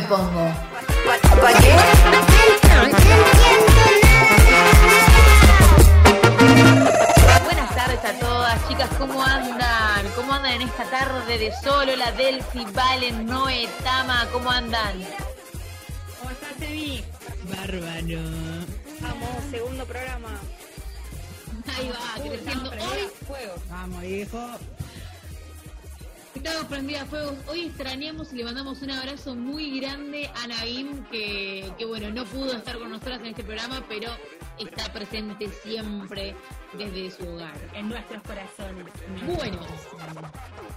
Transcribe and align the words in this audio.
me 0.00 0.02
pongo. 0.08 0.52
Buenas 7.44 7.74
tardes 7.74 8.04
a 8.04 8.12
todas, 8.20 8.68
chicas, 8.68 8.90
¿cómo 8.98 9.22
andan? 9.22 10.06
¿Cómo 10.14 10.34
andan 10.34 10.52
en 10.52 10.62
esta 10.62 10.84
tarde 10.84 11.38
de 11.38 11.50
solo? 11.62 11.96
La 11.96 12.12
Delphi, 12.12 12.66
Valen, 12.74 13.24
Noé, 13.24 13.68
Tama, 13.82 14.26
¿cómo 14.32 14.50
andan? 14.50 15.02
¿Cómo 16.18 16.30
estás, 16.30 16.60
Evi? 16.60 17.02
Bárbaro. 17.44 18.20
Vamos, 19.00 19.30
segundo 19.50 19.86
programa. 19.86 20.38
Ahí 21.74 21.90
va, 21.90 22.22
creciendo. 22.22 22.70
Hoy 22.70 23.08
Fuego. 23.26 23.54
Vamos, 23.70 24.04
hijo. 24.04 24.46
Prendida 26.66 27.02
a 27.02 27.06
fuego. 27.06 27.36
Hoy 27.48 27.66
extrañamos 27.66 28.32
y 28.32 28.36
le 28.36 28.44
mandamos 28.44 28.82
un 28.82 28.90
abrazo 28.90 29.34
muy 29.34 29.80
grande 29.80 30.30
a 30.42 30.46
Naim, 30.48 31.04
que, 31.10 31.72
que 31.78 31.84
bueno, 31.84 32.10
no 32.10 32.24
pudo 32.24 32.52
estar 32.52 32.78
con 32.78 32.90
nosotras 32.90 33.20
en 33.20 33.26
este 33.26 33.44
programa, 33.44 33.84
pero 33.88 34.10
está 34.58 34.92
presente 34.92 35.48
siempre 35.48 36.34
desde 36.76 37.10
su 37.10 37.28
hogar. 37.28 37.56
En 37.74 37.88
nuestros 37.88 38.22
corazones. 38.22 38.86
Bueno, 39.26 39.58
en 39.60 40.75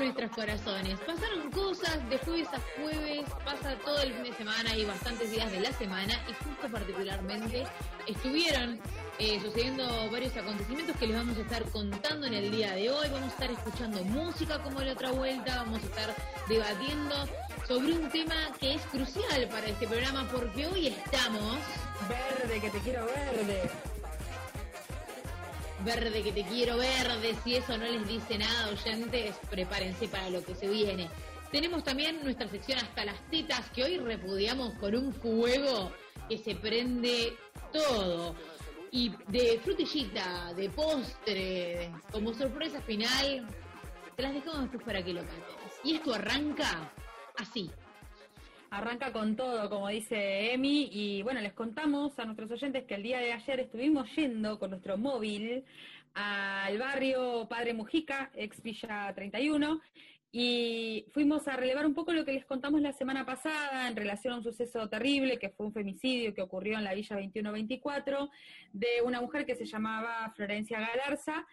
nuestros 0.00 0.30
corazones. 0.30 0.98
Pasaron 1.00 1.50
cosas 1.50 2.08
de 2.08 2.18
jueves 2.18 2.48
a 2.52 2.60
jueves, 2.80 3.24
pasa 3.44 3.76
todo 3.84 4.00
el 4.02 4.12
fin 4.14 4.24
de 4.24 4.32
semana 4.34 4.74
y 4.74 4.84
bastantes 4.84 5.30
días 5.30 5.50
de 5.52 5.60
la 5.60 5.72
semana 5.72 6.14
y 6.28 6.32
justo 6.44 6.68
particularmente 6.70 7.64
estuvieron 8.06 8.80
eh, 9.18 9.40
sucediendo 9.40 9.84
varios 10.10 10.36
acontecimientos 10.36 10.96
que 10.96 11.06
les 11.06 11.16
vamos 11.16 11.36
a 11.36 11.40
estar 11.42 11.62
contando 11.70 12.26
en 12.26 12.34
el 12.34 12.50
día 12.50 12.72
de 12.72 12.90
hoy. 12.90 13.08
Vamos 13.10 13.28
a 13.28 13.32
estar 13.32 13.50
escuchando 13.50 14.02
música 14.04 14.62
como 14.62 14.80
la 14.80 14.92
otra 14.92 15.12
vuelta, 15.12 15.56
vamos 15.56 15.82
a 15.82 15.86
estar 15.86 16.14
debatiendo 16.48 17.14
sobre 17.68 17.92
un 17.92 18.08
tema 18.10 18.34
que 18.58 18.74
es 18.74 18.82
crucial 18.86 19.48
para 19.48 19.66
este 19.66 19.86
programa 19.86 20.26
porque 20.32 20.66
hoy 20.66 20.88
estamos 20.88 21.58
Verde, 22.08 22.60
que 22.60 22.70
te 22.70 22.78
quiero 22.78 23.04
verde. 23.06 23.70
Verde 25.84 26.22
que 26.22 26.32
te 26.32 26.44
quiero 26.44 26.76
verde, 26.76 27.34
si 27.42 27.56
eso 27.56 27.78
no 27.78 27.86
les 27.86 28.06
dice 28.06 28.36
nada, 28.36 28.68
oyentes, 28.68 29.34
prepárense 29.50 30.08
para 30.08 30.28
lo 30.28 30.44
que 30.44 30.54
se 30.54 30.68
viene. 30.68 31.08
Tenemos 31.50 31.82
también 31.82 32.22
nuestra 32.22 32.48
sección 32.48 32.78
Hasta 32.78 33.04
las 33.04 33.18
tetas, 33.30 33.70
que 33.70 33.84
hoy 33.84 33.98
repudiamos 33.98 34.74
con 34.74 34.94
un 34.94 35.12
fuego 35.12 35.90
que 36.28 36.36
se 36.36 36.54
prende 36.54 37.34
todo. 37.72 38.34
Y 38.92 39.12
de 39.28 39.58
frutillita, 39.64 40.52
de 40.54 40.68
postre, 40.68 41.92
como 42.12 42.34
sorpresa 42.34 42.82
final, 42.82 43.46
te 44.16 44.22
las 44.22 44.34
dejamos 44.34 44.62
después 44.62 44.84
para 44.84 45.02
que 45.02 45.14
lo 45.14 45.20
cantes. 45.20 45.80
Y 45.82 45.94
esto 45.94 46.12
arranca 46.12 46.92
así. 47.38 47.70
Arranca 48.70 49.12
con 49.12 49.34
todo, 49.34 49.68
como 49.68 49.88
dice 49.88 50.52
Emi, 50.52 50.88
y 50.92 51.22
bueno, 51.22 51.40
les 51.40 51.52
contamos 51.54 52.16
a 52.20 52.24
nuestros 52.24 52.52
oyentes 52.52 52.84
que 52.84 52.94
el 52.94 53.02
día 53.02 53.18
de 53.18 53.32
ayer 53.32 53.58
estuvimos 53.58 54.08
yendo 54.14 54.60
con 54.60 54.70
nuestro 54.70 54.96
móvil 54.96 55.64
al 56.14 56.78
barrio 56.78 57.48
Padre 57.48 57.74
Mujica, 57.74 58.30
ex 58.32 58.62
Villa 58.62 59.12
31, 59.12 59.80
y 60.30 61.04
fuimos 61.12 61.48
a 61.48 61.56
relevar 61.56 61.84
un 61.84 61.94
poco 61.94 62.12
lo 62.12 62.24
que 62.24 62.32
les 62.32 62.44
contamos 62.44 62.80
la 62.80 62.92
semana 62.92 63.26
pasada 63.26 63.88
en 63.88 63.96
relación 63.96 64.34
a 64.34 64.36
un 64.36 64.44
suceso 64.44 64.88
terrible 64.88 65.40
que 65.40 65.50
fue 65.50 65.66
un 65.66 65.72
femicidio 65.72 66.32
que 66.32 66.42
ocurrió 66.42 66.78
en 66.78 66.84
la 66.84 66.94
Villa 66.94 67.16
2124 67.16 68.30
de 68.72 69.02
una 69.04 69.20
mujer 69.20 69.46
que 69.46 69.56
se 69.56 69.64
llamaba 69.64 70.32
Florencia 70.36 70.78
Galarza 70.78 71.44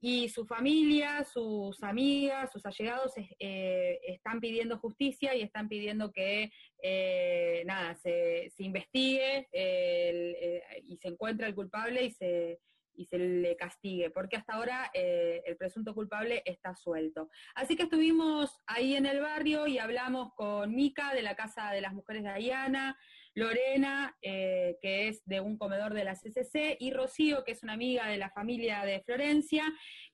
y 0.00 0.28
su 0.30 0.46
familia, 0.46 1.24
sus 1.24 1.82
amigas, 1.82 2.50
sus 2.50 2.64
allegados 2.64 3.12
eh, 3.38 4.00
están 4.06 4.40
pidiendo 4.40 4.78
justicia 4.78 5.34
y 5.34 5.42
están 5.42 5.68
pidiendo 5.68 6.10
que 6.10 6.50
eh, 6.82 7.62
nada 7.66 7.94
se, 7.96 8.50
se 8.56 8.62
investigue 8.62 9.48
eh, 9.52 10.36
eh, 10.40 10.62
y 10.84 10.96
se 10.96 11.08
encuentre 11.08 11.46
el 11.46 11.54
culpable 11.54 12.04
y 12.04 12.10
se 12.12 12.60
y 12.92 13.06
se 13.06 13.18
le 13.18 13.56
castigue, 13.56 14.10
porque 14.10 14.36
hasta 14.36 14.52
ahora 14.52 14.90
el 14.92 15.56
presunto 15.56 15.94
culpable 15.94 16.42
está 16.44 16.74
suelto. 16.74 17.30
Así 17.54 17.74
que 17.74 17.84
estuvimos 17.84 18.60
ahí 18.66 18.94
en 18.94 19.06
el 19.06 19.20
barrio 19.20 19.66
y 19.66 19.78
hablamos 19.78 20.34
con 20.34 20.74
Mica 20.74 21.14
de 21.14 21.22
la 21.22 21.34
Casa 21.34 21.70
de 21.70 21.80
las 21.80 21.94
Mujeres 21.94 22.24
de 22.24 22.34
Diana, 22.34 22.98
Lorena, 23.34 24.16
eh, 24.22 24.76
que 24.82 25.08
es 25.08 25.22
de 25.24 25.40
un 25.40 25.56
comedor 25.56 25.94
de 25.94 26.04
la 26.04 26.14
CCC, 26.14 26.76
y 26.80 26.90
Rocío, 26.90 27.44
que 27.44 27.52
es 27.52 27.62
una 27.62 27.74
amiga 27.74 28.08
de 28.08 28.18
la 28.18 28.30
familia 28.30 28.84
de 28.84 29.00
Florencia, 29.02 29.64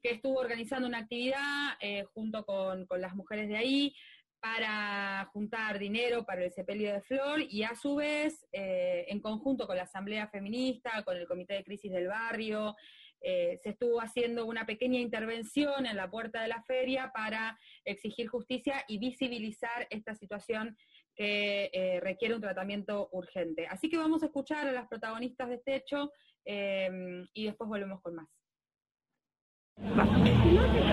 que 0.03 0.13
estuvo 0.13 0.39
organizando 0.39 0.87
una 0.87 0.99
actividad 0.99 1.75
eh, 1.81 2.05
junto 2.15 2.45
con, 2.45 2.87
con 2.87 3.01
las 3.01 3.15
mujeres 3.15 3.49
de 3.49 3.57
ahí 3.57 3.95
para 4.39 5.29
juntar 5.33 5.79
dinero 5.79 6.25
para 6.27 6.45
el 6.45 6.53
sepelio 6.53 6.93
de 6.93 7.01
Flor 7.01 7.41
y 7.49 7.63
a 7.63 7.75
su 7.75 7.97
vez, 7.97 8.47
eh, 8.53 9.07
en 9.09 9.21
conjunto 9.21 9.67
con 9.67 9.77
la 9.77 9.85
Asamblea 9.85 10.29
Feminista, 10.29 11.03
con 11.05 11.17
el 11.17 11.27
Comité 11.27 11.55
de 11.55 11.65
Crisis 11.65 11.93
del 11.93 12.09
Barrio, 12.09 12.77
se 13.19 13.71
estuvo 13.71 14.01
haciendo 14.01 14.47
una 14.47 14.67
pequeña 14.67 15.01
intervención 15.01 15.85
en 15.87 15.97
la 15.97 16.09
puerta 16.09 16.43
de 16.43 16.49
la 16.49 16.63
feria 16.63 17.11
para 17.13 17.59
exigir 17.85 18.29
justicia 18.29 18.85
y 18.87 18.99
visibilizar 18.99 19.89
esta 19.91 20.15
situación 20.15 20.77
que 21.17 21.71
eh, 21.73 22.01
requiere 22.01 22.35
un 22.35 22.41
tratamiento 22.41 23.09
urgente. 23.13 23.67
Así 23.67 23.89
que 23.89 23.99
vamos 23.99 24.23
a 24.23 24.27
escuchar 24.27 24.67
a 24.69 24.73
las 24.73 24.87
protagonistas 24.87 25.49
de 25.49 25.55
este 25.57 25.77
hecho 25.77 26.13
eh, 26.45 27.25
y 27.33 27.47
después 27.47 27.69
volvemos 27.69 28.01
con 28.03 28.15
más. 28.15 28.29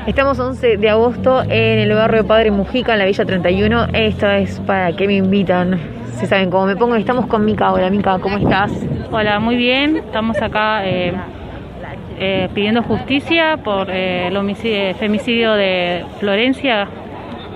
Estamos 0.07 0.39
11 0.39 0.78
de 0.78 0.89
agosto 0.89 1.41
en 1.44 1.79
el 1.79 1.94
barrio 1.94 2.27
Padre 2.27 2.51
Mujica, 2.51 2.94
en 2.94 3.00
la 3.00 3.06
Villa 3.06 3.25
31. 3.25 3.88
Esto 3.94 4.30
es 4.30 4.59
para 4.62 4.94
que 4.95 5.07
me 5.07 5.15
invitan. 5.15 5.80
Si 6.15 6.25
saben 6.25 6.50
cómo 6.50 6.65
me 6.65 6.75
pongo. 6.75 6.95
Estamos 6.95 7.27
con 7.27 7.45
Mica. 7.45 7.71
Hola, 7.71 7.89
Mica, 7.89 8.19
¿cómo 8.19 8.38
estás? 8.38 8.71
Hola, 9.12 9.39
muy 9.39 9.56
bien. 9.56 9.98
Estamos 9.98 10.42
acá 10.42 10.86
eh, 10.86 11.13
eh, 12.19 12.50
pidiendo 12.53 12.83
justicia 12.83 13.57
por 13.57 13.89
eh, 13.89 14.27
el 14.27 14.38
homicidio, 14.38 14.94
femicidio 14.95 15.53
de 15.53 16.06
Florencia. 16.19 16.88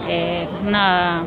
Eh, 0.07 0.47
nada, 0.63 1.25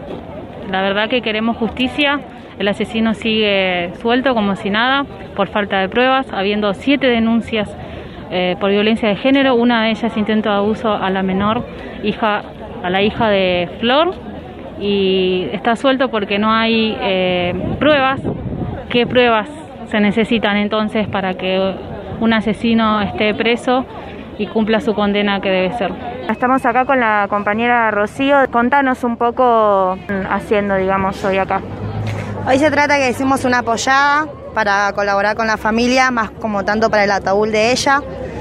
la 0.69 0.83
verdad 0.83 1.09
que 1.09 1.23
queremos 1.23 1.57
justicia. 1.57 2.21
El 2.59 2.69
asesino 2.69 3.15
sigue 3.15 3.93
suelto 4.03 4.35
como 4.35 4.55
si 4.57 4.69
nada 4.71 5.07
por 5.35 5.49
falta 5.49 5.81
de 5.81 5.89
pruebas, 5.89 6.31
habiendo 6.33 6.75
siete 6.75 7.07
denuncias 7.07 7.75
eh, 8.31 8.57
por 8.61 8.71
violencia 8.71 9.09
de 9.09 9.17
género. 9.17 9.55
Una 9.55 9.85
de 9.85 9.91
ellas 9.91 10.17
intento 10.17 10.51
de 10.51 10.57
abuso 10.57 10.93
a 10.93 11.09
la 11.11 11.23
menor 11.23 11.65
hija, 12.03 12.43
a 12.83 12.91
la 12.91 13.03
hija 13.03 13.29
de 13.29 13.69
Flor 13.81 14.15
y 14.81 15.47
está 15.53 15.77
suelto 15.77 16.11
porque 16.11 16.39
no 16.39 16.51
hay 16.53 16.97
eh, 17.01 17.55
pruebas. 17.79 18.21
¿Qué 18.89 19.07
pruebas 19.07 19.49
se 19.87 20.01
necesitan 20.01 20.57
entonces 20.57 21.09
para 21.09 21.35
que 21.35 21.75
un 22.21 22.33
asesino 22.33 23.01
esté 23.01 23.35
preso 23.35 23.85
y 24.41 24.47
cumpla 24.47 24.81
su 24.81 24.95
condena 24.95 25.41
que 25.41 25.51
debe 25.51 25.77
ser? 25.77 25.93
Estamos 26.31 26.65
acá 26.65 26.85
con 26.87 26.99
la 26.99 27.27
compañera 27.29 27.91
Rocío. 27.91 28.37
Contanos 28.51 29.05
un 29.05 29.17
poco 29.19 29.97
mm, 30.09 30.33
haciendo, 30.33 30.77
digamos, 30.77 31.23
hoy 31.25 31.37
acá. 31.39 31.61
Hoy 32.47 32.59
se 32.59 32.71
trata 32.71 32.97
que 32.97 33.11
hicimos 33.11 33.45
una 33.45 33.59
apoyada 33.59 34.27
para 34.55 34.93
colaborar 34.95 35.37
con 35.37 35.47
la 35.47 35.57
familia, 35.59 36.11
más 36.11 36.31
como 36.31 36.65
tanto 36.65 36.89
para 36.91 37.05
el 37.05 37.11
ataúd 37.11 37.51
de 37.53 37.71
ella. 37.73 38.01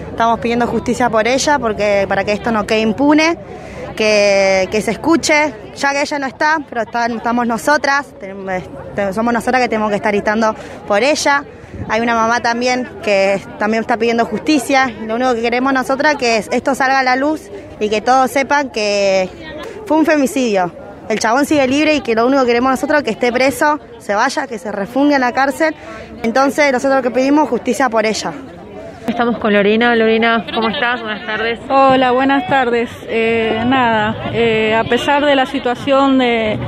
Estamos 0.09 0.39
pidiendo 0.39 0.67
justicia 0.67 1.09
por 1.09 1.27
ella, 1.27 1.59
porque 1.59 2.05
para 2.07 2.23
que 2.23 2.31
esto 2.31 2.51
no 2.51 2.65
quede 2.65 2.79
impune, 2.81 3.37
que, 3.95 4.67
que 4.71 4.81
se 4.81 4.91
escuche, 4.91 5.53
ya 5.75 5.91
que 5.91 6.01
ella 6.01 6.19
no 6.19 6.27
está, 6.27 6.57
pero 6.69 6.81
está- 6.81 7.07
estamos 7.07 7.45
nosotras, 7.45 8.13
este, 8.21 9.13
somos 9.13 9.33
nosotras 9.33 9.61
que 9.61 9.67
tenemos 9.69 9.89
que 9.89 9.97
estar 9.97 10.11
gritando 10.13 10.55
por 10.87 11.03
ella. 11.03 11.43
Hay 11.87 12.01
una 12.01 12.15
mamá 12.15 12.41
también 12.41 12.87
que 13.03 13.41
también 13.57 13.81
está 13.81 13.97
pidiendo 13.97 14.25
justicia. 14.25 14.91
Lo 15.05 15.15
único 15.15 15.33
que 15.35 15.41
queremos 15.41 15.73
nosotras 15.73 16.15
que 16.15 16.37
es 16.37 16.49
esto 16.51 16.75
salga 16.75 16.99
a 16.99 17.03
la 17.03 17.15
luz 17.15 17.49
y 17.79 17.89
que 17.89 18.01
todos 18.01 18.29
sepan 18.29 18.69
que 18.69 19.29
fue 19.85 19.97
un 19.97 20.05
femicidio. 20.05 20.71
El 21.09 21.19
chabón 21.19 21.45
sigue 21.45 21.67
libre 21.67 21.95
y 21.95 22.01
que 22.01 22.13
lo 22.13 22.27
único 22.27 22.41
que 22.41 22.47
queremos 22.47 22.71
nosotros 22.71 22.99
es 22.99 23.03
que 23.03 23.11
esté 23.11 23.31
preso, 23.31 23.79
se 23.97 24.13
vaya, 24.13 24.45
que 24.45 24.59
se 24.59 24.71
refunde 24.71 25.15
en 25.15 25.21
la 25.21 25.31
cárcel. 25.31 25.73
Entonces 26.21 26.71
nosotros 26.71 26.97
lo 26.97 27.03
que 27.03 27.11
pedimos 27.11 27.45
es 27.45 27.49
justicia 27.49 27.89
por 27.89 28.05
ella. 28.05 28.31
Estamos 29.07 29.39
con 29.39 29.51
Lorena. 29.51 29.95
Lorena, 29.95 30.45
¿cómo 30.53 30.69
estás? 30.69 31.01
Buenas 31.01 31.25
tardes. 31.25 31.59
Hola, 31.67 32.11
buenas 32.11 32.47
tardes. 32.47 32.91
Eh, 33.07 33.59
nada, 33.65 34.29
eh, 34.33 34.75
a 34.75 34.83
pesar 34.83 35.25
de 35.25 35.35
la 35.35 35.47
situación 35.47 36.19
de, 36.19 36.59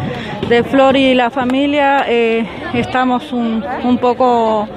de 0.50 0.64
Flor 0.64 0.98
y 0.98 1.14
la 1.14 1.30
familia, 1.30 2.06
eh, 2.08 2.44
estamos 2.74 3.32
un, 3.32 3.64
un 3.84 3.98
poco 4.00 4.68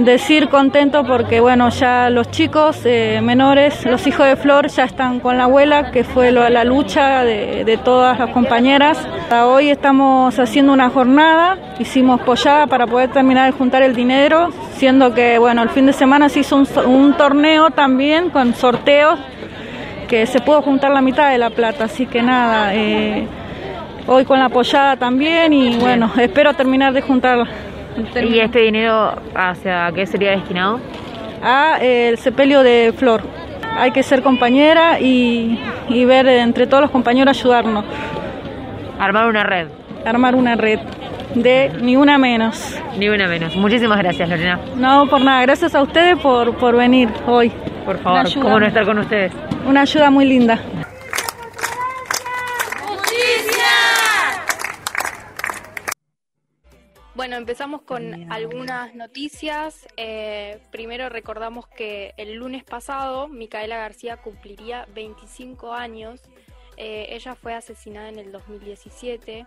decir 0.00 0.48
contento 0.48 1.04
porque 1.04 1.40
bueno, 1.40 1.68
ya 1.70 2.10
los 2.10 2.30
chicos 2.30 2.80
eh, 2.84 3.20
menores, 3.22 3.84
los 3.86 4.06
hijos 4.06 4.26
de 4.26 4.36
Flor 4.36 4.68
ya 4.68 4.84
están 4.84 5.20
con 5.20 5.36
la 5.38 5.44
abuela, 5.44 5.90
que 5.90 6.04
fue 6.04 6.32
lo- 6.32 6.48
la 6.48 6.64
lucha 6.64 7.24
de, 7.24 7.64
de 7.64 7.76
todas 7.76 8.18
las 8.18 8.30
compañeras. 8.30 8.98
Hoy 9.44 9.70
estamos 9.70 10.38
haciendo 10.38 10.72
una 10.72 10.90
jornada, 10.90 11.56
hicimos 11.78 12.20
pollada 12.20 12.66
para 12.66 12.86
poder 12.86 13.10
terminar 13.10 13.46
de 13.50 13.56
juntar 13.56 13.82
el 13.82 13.94
dinero, 13.94 14.50
siendo 14.74 15.14
que 15.14 15.38
bueno, 15.38 15.62
el 15.62 15.70
fin 15.70 15.86
de 15.86 15.92
semana 15.92 16.28
se 16.28 16.40
hizo 16.40 16.56
un 16.86 17.14
torneo 17.14 17.70
también 17.70 18.30
con 18.30 18.54
sorteos 18.54 19.18
que 20.08 20.26
se 20.26 20.40
pudo 20.40 20.62
juntar 20.62 20.92
la 20.92 21.00
mitad 21.00 21.30
de 21.30 21.38
la 21.38 21.50
plata, 21.50 21.84
así 21.84 22.06
que 22.06 22.22
nada, 22.22 22.74
eh, 22.74 23.26
hoy 24.06 24.24
con 24.24 24.38
la 24.38 24.48
pollada 24.48 24.96
también 24.96 25.52
y 25.52 25.76
bueno, 25.78 26.08
espero 26.16 26.54
terminar 26.54 26.92
de 26.92 27.02
juntar 27.02 27.44
¿Y 28.22 28.38
este 28.40 28.60
dinero 28.60 29.14
hacia 29.34 29.90
qué 29.94 30.06
sería 30.06 30.32
destinado? 30.32 30.80
a 31.42 31.78
eh, 31.80 32.08
el 32.08 32.18
sepelio 32.18 32.62
de 32.62 32.92
Flor. 32.96 33.22
Hay 33.78 33.90
que 33.90 34.02
ser 34.02 34.22
compañera 34.22 34.98
y, 35.00 35.60
y 35.88 36.04
ver 36.04 36.26
entre 36.26 36.66
todos 36.66 36.80
los 36.82 36.90
compañeros 36.90 37.38
ayudarnos, 37.38 37.84
Armar 38.98 39.28
una 39.28 39.44
red, 39.44 39.68
armar 40.06 40.34
una 40.34 40.56
red 40.56 40.78
de 41.34 41.70
ni 41.82 41.96
una 41.96 42.16
menos. 42.16 42.78
ni 42.98 43.08
una 43.10 43.28
menos. 43.28 43.54
Muchísimas 43.56 43.98
gracias, 43.98 44.28
Lorena. 44.28 44.58
No, 44.76 45.06
por 45.06 45.20
nada, 45.20 45.42
gracias 45.42 45.74
a 45.74 45.82
ustedes 45.82 46.18
por, 46.18 46.54
por 46.56 46.76
venir 46.76 47.10
hoy. 47.26 47.52
Por 47.84 47.98
favor, 47.98 48.26
cómo 48.34 48.58
no 48.58 48.66
estar 48.66 48.86
con 48.86 48.98
ustedes. 48.98 49.32
Una 49.68 49.82
ayuda 49.82 50.10
muy 50.10 50.24
linda. 50.24 50.58
Bueno, 57.26 57.38
empezamos 57.38 57.82
con 57.82 58.32
algunas 58.32 58.94
noticias. 58.94 59.88
Eh, 59.96 60.60
primero 60.70 61.08
recordamos 61.08 61.66
que 61.66 62.14
el 62.18 62.34
lunes 62.34 62.62
pasado 62.62 63.26
Micaela 63.26 63.78
García 63.78 64.18
cumpliría 64.18 64.86
25 64.94 65.72
años. 65.72 66.20
Eh, 66.76 67.08
ella 67.10 67.34
fue 67.34 67.54
asesinada 67.54 68.10
en 68.10 68.20
el 68.20 68.30
2017 68.30 69.44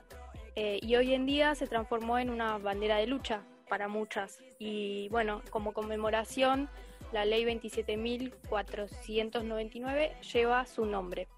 eh, 0.57 0.79
y 0.81 0.95
hoy 0.97 1.13
en 1.13 1.25
día 1.25 1.55
se 1.55 1.67
transformó 1.67 2.19
en 2.19 2.31
una 2.31 2.57
bandera 2.57 2.97
de 2.97 3.07
lucha 3.07 3.43
para 3.69 3.87
muchas. 3.87 4.39
Y 4.59 5.07
bueno, 5.07 5.41
como 5.49 5.71
conmemoración, 5.71 6.69
la 7.13 7.23
ley 7.23 7.45
27.499 7.45 10.19
lleva 10.33 10.65
su 10.65 10.85
nombre. 10.85 11.29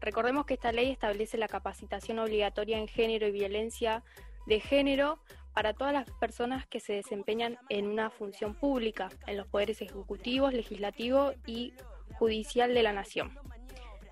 Recordemos 0.00 0.46
que 0.46 0.54
esta 0.54 0.70
ley 0.70 0.92
establece 0.92 1.36
la 1.36 1.48
capacitación 1.48 2.20
obligatoria 2.20 2.78
en 2.78 2.86
género 2.86 3.26
y 3.26 3.32
violencia 3.32 4.04
de 4.46 4.60
género 4.60 5.18
para 5.54 5.74
todas 5.74 5.92
las 5.92 6.10
personas 6.18 6.66
que 6.66 6.80
se 6.80 6.94
desempeñan 6.94 7.58
en 7.68 7.86
una 7.86 8.10
función 8.10 8.54
pública, 8.54 9.08
en 9.26 9.36
los 9.36 9.46
poderes 9.46 9.82
ejecutivos, 9.82 10.52
legislativo 10.52 11.32
y 11.46 11.72
judicial 12.18 12.74
de 12.74 12.82
la 12.82 12.92
nación. 12.92 13.38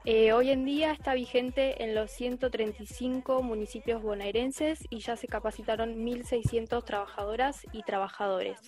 Eh, 0.04 0.32
hoy 0.32 0.50
en 0.50 0.64
día 0.64 0.92
está 0.92 1.12
vigente 1.12 1.84
en 1.84 1.94
los 1.94 2.10
135 2.12 3.42
municipios 3.42 4.02
bonaerenses 4.02 4.86
y 4.88 5.00
ya 5.00 5.16
se 5.16 5.26
capacitaron 5.26 5.96
1.600 5.96 6.82
trabajadoras 6.84 7.66
y 7.72 7.82
trabajadores. 7.82 8.58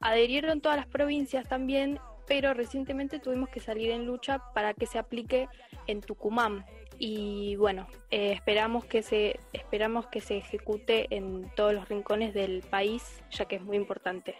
Adherieron 0.00 0.60
todas 0.60 0.76
las 0.76 0.86
provincias 0.86 1.48
también, 1.48 1.98
pero 2.26 2.54
recientemente 2.54 3.18
tuvimos 3.18 3.48
que 3.48 3.60
salir 3.60 3.92
en 3.92 4.04
lucha 4.04 4.42
para 4.52 4.74
que 4.74 4.86
se 4.86 4.98
aplique 4.98 5.48
en 5.86 6.00
Tucumán. 6.00 6.66
Y 7.04 7.56
bueno, 7.56 7.88
eh, 8.12 8.30
esperamos 8.30 8.84
que 8.84 9.02
se 9.02 9.40
esperamos 9.52 10.06
que 10.06 10.20
se 10.20 10.36
ejecute 10.36 11.12
en 11.12 11.50
todos 11.56 11.74
los 11.74 11.88
rincones 11.88 12.32
del 12.32 12.62
país, 12.62 13.02
ya 13.32 13.44
que 13.46 13.56
es 13.56 13.62
muy 13.62 13.76
importante. 13.76 14.36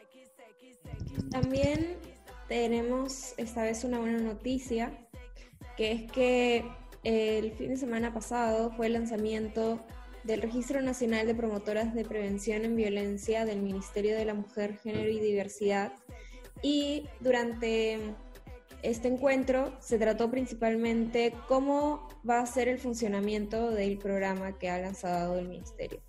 También 1.33 1.97
tenemos 2.47 3.35
esta 3.37 3.65
vez 3.65 3.83
una 3.83 3.99
buena 3.99 4.21
noticia, 4.21 4.97
que 5.77 5.91
es 5.91 6.13
que 6.13 6.65
el 7.03 7.51
fin 7.55 7.71
de 7.71 7.77
semana 7.77 8.15
pasado 8.15 8.71
fue 8.77 8.87
el 8.87 8.93
lanzamiento 8.93 9.85
del 10.23 10.41
Registro 10.41 10.81
Nacional 10.83 11.27
de 11.27 11.35
Promotoras 11.35 11.93
de 11.97 12.05
Prevención 12.05 12.65
en 12.65 12.77
Violencia 12.77 13.45
del 13.45 13.61
Ministerio 13.61 14.17
de 14.17 14.25
la 14.25 14.35
Mujer, 14.35 14.79
Género 14.79 15.11
y 15.11 15.19
Diversidad. 15.19 15.95
Y 16.63 17.09
durante 17.19 18.15
este 18.83 19.09
encuentro 19.09 19.73
se 19.81 19.99
trató 19.99 20.31
principalmente 20.31 21.33
cómo 21.49 22.09
va 22.29 22.41
a 22.41 22.47
ser 22.47 22.69
el 22.69 22.79
funcionamiento 22.79 23.71
del 23.71 23.99
programa 23.99 24.59
que 24.59 24.69
ha 24.69 24.79
lanzado 24.79 25.39
el 25.39 25.49
Ministerio. 25.49 26.01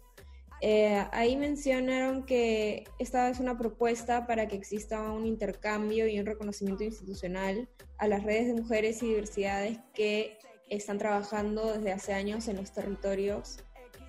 Eh, 0.61 1.05
ahí 1.11 1.35
mencionaron 1.35 2.23
que 2.23 2.85
esta 2.97 3.29
es 3.29 3.39
una 3.39 3.57
propuesta 3.57 4.25
para 4.25 4.47
que 4.47 4.55
exista 4.55 5.11
un 5.11 5.25
intercambio 5.25 6.07
y 6.07 6.19
un 6.19 6.25
reconocimiento 6.25 6.85
institucional 6.85 7.67
a 7.97 8.07
las 8.07 8.23
redes 8.23 8.47
de 8.47 8.53
mujeres 8.61 9.03
y 9.03 9.07
diversidades 9.07 9.77
que 9.93 10.37
están 10.69 10.97
trabajando 10.97 11.73
desde 11.73 11.91
hace 11.91 12.13
años 12.13 12.47
en 12.47 12.55
los 12.55 12.71
territorios 12.71 13.57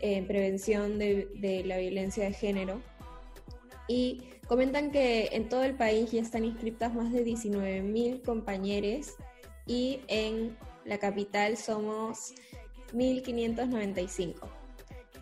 en 0.01 0.27
prevención 0.27 0.99
de, 0.99 1.29
de 1.35 1.65
la 1.65 1.79
violencia 1.79 2.25
de 2.25 2.33
género. 2.33 2.81
Y 3.89 4.23
comentan 4.47 4.91
que 4.91 5.29
en 5.33 5.49
todo 5.49 5.65
el 5.65 5.75
país 5.75 6.11
ya 6.11 6.21
están 6.21 6.45
inscritas 6.45 6.95
más 6.95 7.13
de 7.13 7.25
19.000 7.25 8.23
compañeros 8.23 9.15
y 9.67 10.01
en 10.09 10.57
la 10.85 10.99
capital 10.99 11.57
somos 11.57 12.35
1.595. 12.93 14.35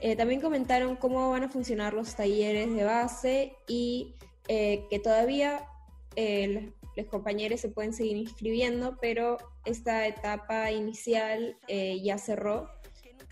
Eh, 0.01 0.17
también 0.17 0.41
comentaron 0.41 0.97
cómo 0.97 1.31
van 1.31 1.45
a 1.45 1.49
funcionar 1.49 1.95
los 1.95 2.17
talleres 2.17 2.75
de 2.75 2.85
base 2.85 3.57
y 3.69 4.15
eh, 4.49 4.87
que 4.91 4.99
todavía 4.99 5.69
eh, 6.17 6.73
los 6.97 7.07
compañeros 7.07 7.61
se 7.61 7.69
pueden 7.69 7.93
seguir 7.93 8.17
inscribiendo, 8.17 8.99
pero 9.01 9.39
esta 9.65 10.07
etapa 10.07 10.71
inicial 10.71 11.57
eh, 11.69 12.01
ya 12.03 12.19
cerró, 12.19 12.69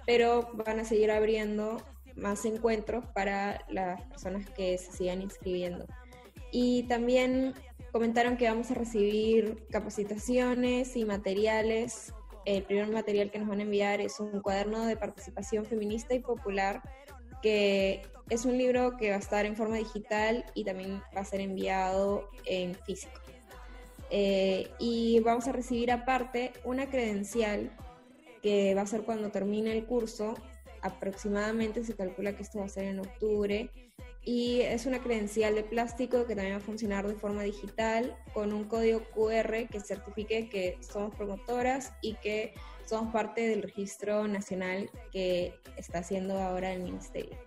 pero 0.06 0.50
van 0.54 0.80
a 0.80 0.84
seguir 0.84 1.10
abriendo 1.10 1.76
más 2.20 2.44
encuentros 2.44 3.04
para 3.14 3.64
las 3.68 4.02
personas 4.02 4.48
que 4.50 4.78
se 4.78 4.92
sigan 4.92 5.22
inscribiendo. 5.22 5.86
Y 6.52 6.84
también 6.84 7.54
comentaron 7.92 8.36
que 8.36 8.48
vamos 8.48 8.70
a 8.70 8.74
recibir 8.74 9.66
capacitaciones 9.70 10.96
y 10.96 11.04
materiales 11.04 12.12
el 12.44 12.62
primer 12.62 12.88
material 12.88 13.30
que 13.30 13.38
nos 13.38 13.48
van 13.48 13.60
a 13.60 13.62
enviar 13.62 14.00
es 14.00 14.18
un 14.20 14.40
cuaderno 14.40 14.86
de 14.86 14.96
participación 14.96 15.64
feminista 15.64 16.14
y 16.14 16.20
popular, 16.20 16.82
que 17.42 18.02
es 18.28 18.44
un 18.44 18.56
libro 18.56 18.96
que 18.96 19.10
va 19.10 19.16
a 19.16 19.18
estar 19.18 19.44
en 19.46 19.56
forma 19.56 19.76
digital 19.76 20.44
y 20.54 20.64
también 20.64 21.02
va 21.16 21.20
a 21.20 21.24
ser 21.24 21.40
enviado 21.40 22.28
en 22.46 22.74
físico. 22.74 23.20
Eh, 24.10 24.68
y 24.78 25.20
vamos 25.20 25.46
a 25.46 25.52
recibir 25.52 25.92
aparte 25.92 26.52
una 26.64 26.88
credencial 26.90 27.70
que 28.42 28.74
va 28.74 28.82
a 28.82 28.86
ser 28.86 29.02
cuando 29.02 29.30
termine 29.30 29.76
el 29.76 29.84
curso, 29.84 30.34
aproximadamente 30.82 31.84
se 31.84 31.94
calcula 31.94 32.36
que 32.36 32.42
esto 32.42 32.58
va 32.58 32.66
a 32.66 32.68
ser 32.68 32.84
en 32.84 33.00
octubre, 33.00 33.70
y 34.22 34.60
es 34.60 34.86
una 34.86 35.00
credencial 35.00 35.54
de 35.54 35.62
plástico 35.62 36.26
que 36.26 36.34
también 36.34 36.54
va 36.54 36.58
a 36.58 36.64
funcionar 36.64 37.06
de 37.06 37.14
forma 37.14 37.42
digital 37.42 38.16
con 38.34 38.52
un 38.52 38.64
código 38.64 39.02
QR 39.14 39.66
que 39.70 39.80
certifique 39.80 40.48
que 40.48 40.76
somos 40.80 41.14
promotoras 41.14 41.94
y 42.02 42.14
que 42.14 42.52
somos 42.84 43.12
parte 43.12 43.48
del 43.48 43.62
registro 43.62 44.28
nacional 44.28 44.90
que 45.10 45.54
está 45.76 46.00
haciendo 46.00 46.38
ahora 46.38 46.72
el 46.72 46.82
ministerio. 46.82 47.38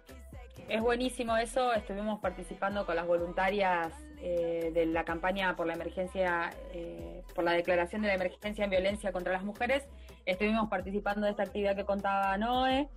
Es 0.70 0.82
buenísimo 0.82 1.36
eso, 1.38 1.74
estuvimos 1.74 2.20
participando 2.22 2.86
con 2.86 2.96
las 2.96 3.06
voluntarias 3.06 3.94
eh, 4.22 4.72
de 4.74 4.86
la 4.86 5.04
campaña 5.04 5.56
por 5.56 5.68
la 5.68 5.74
emergencia, 5.74 6.52
eh, 6.72 7.22
por 7.36 7.44
la 7.44 7.52
declaración 7.52 8.02
de 8.02 8.08
la 8.08 8.14
emergencia 8.16 8.64
en 8.64 8.72
violencia 8.72 9.12
contra 9.12 9.34
las 9.34 9.44
mujeres, 9.44 9.84
estuvimos 10.26 10.70
participando 10.70 11.26
de 11.26 11.32
esta 11.32 11.44
actividad 11.44 11.76
que 11.76 11.84
contaba 11.84 12.38
Noé. 12.38 12.88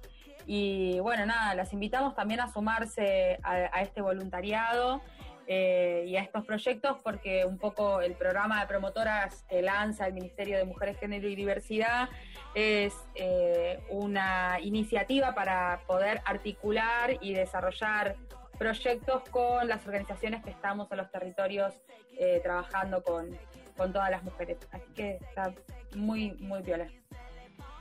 Y 0.47 1.01
bueno, 1.01 1.27
nada, 1.27 1.55
las 1.55 1.73
invitamos 1.73 2.15
también 2.15 2.41
a 2.41 2.53
sumarse 2.53 3.39
a, 3.43 3.83
este 3.83 4.01
voluntariado 4.01 5.03
eh, 5.49 6.05
y 6.07 6.17
a 6.17 6.21
estos 6.21 6.45
proyectos 6.45 6.99
porque 7.03 7.45
un 7.45 7.59
poco 7.59 8.01
el 8.01 8.15
programa 8.15 8.61
de 8.61 8.67
promotoras 8.67 9.43
que 9.49 9.61
lanza 9.63 10.07
el 10.07 10.15
Ministerio 10.15 10.57
de 10.57 10.65
Mujeres, 10.65 10.99
Género 10.99 11.29
y 11.29 11.35
Diversidad 11.35 12.09
es 12.55 12.95
eh, 13.17 13.81
una 13.91 14.59
iniciativa 14.61 15.35
para 15.35 15.81
poder 15.87 16.23
articular 16.25 17.19
y 17.21 17.35
desarrollar 17.35 18.17
proyectos 18.57 19.23
con 19.31 19.69
las 19.69 19.85
organizaciones 19.85 20.43
que 20.45 20.51
estamos 20.51 20.91
en 20.91 20.99
los 20.99 21.11
territorios 21.11 21.75
eh, 22.19 22.41
trabajando 22.43 23.03
con, 23.03 23.37
con 23.77 23.93
todas 23.93 24.11
las 24.11 24.23
mujeres. 24.23 24.59
Así 24.71 24.87
que 24.95 25.19
está 25.21 25.53
muy, 25.95 26.33
muy 26.35 26.63
viola. 26.63 26.87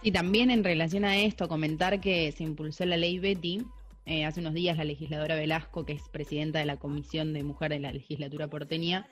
Y 0.01 0.11
también 0.11 0.51
en 0.51 0.63
relación 0.63 1.05
a 1.05 1.17
esto, 1.17 1.47
comentar 1.47 1.99
que 1.99 2.31
se 2.31 2.43
impulsó 2.43 2.85
la 2.85 2.97
ley 2.97 3.19
Betty. 3.19 3.65
Eh, 4.05 4.23
hace 4.23 4.39
unos 4.39 4.53
días 4.53 4.77
la 4.77 4.83
legisladora 4.83 5.35
Velasco, 5.35 5.85
que 5.85 5.93
es 5.93 6.09
presidenta 6.09 6.59
de 6.59 6.65
la 6.65 6.77
Comisión 6.77 7.33
de 7.33 7.43
Mujer 7.43 7.71
de 7.71 7.79
la 7.79 7.91
legislatura 7.91 8.47
porteña, 8.47 9.07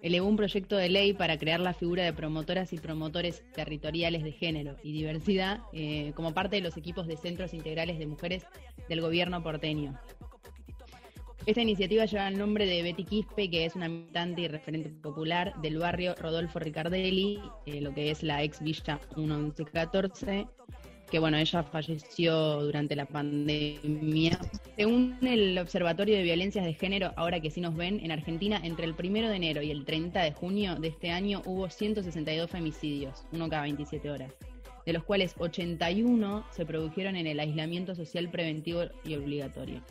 elevó 0.00 0.28
un 0.28 0.36
proyecto 0.36 0.76
de 0.76 0.88
ley 0.88 1.12
para 1.12 1.38
crear 1.38 1.60
la 1.60 1.74
figura 1.74 2.04
de 2.04 2.12
promotoras 2.12 2.72
y 2.72 2.78
promotores 2.78 3.42
territoriales 3.52 4.22
de 4.22 4.32
género 4.32 4.76
y 4.82 4.92
diversidad 4.92 5.60
eh, 5.72 6.12
como 6.14 6.32
parte 6.34 6.56
de 6.56 6.62
los 6.62 6.76
equipos 6.76 7.06
de 7.06 7.16
centros 7.16 7.52
integrales 7.52 7.98
de 7.98 8.06
mujeres 8.06 8.46
del 8.88 9.00
gobierno 9.00 9.42
porteño. 9.42 9.98
Esta 11.48 11.62
iniciativa 11.62 12.04
lleva 12.04 12.28
el 12.28 12.36
nombre 12.36 12.66
de 12.66 12.82
Betty 12.82 13.04
Quispe, 13.04 13.48
que 13.48 13.64
es 13.64 13.74
una 13.74 13.88
militante 13.88 14.42
y 14.42 14.48
referente 14.48 14.90
popular 14.90 15.54
del 15.62 15.78
barrio 15.78 16.14
Rodolfo 16.14 16.58
Ricardelli, 16.58 17.40
eh, 17.64 17.80
lo 17.80 17.94
que 17.94 18.10
es 18.10 18.22
la 18.22 18.42
ex 18.42 18.60
Villa 18.60 19.00
1114, 19.16 20.46
que 21.10 21.18
bueno, 21.18 21.38
ella 21.38 21.62
falleció 21.62 22.60
durante 22.60 22.94
la 22.94 23.06
pandemia. 23.06 24.38
Según 24.76 25.16
el 25.22 25.56
Observatorio 25.56 26.18
de 26.18 26.22
Violencias 26.22 26.66
de 26.66 26.74
Género, 26.74 27.14
ahora 27.16 27.40
que 27.40 27.50
sí 27.50 27.62
nos 27.62 27.74
ven, 27.74 27.98
en 28.04 28.12
Argentina 28.12 28.60
entre 28.62 28.84
el 28.84 28.92
1 28.92 29.30
de 29.30 29.36
enero 29.36 29.62
y 29.62 29.70
el 29.70 29.86
30 29.86 30.20
de 30.20 30.32
junio 30.32 30.74
de 30.74 30.88
este 30.88 31.10
año 31.10 31.40
hubo 31.46 31.70
162 31.70 32.50
femicidios, 32.50 33.24
uno 33.32 33.48
cada 33.48 33.62
27 33.62 34.10
horas, 34.10 34.34
de 34.84 34.92
los 34.92 35.02
cuales 35.02 35.34
81 35.38 36.44
se 36.50 36.66
produjeron 36.66 37.16
en 37.16 37.26
el 37.26 37.40
aislamiento 37.40 37.94
social 37.94 38.28
preventivo 38.28 38.82
y 39.02 39.14
obligatorio. 39.14 39.82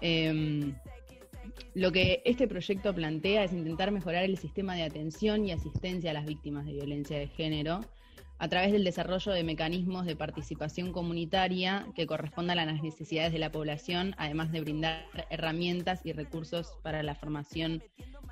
Em, 0.00 0.74
lo 1.74 1.92
que 1.92 2.22
este 2.24 2.48
proyecto 2.48 2.94
plantea 2.94 3.44
es 3.44 3.52
intentar 3.52 3.90
mejorar 3.90 4.24
el 4.24 4.36
sistema 4.36 4.74
de 4.74 4.84
atención 4.84 5.44
y 5.44 5.52
asistencia 5.52 6.10
a 6.10 6.14
las 6.14 6.26
víctimas 6.26 6.66
de 6.66 6.72
violencia 6.72 7.18
de 7.18 7.28
género 7.28 7.80
a 8.40 8.48
través 8.48 8.70
del 8.70 8.84
desarrollo 8.84 9.32
de 9.32 9.42
mecanismos 9.42 10.06
de 10.06 10.14
participación 10.14 10.92
comunitaria 10.92 11.86
que 11.96 12.06
correspondan 12.06 12.60
a 12.60 12.66
las 12.66 12.82
necesidades 12.82 13.32
de 13.32 13.40
la 13.40 13.50
población, 13.50 14.14
además 14.16 14.52
de 14.52 14.60
brindar 14.60 15.04
herramientas 15.30 16.06
y 16.06 16.12
recursos 16.12 16.78
para 16.82 17.02
la 17.02 17.16
formación 17.16 17.82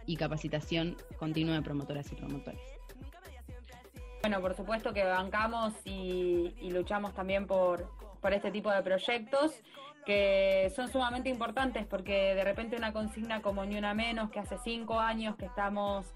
y 0.06 0.16
capacitación 0.16 0.96
continua 1.18 1.56
de 1.56 1.62
promotoras 1.62 2.11
y 2.12 2.14
promotores. 2.14 2.61
Bueno, 4.23 4.40
por 4.40 4.54
supuesto 4.54 4.92
que 4.92 5.04
bancamos 5.04 5.73
y, 5.85 6.54
luchamos 6.70 7.12
también 7.14 7.46
por 7.46 7.88
este 8.32 8.50
tipo 8.50 8.70
de 8.70 8.82
proyectos 8.82 9.52
que 10.07 10.73
son 10.75 10.91
sumamente 10.91 11.29
importantes 11.29 11.85
porque 11.85 12.35
de 12.35 12.45
repente 12.45 12.77
una 12.77 12.93
consigna 12.93 13.43
como 13.43 13.67
ni 13.67 13.77
una 13.77 13.93
menos 13.93 14.31
que 14.31 14.39
hace 14.39 14.57
cinco 14.63 15.01
años 15.01 15.37
que 15.37 15.47
estamos 15.47 16.07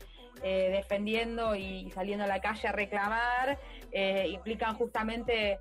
eh, 0.42 0.70
defendiendo 0.72 1.56
y 1.56 1.90
saliendo 1.90 2.24
a 2.24 2.28
la 2.28 2.40
calle 2.40 2.68
a 2.68 2.72
reclamar, 2.72 3.58
eh, 3.92 4.28
implican 4.28 4.76
justamente 4.76 5.58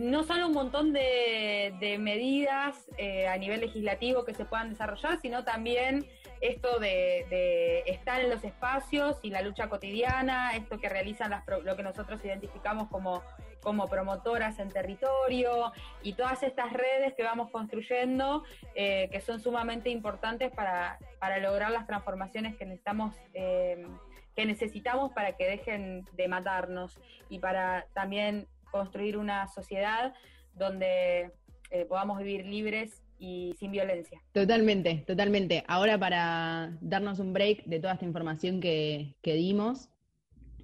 no 0.00 0.24
solo 0.24 0.46
un 0.46 0.54
montón 0.54 0.94
de, 0.94 1.96
medidas 2.00 2.88
eh, 2.96 3.28
a 3.28 3.36
nivel 3.36 3.60
legislativo 3.60 4.24
que 4.24 4.32
se 4.32 4.46
puedan 4.46 4.70
desarrollar, 4.70 5.20
sino 5.20 5.44
también 5.44 6.06
esto 6.40 6.78
de, 6.78 7.82
estar 7.86 8.20
en 8.20 8.30
los 8.30 8.44
espacios 8.44 9.18
y 9.22 9.30
la 9.30 9.42
lucha 9.42 9.68
cotidiana, 9.68 10.56
esto 10.56 10.78
que 10.78 10.88
realizan 10.88 11.30
las, 11.30 11.44
lo 11.64 11.76
que 11.76 11.82
nosotros 11.82 12.24
identificamos 12.24 12.88
como, 12.88 13.22
como 13.68 13.86
promotoras 13.86 14.58
en 14.60 14.70
territorio 14.70 15.72
y 16.02 16.14
todas 16.14 16.42
estas 16.42 16.72
redes 16.72 17.12
que 17.14 17.22
vamos 17.22 17.50
construyendo 17.50 18.44
eh, 18.74 19.10
que 19.12 19.20
son 19.20 19.40
sumamente 19.40 19.90
importantes 19.90 20.50
para, 20.52 20.98
para, 21.18 21.38
lograr 21.38 21.70
las 21.70 21.86
transformaciones 21.86 22.56
que 22.56 22.64
necesitamos. 22.64 23.14
Eh, 23.34 23.86
que 24.34 24.46
necesitamos 24.46 25.12
para 25.12 25.32
que 25.32 25.44
dejen 25.44 26.06
de 26.16 26.28
matarnos 26.28 26.98
y 27.28 27.40
para 27.40 27.86
también 27.92 28.46
construir 28.70 29.18
una 29.18 29.48
sociedad 29.48 30.14
donde 30.54 31.32
eh, 31.70 31.84
podamos 31.86 32.18
vivir 32.20 32.46
libres 32.46 33.02
y 33.18 33.54
sin 33.58 33.70
violencia. 33.70 34.18
Totalmente, 34.32 35.04
totalmente. 35.06 35.62
Ahora 35.66 35.98
para 35.98 36.70
darnos 36.80 37.18
un 37.18 37.34
break 37.34 37.64
de 37.66 37.80
toda 37.80 37.94
esta 37.94 38.06
información 38.06 38.60
que, 38.60 39.14
que 39.20 39.34
dimos, 39.34 39.90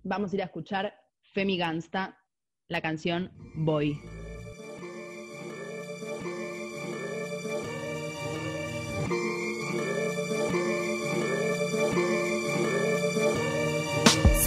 vamos 0.04 0.32
a 0.32 0.36
ir 0.36 0.42
a 0.42 0.46
escuchar 0.46 0.94
Femi 1.34 1.58
Gansta, 1.58 2.16
la 2.74 2.80
canción 2.80 3.30
Voy. 3.54 4.00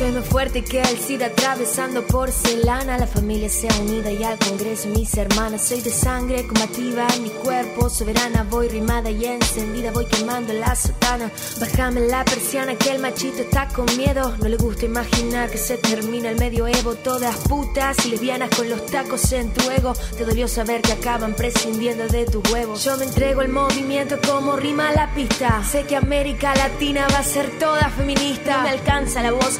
Soy 0.08 0.16
más 0.16 0.26
fuerte 0.30 0.64
que 0.64 0.82
el 0.82 0.98
SIDA 0.98 1.26
atravesando 1.26 2.08
porcelana. 2.08 2.98
La 2.98 3.08
familia 3.08 3.50
sea 3.50 3.70
unida 3.82 4.10
y 4.10 4.24
al 4.24 4.40
Congreso 4.40 4.88
mis 4.88 5.14
hermanas. 5.18 5.68
Soy 5.68 5.82
de 5.82 5.90
sangre 5.90 6.48
combativa 6.48 7.06
en 7.14 7.24
mi 7.24 7.30
cuerpo 7.30 7.90
soberana. 7.90 8.48
Voy 8.50 8.70
rimada 8.70 9.12
y 9.12 9.26
encendida, 9.26 9.92
voy 9.92 10.06
quemando 10.06 10.54
la 10.54 10.74
sotana. 10.78 11.30
Bájame 11.60 12.08
la 12.08 12.24
persiana 12.24 12.76
que 12.76 12.92
el 12.92 13.02
machito 13.02 13.42
está 13.42 13.68
con 13.68 13.86
miedo. 13.98 14.34
No 14.38 14.48
le 14.48 14.56
gusta 14.56 14.86
imaginar 14.86 15.50
que 15.50 15.58
se 15.58 15.76
termina 15.76 16.30
el 16.30 16.40
medioevo. 16.40 16.96
Todas 16.96 17.36
putas 17.40 18.06
y 18.06 18.12
lesbianas 18.12 18.50
con 18.56 18.70
los 18.70 18.86
tacos 18.86 19.30
en 19.34 19.52
tu 19.52 19.70
ego. 19.72 19.92
Te 20.18 20.24
dolió 20.24 20.48
saber 20.48 20.84
que 20.84 20.94
acaban 20.94 21.34
prescindiendo 21.34 22.08
de 22.08 22.24
tu 22.24 22.42
huevo. 22.54 22.76
Yo 22.76 22.96
me 22.96 23.04
entrego 23.04 23.42
el 23.42 23.50
movimiento 23.50 24.18
como 24.26 24.56
rima 24.56 24.90
la 24.94 25.14
pista. 25.14 25.62
Sé 25.70 25.84
que 25.84 25.98
América 25.98 26.56
Latina 26.56 27.08
va 27.12 27.20
a 27.20 27.24
ser 27.24 27.60
toda 27.60 27.90
feminista. 27.90 28.64
Me 28.64 28.70
alcanza 28.70 29.22
la 29.22 29.34
voz 29.34 29.60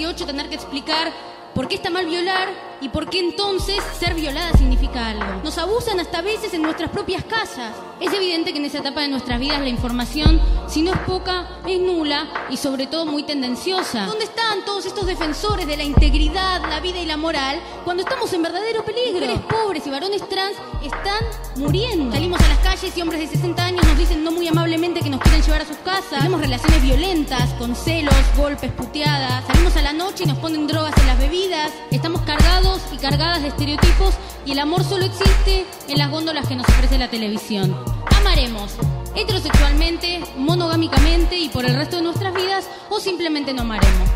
18 0.00 0.24
tener 0.24 0.48
que 0.48 0.54
explicar 0.54 1.12
por 1.54 1.68
qué 1.68 1.74
está 1.74 1.90
mal 1.90 2.06
violar 2.06 2.48
y 2.80 2.88
por 2.88 3.10
qué 3.10 3.18
entonces 3.20 3.76
ser 3.98 4.14
violada 4.14 4.52
significa 4.56 5.08
algo. 5.08 5.42
Nos 5.44 5.58
abusan 5.58 6.00
hasta 6.00 6.22
veces 6.22 6.54
en 6.54 6.62
nuestras 6.62 6.90
propias 6.90 7.22
casas. 7.24 7.74
Es 8.00 8.10
evidente 8.14 8.52
que 8.52 8.58
en 8.60 8.64
esa 8.64 8.78
etapa 8.78 9.02
de 9.02 9.08
nuestras 9.08 9.38
vidas 9.38 9.60
la 9.60 9.68
información 9.68 10.40
si 10.70 10.82
no 10.82 10.92
es 10.92 10.98
poca, 11.00 11.48
es 11.66 11.80
nula 11.80 12.28
y 12.48 12.56
sobre 12.56 12.86
todo 12.86 13.04
muy 13.04 13.24
tendenciosa. 13.24 14.06
¿Dónde 14.06 14.24
están 14.24 14.64
todos 14.64 14.86
estos 14.86 15.04
defensores 15.04 15.66
de 15.66 15.76
la 15.76 15.82
integridad, 15.82 16.60
la 16.62 16.78
vida 16.78 16.98
y 17.00 17.06
la 17.06 17.16
moral 17.16 17.60
cuando 17.84 18.04
estamos 18.04 18.32
en 18.32 18.42
verdadero 18.42 18.84
peligro? 18.84 19.20
Mujeres 19.20 19.40
pobres 19.40 19.86
y 19.88 19.90
varones 19.90 20.28
trans 20.28 20.56
están 20.80 21.24
muriendo. 21.56 22.12
Salimos 22.12 22.40
a 22.40 22.48
las 22.48 22.58
calles 22.58 22.96
y 22.96 23.02
hombres 23.02 23.20
de 23.20 23.26
60 23.26 23.64
años 23.64 23.84
nos 23.84 23.98
dicen 23.98 24.22
no 24.22 24.30
muy 24.30 24.46
amablemente 24.46 25.00
que 25.00 25.10
nos 25.10 25.20
quieren 25.20 25.42
llevar 25.42 25.62
a 25.62 25.66
sus 25.66 25.76
casas. 25.78 26.10
Tenemos 26.10 26.40
relaciones 26.40 26.82
violentas, 26.82 27.50
con 27.54 27.74
celos, 27.74 28.14
golpes, 28.36 28.70
puteadas. 28.70 29.44
Salimos 29.48 29.76
a 29.76 29.82
la 29.82 29.92
noche 29.92 30.22
y 30.22 30.26
nos 30.28 30.38
ponen 30.38 30.68
drogas 30.68 30.96
en 30.98 31.06
las 31.08 31.18
bebidas. 31.18 31.72
Estamos 31.90 32.20
cargados 32.22 32.80
y 32.92 32.96
cargadas 32.96 33.42
de 33.42 33.48
estereotipos 33.48 34.14
y 34.46 34.52
el 34.52 34.60
amor 34.60 34.84
solo 34.84 35.04
existe 35.04 35.66
en 35.88 35.98
las 35.98 36.10
góndolas 36.10 36.46
que 36.46 36.54
nos 36.54 36.68
ofrece 36.68 36.96
la 36.96 37.10
televisión. 37.10 37.76
Amaremos 38.20 38.76
heterosexualmente, 39.14 40.20
monogámicamente 40.36 41.36
y 41.36 41.48
por 41.48 41.64
el 41.64 41.74
resto 41.74 41.96
de 41.96 42.02
nuestras 42.02 42.34
vidas 42.34 42.68
o 42.88 43.00
simplemente 43.00 43.52
no 43.52 43.62
amaremos. 43.62 44.08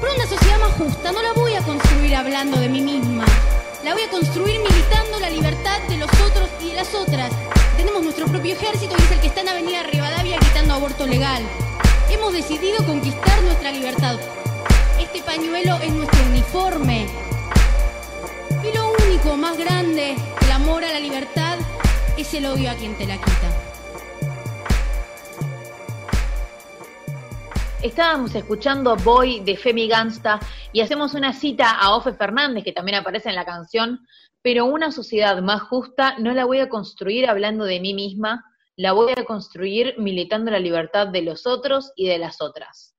Pero 0.00 0.14
una 0.14 0.26
sociedad 0.26 0.58
más 0.60 0.72
justa 0.72 1.12
no 1.12 1.22
la 1.22 1.32
voy 1.32 1.54
a 1.54 1.62
construir 1.62 2.14
hablando 2.14 2.58
de 2.58 2.68
mí 2.68 2.80
misma. 2.80 3.24
La 3.84 3.94
voy 3.94 4.02
a 4.02 4.10
construir 4.10 4.60
militando 4.60 5.20
la 5.20 5.30
libertad 5.30 5.80
de 5.88 5.96
los 5.96 6.10
otros 6.28 6.48
y 6.60 6.68
de 6.68 6.74
las 6.74 6.94
otras. 6.94 7.30
Tenemos 7.76 8.02
nuestro 8.02 8.26
propio 8.26 8.54
ejército 8.54 8.94
y 8.98 9.02
es 9.02 9.10
el 9.12 9.20
que 9.20 9.28
está 9.28 9.42
en 9.42 9.48
Avenida 9.48 9.82
Rivadavia 9.84 10.38
gritando 10.38 10.74
aborto 10.74 11.06
legal. 11.06 11.42
Hemos 12.10 12.32
decidido 12.32 12.84
conquistar 12.84 13.42
nuestra 13.42 13.70
libertad. 13.70 14.16
Este 15.00 15.22
pañuelo 15.22 15.76
es 15.82 15.92
nuestro 15.92 16.20
uniforme. 16.24 17.06
Y 18.62 18.76
lo 18.76 18.92
único 19.06 19.36
más 19.36 19.56
grande, 19.56 20.16
el 20.42 20.52
amor 20.52 20.84
a 20.84 20.92
la 20.92 21.00
libertad, 21.00 21.58
es 22.16 22.32
el 22.34 22.46
odio 22.46 22.70
a 22.70 22.74
quien 22.74 22.96
te 22.96 23.06
la 23.06 23.16
quita. 23.18 23.65
Estábamos 27.82 28.34
escuchando 28.34 28.96
Boy 28.96 29.40
de 29.40 29.56
Femi 29.56 29.86
Gangsta 29.86 30.40
y 30.72 30.80
hacemos 30.80 31.14
una 31.14 31.32
cita 31.32 31.70
a 31.70 31.94
Ofe 31.94 32.14
Fernández, 32.14 32.64
que 32.64 32.72
también 32.72 32.98
aparece 32.98 33.28
en 33.28 33.34
la 33.34 33.44
canción, 33.44 34.06
pero 34.42 34.64
una 34.64 34.90
sociedad 34.90 35.40
más 35.42 35.62
justa 35.62 36.14
no 36.18 36.32
la 36.32 36.46
voy 36.46 36.60
a 36.60 36.68
construir 36.68 37.28
hablando 37.28 37.64
de 37.64 37.78
mí 37.80 37.94
misma, 37.94 38.44
la 38.76 38.92
voy 38.92 39.12
a 39.16 39.24
construir 39.24 39.94
militando 39.98 40.50
la 40.50 40.58
libertad 40.58 41.08
de 41.08 41.22
los 41.22 41.46
otros 41.46 41.92
y 41.96 42.08
de 42.08 42.18
las 42.18 42.40
otras. 42.40 42.94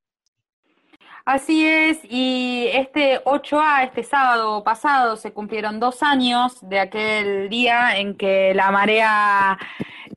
Así 1.25 1.67
es, 1.67 1.99
y 2.03 2.69
este 2.71 3.21
8A, 3.25 3.83
este 3.83 4.03
sábado 4.03 4.63
pasado, 4.63 5.17
se 5.17 5.33
cumplieron 5.33 5.79
dos 5.79 6.01
años 6.01 6.57
de 6.61 6.79
aquel 6.79 7.49
día 7.49 7.97
en 7.97 8.15
que 8.15 8.53
la 8.53 8.71
marea 8.71 9.57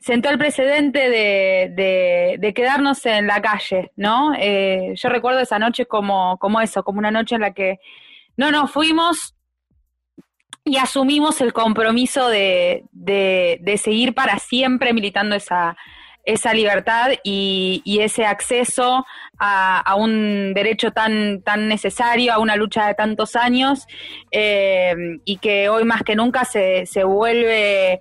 sentó 0.01 0.31
el 0.31 0.39
precedente 0.39 1.11
de, 1.11 2.39
de, 2.39 2.55
quedarnos 2.55 3.05
en 3.07 3.27
la 3.27 3.41
calle, 3.43 3.93
¿no? 3.97 4.33
Eh, 4.39 4.95
yo 4.97 5.09
recuerdo 5.09 5.41
esa 5.41 5.59
noche 5.59 5.87
como, 5.87 6.39
como 6.39 6.61
eso, 6.61 6.83
como 6.83 6.99
una 6.99 7.11
noche 7.11 7.35
en 7.35 7.43
la 7.43 7.53
que 7.53 7.79
no 8.37 8.51
nos 8.51 8.71
fuimos 8.71 9.35
y 10.65 10.77
asumimos 10.79 11.41
el 11.41 11.53
compromiso 11.53 12.29
de, 12.29 12.85
de 12.93 13.81
seguir 13.83 14.15
para 14.15 14.39
siempre 14.39 14.93
militando 14.93 15.37
esa, 15.37 15.77
esa 16.25 16.55
libertad 16.55 17.11
y, 17.25 17.99
ese 18.01 18.25
acceso 18.25 19.05
a, 19.39 19.95
un 19.97 20.53
derecho 20.55 20.93
tan, 20.93 21.43
tan 21.43 21.69
necesario, 21.69 22.33
a 22.33 22.39
una 22.39 22.57
lucha 22.57 22.87
de 22.87 22.95
tantos 22.95 23.37
años, 23.37 23.87
eh, 24.31 24.95
y 25.25 25.39
que 25.39 25.69
hoy 25.69 25.85
más 25.85 26.03
que 26.03 26.17
nunca 26.17 26.45
se, 26.45 26.87
se 26.87 27.05
vuelve 27.05 28.01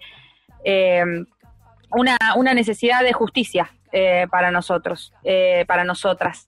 eh, 0.64 1.04
una, 1.92 2.18
una, 2.36 2.54
necesidad 2.54 3.04
de 3.04 3.14
justicia 3.14 3.72
eh, 3.92 4.28
para 4.32 4.52
nosotros, 4.52 5.14
para 5.68 5.84
nosotras 5.84 6.48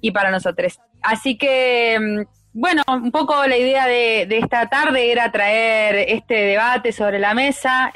y 0.00 0.10
para 0.10 0.30
nosotros. 0.30 0.80
Así 1.02 1.38
que, 1.38 1.98
mm, 1.98 2.22
bueno, 2.52 2.82
un 2.88 3.10
poco 3.10 3.46
la 3.46 3.56
idea 3.56 3.86
de, 3.86 4.22
esta 4.30 4.68
tarde 4.68 5.12
era 5.12 5.30
traer 5.30 5.96
este 6.08 6.34
debate 6.34 6.92
sobre 6.92 7.18
la 7.18 7.34
mesa 7.34 7.90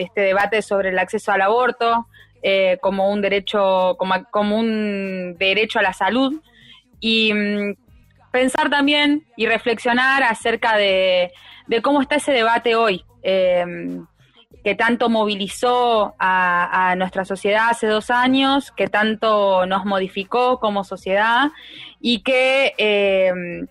este 0.00 0.22
debate 0.22 0.62
sobre 0.62 0.90
el 0.90 0.98
acceso 0.98 1.30
al 1.32 1.42
aborto 1.42 2.06
eh, 2.42 2.78
como 2.80 3.10
un 3.10 3.20
derecho, 3.20 3.96
como, 3.98 4.14
como, 4.30 4.56
un 4.56 5.36
derecho 5.38 5.78
a 5.78 5.82
la 5.82 5.92
salud 5.92 6.40
y 6.98 7.34
mm, 7.34 7.74
pensar 8.30 8.70
también 8.70 9.26
y 9.36 9.46
reflexionar 9.46 10.22
acerca 10.22 10.78
de, 10.78 11.32
cómo 11.82 12.00
está 12.00 12.16
ese 12.16 12.32
debate 12.32 12.76
hoy. 12.76 13.04
Que 14.62 14.74
tanto 14.74 15.08
movilizó 15.08 16.14
a, 16.18 16.94
nuestra 16.96 17.24
sociedad 17.24 17.68
hace 17.70 17.86
dos 17.86 18.10
años, 18.10 18.70
que 18.72 18.88
tanto 18.88 19.66
nos 19.66 19.84
modificó 19.84 20.58
como 20.60 20.84
sociedad 20.84 21.50
y 22.00 22.22
que 22.22 22.74
em, 22.78 23.66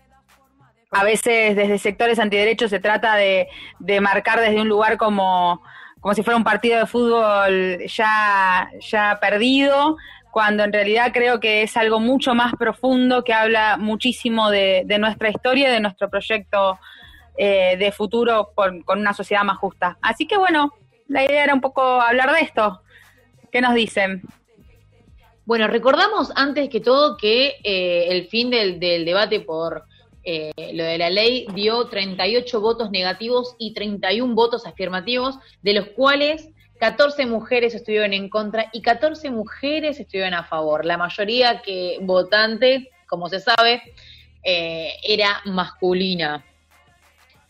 a 0.90 1.04
veces 1.04 1.56
desde 1.56 1.78
sectores 1.78 2.18
antiderechos 2.18 2.70
se 2.70 2.80
trata 2.80 3.14
de, 3.16 3.48
de 3.78 4.00
marcar 4.00 4.40
desde 4.40 4.60
un 4.60 4.68
lugar 4.68 4.96
como 4.96 5.62
como 6.00 6.14
si 6.14 6.22
fuera 6.22 6.36
un 6.36 6.44
partido 6.44 6.78
de 6.78 6.86
fútbol 6.86 7.78
ya, 7.86 8.70
ya 8.80 9.18
perdido, 9.20 9.96
cuando 10.30 10.64
en 10.64 10.72
realidad 10.72 11.10
creo 11.12 11.40
que 11.40 11.62
es 11.62 11.76
algo 11.76 12.00
mucho 12.00 12.34
más 12.34 12.54
profundo 12.54 13.22
que 13.22 13.34
habla 13.34 13.76
muchísimo 13.76 14.50
de, 14.50 14.84
nuestra 14.98 15.28
historia 15.28 15.70
de 15.70 15.80
nuestro 15.80 16.08
proyecto 16.08 16.78
eh, 17.36 17.76
de 17.78 17.92
futuro 17.92 18.52
con, 18.54 18.84
una 18.86 19.12
sociedad 19.12 19.44
más 19.44 19.58
justa. 19.58 19.98
Así 20.00 20.26
que 20.26 20.38
bueno, 20.38 20.72
la 21.10 21.24
idea 21.24 21.44
era 21.44 21.54
un 21.54 21.60
poco 21.60 21.82
hablar 21.82 22.32
de 22.32 22.40
esto. 22.40 22.80
¿Qué 23.50 23.60
nos 23.60 23.74
dicen? 23.74 24.22
Bueno, 25.44 25.66
recordamos 25.66 26.30
antes 26.36 26.68
que 26.68 26.80
todo 26.80 27.16
que 27.16 27.56
eh, 27.64 28.06
el 28.10 28.28
fin 28.28 28.50
del, 28.50 28.78
debate 28.78 29.40
por 29.40 29.84
eh, 30.22 30.52
lo 30.72 30.84
de 30.84 30.98
la 30.98 31.10
ley 31.10 31.48
dio 31.52 31.86
38 31.86 32.60
votos 32.60 32.92
negativos 32.92 33.56
y 33.58 33.74
31 33.74 34.34
votos 34.34 34.66
afirmativos, 34.66 35.38
de 35.62 35.72
los 35.72 35.88
cuales 35.88 36.50
14 36.78 37.26
mujeres 37.26 37.74
estuvieron 37.74 38.12
en 38.12 38.28
contra 38.28 38.70
y 38.72 38.80
14 38.80 39.30
mujeres 39.30 39.98
estuvieron 39.98 40.34
a 40.34 40.44
favor. 40.44 40.84
La 40.84 40.96
mayoría 40.96 41.60
que 41.60 41.98
votante, 42.02 42.88
como 43.08 43.28
se 43.28 43.40
sabe, 43.40 43.82
eh, 44.44 44.92
era 45.02 45.40
masculina. 45.44 46.44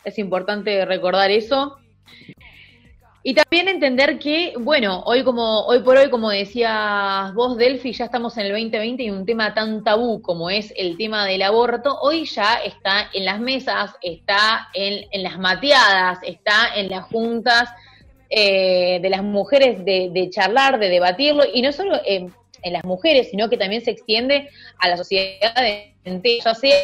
Es 0.03 0.17
importante 0.17 0.83
recordar 0.85 1.29
eso. 1.29 1.77
Y 3.23 3.35
también 3.35 3.67
entender 3.67 4.17
que, 4.17 4.53
bueno, 4.57 5.03
hoy 5.05 5.23
como 5.23 5.63
hoy 5.67 5.79
por 5.83 5.95
hoy, 5.95 6.09
como 6.09 6.31
decías 6.31 7.31
vos, 7.35 7.55
Delphi, 7.55 7.93
ya 7.93 8.05
estamos 8.05 8.35
en 8.37 8.47
el 8.47 8.51
2020 8.53 9.03
y 9.03 9.11
un 9.11 9.27
tema 9.27 9.53
tan 9.53 9.83
tabú 9.83 10.23
como 10.23 10.49
es 10.49 10.73
el 10.75 10.97
tema 10.97 11.27
del 11.27 11.43
aborto, 11.43 11.99
hoy 12.01 12.25
ya 12.25 12.55
está 12.65 13.11
en 13.13 13.25
las 13.25 13.39
mesas, 13.39 13.91
está 14.01 14.69
en, 14.73 15.05
las 15.21 15.37
mateadas, 15.37 16.17
está 16.23 16.73
en 16.75 16.89
las 16.89 17.05
juntas 17.05 17.69
eh, 18.31 18.99
de 18.99 19.09
las 19.11 19.21
mujeres 19.21 19.85
de, 19.85 20.27
charlar, 20.31 20.79
de 20.79 20.89
debatirlo, 20.89 21.43
y 21.53 21.61
no 21.61 21.71
solo 21.71 22.01
en, 22.03 22.33
las 22.63 22.83
mujeres, 22.85 23.29
sino 23.29 23.49
que 23.49 23.57
también 23.57 23.83
se 23.83 23.91
extiende 23.91 24.49
a 24.79 24.87
la 24.87 24.97
sociedad 24.97 25.53
entera, 26.05 26.43
ya 26.43 26.55
sea 26.55 26.75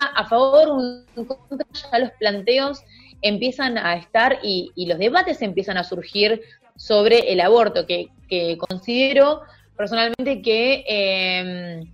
a 0.00 0.24
favor 0.28 0.68
o 0.68 0.80
en 1.16 1.24
contra, 1.26 1.66
ya 1.72 1.98
los 1.98 2.10
planteos 2.12 2.82
empiezan 3.22 3.78
a 3.78 3.94
estar 3.94 4.38
y, 4.42 4.72
los 4.86 4.98
debates 4.98 5.42
empiezan 5.42 5.76
a 5.76 5.84
surgir 5.84 6.42
sobre 6.76 7.32
el 7.32 7.40
aborto, 7.40 7.86
que, 7.86 8.08
considero 8.68 9.42
personalmente 9.76 10.40
que, 10.42 10.84
em, 10.86 11.92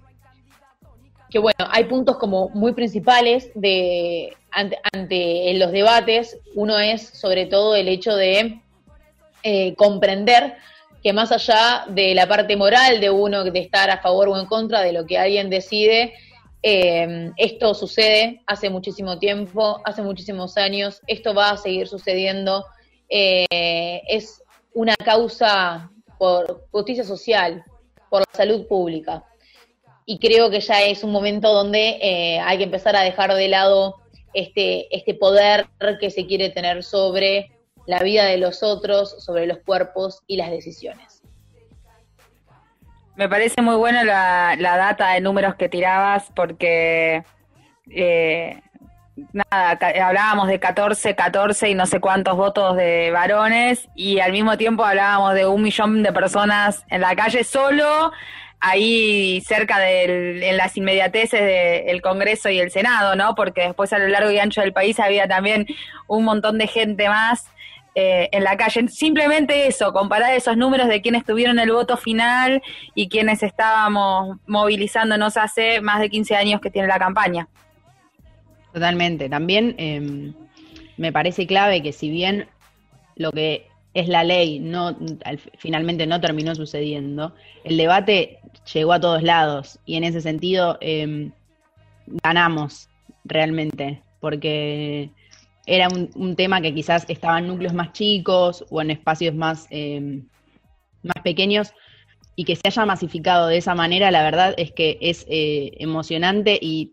que, 1.30 1.38
bueno, 1.38 1.66
hay 1.70 1.84
puntos 1.84 2.18
como 2.18 2.48
muy 2.50 2.72
principales 2.72 3.50
de 3.54 4.36
ante, 4.50 5.54
los 5.54 5.72
debates. 5.72 6.38
Uno 6.54 6.78
es 6.78 7.02
sobre 7.02 7.46
todo 7.46 7.76
el 7.76 7.88
hecho 7.88 8.16
de 8.16 8.60
eh, 9.42 9.74
comprender 9.74 10.56
que 11.02 11.12
más 11.12 11.30
allá 11.30 11.84
de 11.88 12.14
la 12.14 12.26
parte 12.26 12.56
moral 12.56 13.00
de 13.00 13.10
uno 13.10 13.44
de 13.44 13.58
estar 13.60 13.90
a 13.90 13.98
favor 13.98 14.28
o 14.28 14.38
en 14.38 14.46
contra 14.46 14.80
de 14.80 14.92
lo 14.92 15.06
que 15.06 15.18
alguien 15.18 15.50
decide, 15.50 16.14
eh, 16.62 17.30
esto 17.36 17.74
sucede 17.74 18.42
hace 18.46 18.70
muchísimo 18.70 19.18
tiempo, 19.18 19.80
hace 19.84 20.02
muchísimos 20.02 20.56
años, 20.56 21.00
esto 21.06 21.34
va 21.34 21.50
a 21.50 21.56
seguir 21.56 21.88
sucediendo. 21.88 22.64
Eh, 23.08 24.02
es 24.08 24.42
una 24.74 24.96
causa 24.96 25.90
por 26.18 26.66
justicia 26.70 27.04
social, 27.04 27.64
por 28.10 28.20
la 28.20 28.36
salud 28.36 28.66
pública. 28.66 29.24
Y 30.04 30.18
creo 30.18 30.50
que 30.50 30.60
ya 30.60 30.82
es 30.82 31.02
un 31.02 31.10
momento 31.10 31.52
donde 31.52 31.98
eh, 32.00 32.38
hay 32.40 32.58
que 32.58 32.64
empezar 32.64 32.94
a 32.96 33.02
dejar 33.02 33.34
de 33.34 33.48
lado 33.48 33.96
este, 34.34 34.94
este 34.94 35.14
poder 35.14 35.66
que 36.00 36.10
se 36.10 36.26
quiere 36.26 36.50
tener 36.50 36.84
sobre 36.84 37.50
la 37.86 38.00
vida 38.00 38.24
de 38.24 38.38
los 38.38 38.62
otros, 38.62 39.24
sobre 39.24 39.46
los 39.46 39.58
cuerpos 39.58 40.22
y 40.26 40.36
las 40.36 40.50
decisiones. 40.50 41.15
Me 43.16 43.28
parece 43.30 43.62
muy 43.62 43.76
buena 43.76 44.04
la, 44.04 44.56
la 44.58 44.76
data 44.76 45.12
de 45.12 45.20
números 45.22 45.54
que 45.54 45.70
tirabas 45.70 46.30
porque 46.34 47.24
eh, 47.90 48.60
nada, 49.32 49.78
hablábamos 50.04 50.48
de 50.48 50.60
14, 50.60 51.14
14 51.14 51.70
y 51.70 51.74
no 51.74 51.86
sé 51.86 51.98
cuántos 51.98 52.36
votos 52.36 52.76
de 52.76 53.10
varones 53.10 53.88
y 53.94 54.20
al 54.20 54.32
mismo 54.32 54.58
tiempo 54.58 54.84
hablábamos 54.84 55.34
de 55.34 55.46
un 55.46 55.62
millón 55.62 56.02
de 56.02 56.12
personas 56.12 56.84
en 56.90 57.00
la 57.00 57.16
calle 57.16 57.42
solo 57.42 58.12
ahí 58.60 59.40
cerca 59.46 59.78
del, 59.78 60.42
en 60.42 60.56
las 60.56 60.76
inmediateces 60.76 61.40
del 61.86 62.02
Congreso 62.02 62.50
y 62.50 62.58
el 62.58 62.70
Senado, 62.70 63.14
¿no? 63.16 63.34
Porque 63.34 63.62
después 63.62 63.92
a 63.92 63.98
lo 63.98 64.08
largo 64.08 64.30
y 64.30 64.38
ancho 64.38 64.60
del 64.60 64.72
país 64.72 64.98
había 65.00 65.28
también 65.28 65.66
un 66.06 66.24
montón 66.24 66.58
de 66.58 66.66
gente 66.66 67.08
más 67.08 67.46
eh, 67.98 68.28
en 68.30 68.44
la 68.44 68.58
calle. 68.58 68.88
Simplemente 68.88 69.66
eso, 69.66 69.90
comparar 69.90 70.34
esos 70.34 70.54
números 70.54 70.86
de 70.86 71.00
quienes 71.00 71.24
tuvieron 71.24 71.58
el 71.58 71.72
voto 71.72 71.96
final 71.96 72.62
y 72.94 73.08
quienes 73.08 73.42
estábamos 73.42 74.36
movilizándonos 74.46 75.38
hace 75.38 75.80
más 75.80 76.00
de 76.00 76.10
15 76.10 76.36
años 76.36 76.60
que 76.60 76.70
tiene 76.70 76.88
la 76.88 76.98
campaña. 76.98 77.48
Totalmente. 78.74 79.30
También 79.30 79.74
em, 79.78 80.34
me 80.98 81.10
parece 81.10 81.46
clave 81.46 81.82
que 81.82 81.94
si 81.94 82.10
bien 82.10 82.46
lo 83.14 83.32
que 83.32 83.66
es 83.94 84.08
la 84.08 84.24
ley 84.24 84.58
no 84.58 84.94
finalmente 85.56 86.06
no 86.06 86.20
terminó 86.20 86.54
sucediendo, 86.54 87.34
el 87.64 87.78
debate 87.78 88.40
llegó 88.74 88.92
a 88.92 89.00
todos 89.00 89.22
lados 89.22 89.78
y 89.86 89.96
en 89.96 90.04
ese 90.04 90.20
sentido 90.20 90.76
em, 90.82 91.32
ganamos 92.22 92.90
realmente, 93.24 94.02
porque 94.20 95.08
era 95.66 95.88
un, 95.88 96.36
tema 96.36 96.60
que 96.60 96.72
quizás 96.72 97.04
estaba 97.08 97.38
en 97.38 97.48
núcleos 97.48 97.74
más 97.74 97.92
chicos 97.92 98.64
o 98.70 98.80
en 98.80 98.92
espacios 98.92 99.34
más, 99.34 99.66
eh, 99.70 100.22
más 101.02 101.22
pequeños, 101.22 101.72
y 102.36 102.44
que 102.44 102.54
se 102.54 102.68
haya 102.68 102.86
masificado 102.86 103.48
de 103.48 103.56
esa 103.56 103.74
manera, 103.74 104.10
la 104.10 104.22
verdad 104.22 104.54
es 104.56 104.72
que 104.72 104.98
es 105.00 105.26
eh, 105.28 105.72
emocionante 105.78 106.58
y, 106.60 106.92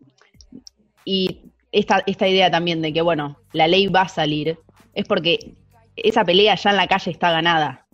y 1.06 1.42
esta, 1.72 2.02
esta 2.06 2.28
idea 2.28 2.50
también 2.50 2.82
de 2.82 2.94
que, 2.94 3.02
bueno, 3.02 3.38
la 3.52 3.68
ley 3.68 3.88
va 3.88 4.02
a 4.02 4.10
salir, 4.10 4.58
es 4.94 5.06
porque 5.06 5.54
esa 5.96 6.24
pelea 6.24 6.56
ya 6.56 6.72
en 6.72 6.78
la 6.78 6.88
calle 6.88 7.12
está 7.12 7.32
ganada. 7.32 7.86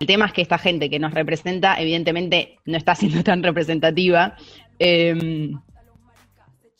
El 0.00 0.06
tema 0.06 0.26
es 0.26 0.32
que 0.32 0.42
esta 0.42 0.58
gente 0.58 0.90
que 0.90 0.98
nos 0.98 1.14
representa, 1.14 1.76
evidentemente, 1.80 2.58
no 2.64 2.76
está 2.76 2.94
siendo 2.96 3.22
tan 3.22 3.42
representativa. 3.42 4.36
Em, 4.78 5.60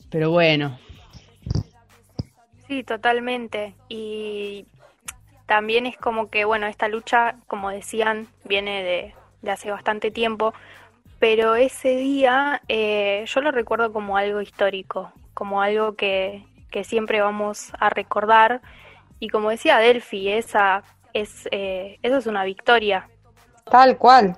pero 0.09 0.31
bueno. 0.31 0.77
Sí, 2.67 2.83
totalmente. 2.83 3.75
Y 3.89 4.65
también 5.45 5.85
es 5.85 5.97
como 5.97 6.29
que, 6.29 6.45
bueno, 6.45 6.67
esta 6.67 6.87
lucha, 6.87 7.35
como 7.47 7.69
decían, 7.69 8.27
viene 8.45 8.83
de, 8.83 9.13
de 9.41 9.51
hace 9.51 9.69
bastante 9.69 10.11
tiempo, 10.11 10.53
pero 11.19 11.55
ese 11.55 11.95
día 11.95 12.61
eh, 12.67 13.23
yo 13.27 13.41
lo 13.41 13.51
recuerdo 13.51 13.93
como 13.93 14.17
algo 14.17 14.41
histórico, 14.41 15.11
como 15.33 15.61
algo 15.61 15.95
que, 15.95 16.45
que 16.71 16.83
siempre 16.83 17.21
vamos 17.21 17.71
a 17.79 17.89
recordar. 17.89 18.61
Y 19.19 19.29
como 19.29 19.49
decía 19.49 19.77
Delphi, 19.77 20.29
esa 20.29 20.83
es, 21.13 21.47
eh, 21.51 21.97
esa 22.01 22.17
es 22.17 22.27
una 22.27 22.43
victoria. 22.43 23.07
Tal 23.69 23.97
cual. 23.97 24.37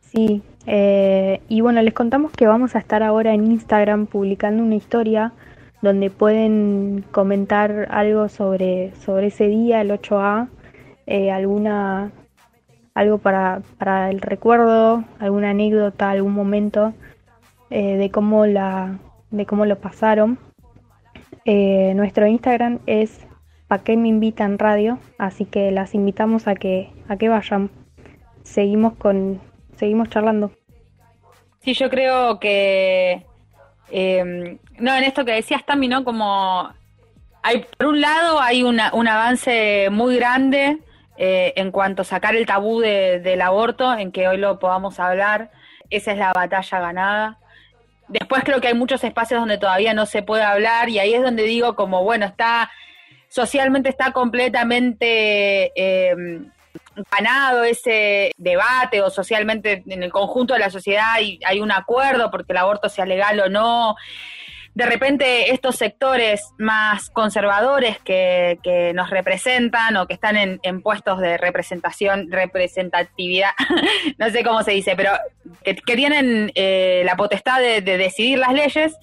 Sí, 0.00 0.42
eh, 0.66 1.40
y 1.48 1.60
bueno, 1.60 1.82
les 1.82 1.94
contamos 1.94 2.32
que 2.32 2.46
vamos 2.46 2.74
a 2.74 2.78
estar 2.78 3.02
ahora 3.02 3.32
en 3.32 3.50
Instagram 3.50 4.06
publicando 4.06 4.62
una 4.62 4.76
historia 4.76 5.32
donde 5.84 6.08
pueden 6.08 7.04
comentar 7.12 7.88
algo 7.90 8.28
sobre, 8.30 8.92
sobre 8.96 9.26
ese 9.26 9.48
día, 9.48 9.82
el 9.82 9.90
8A, 9.90 10.48
eh, 11.06 11.30
alguna 11.30 12.10
algo 12.94 13.18
para, 13.18 13.60
para 13.76 14.08
el 14.08 14.20
recuerdo, 14.20 15.04
alguna 15.18 15.50
anécdota, 15.50 16.10
algún 16.10 16.32
momento 16.32 16.94
eh, 17.68 17.96
de 17.96 18.10
cómo 18.10 18.46
la 18.46 18.98
de 19.30 19.44
cómo 19.44 19.66
lo 19.66 19.78
pasaron. 19.78 20.38
Eh, 21.44 21.92
nuestro 21.94 22.26
Instagram 22.26 22.78
es 22.86 23.20
pa 23.68 23.80
que 23.80 23.96
me 23.96 24.08
invitan 24.08 24.58
radio, 24.58 24.98
así 25.18 25.44
que 25.44 25.70
las 25.70 25.94
invitamos 25.94 26.48
a 26.48 26.54
que 26.54 26.90
a 27.08 27.16
que 27.16 27.28
vayan. 27.28 27.70
Seguimos 28.42 28.94
con 28.94 29.40
seguimos 29.76 30.08
charlando. 30.08 30.50
Sí, 31.60 31.74
yo 31.74 31.90
creo 31.90 32.38
que 32.40 33.26
eh, 33.90 34.58
no 34.78 34.94
en 34.94 35.04
esto 35.04 35.24
que 35.24 35.32
decías 35.32 35.64
Tami, 35.64 35.88
¿no? 35.88 36.04
Como 36.04 36.72
hay 37.42 37.66
por 37.76 37.88
un 37.88 38.00
lado 38.00 38.40
hay 38.40 38.62
una, 38.62 38.92
un 38.94 39.06
avance 39.06 39.88
muy 39.90 40.16
grande 40.16 40.78
eh, 41.16 41.52
en 41.56 41.70
cuanto 41.70 42.02
a 42.02 42.04
sacar 42.04 42.34
el 42.34 42.46
tabú 42.46 42.80
del 42.80 43.40
aborto, 43.40 43.94
en 43.94 44.10
que 44.10 44.26
hoy 44.26 44.38
lo 44.38 44.58
podamos 44.58 44.98
hablar, 44.98 45.50
esa 45.90 46.12
es 46.12 46.18
la 46.18 46.32
batalla 46.32 46.80
ganada. 46.80 47.38
Después 48.08 48.42
creo 48.44 48.60
que 48.60 48.68
hay 48.68 48.74
muchos 48.74 49.04
espacios 49.04 49.40
donde 49.40 49.58
todavía 49.58 49.94
no 49.94 50.06
se 50.06 50.22
puede 50.22 50.42
hablar 50.42 50.88
y 50.88 50.98
ahí 50.98 51.14
es 51.14 51.22
donde 51.22 51.44
digo 51.44 51.76
como, 51.76 52.02
bueno, 52.02 52.26
está, 52.26 52.70
socialmente 53.28 53.88
está 53.88 54.12
completamente 54.12 55.72
eh, 55.76 56.16
ganado 57.10 57.64
ese 57.64 58.32
debate 58.36 59.02
o 59.02 59.10
socialmente 59.10 59.82
en 59.86 60.02
el 60.02 60.12
conjunto 60.12 60.54
de 60.54 60.60
la 60.60 60.70
sociedad 60.70 61.20
y 61.20 61.40
hay 61.44 61.60
un 61.60 61.72
acuerdo 61.72 62.30
porque 62.30 62.52
el 62.52 62.58
aborto 62.58 62.88
sea 62.88 63.06
legal 63.06 63.40
o 63.40 63.48
no. 63.48 63.96
De 64.74 64.86
repente 64.86 65.52
estos 65.52 65.76
sectores 65.76 66.42
más 66.58 67.08
conservadores 67.10 68.00
que, 68.00 68.58
que 68.64 68.92
nos 68.92 69.08
representan 69.08 69.96
o 69.96 70.08
que 70.08 70.14
están 70.14 70.36
en, 70.36 70.58
en 70.64 70.82
puestos 70.82 71.20
de 71.20 71.38
representación, 71.38 72.30
representatividad, 72.30 73.52
no 74.18 74.30
sé 74.30 74.42
cómo 74.42 74.64
se 74.64 74.72
dice, 74.72 74.96
pero 74.96 75.12
que, 75.62 75.74
tienen 75.74 76.50
eh, 76.56 77.02
la 77.04 77.14
potestad 77.14 77.60
de, 77.60 77.82
de 77.82 77.98
decidir 77.98 78.38
las 78.38 78.52
leyes, 78.52 78.96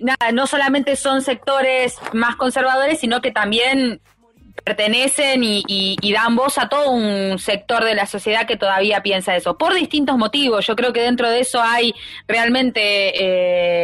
nada, 0.00 0.32
no 0.32 0.48
solamente 0.48 0.96
son 0.96 1.22
sectores 1.22 1.96
más 2.12 2.34
conservadores, 2.34 2.98
sino 2.98 3.20
que 3.20 3.30
también 3.30 4.00
pertenecen 4.64 5.42
y, 5.42 5.64
y, 5.66 6.12
dan 6.12 6.36
voz 6.36 6.58
a 6.58 6.68
todo 6.68 6.90
un 6.90 7.38
sector 7.38 7.84
de 7.84 7.94
la 7.94 8.06
sociedad 8.06 8.46
que 8.46 8.56
todavía 8.56 9.02
piensa 9.02 9.34
eso, 9.34 9.56
por 9.56 9.74
distintos 9.74 10.16
motivos. 10.16 10.66
Yo 10.66 10.76
creo 10.76 10.92
que 10.92 11.02
dentro 11.02 11.28
de 11.28 11.40
eso 11.40 11.60
hay 11.62 11.94
realmente 12.28 12.80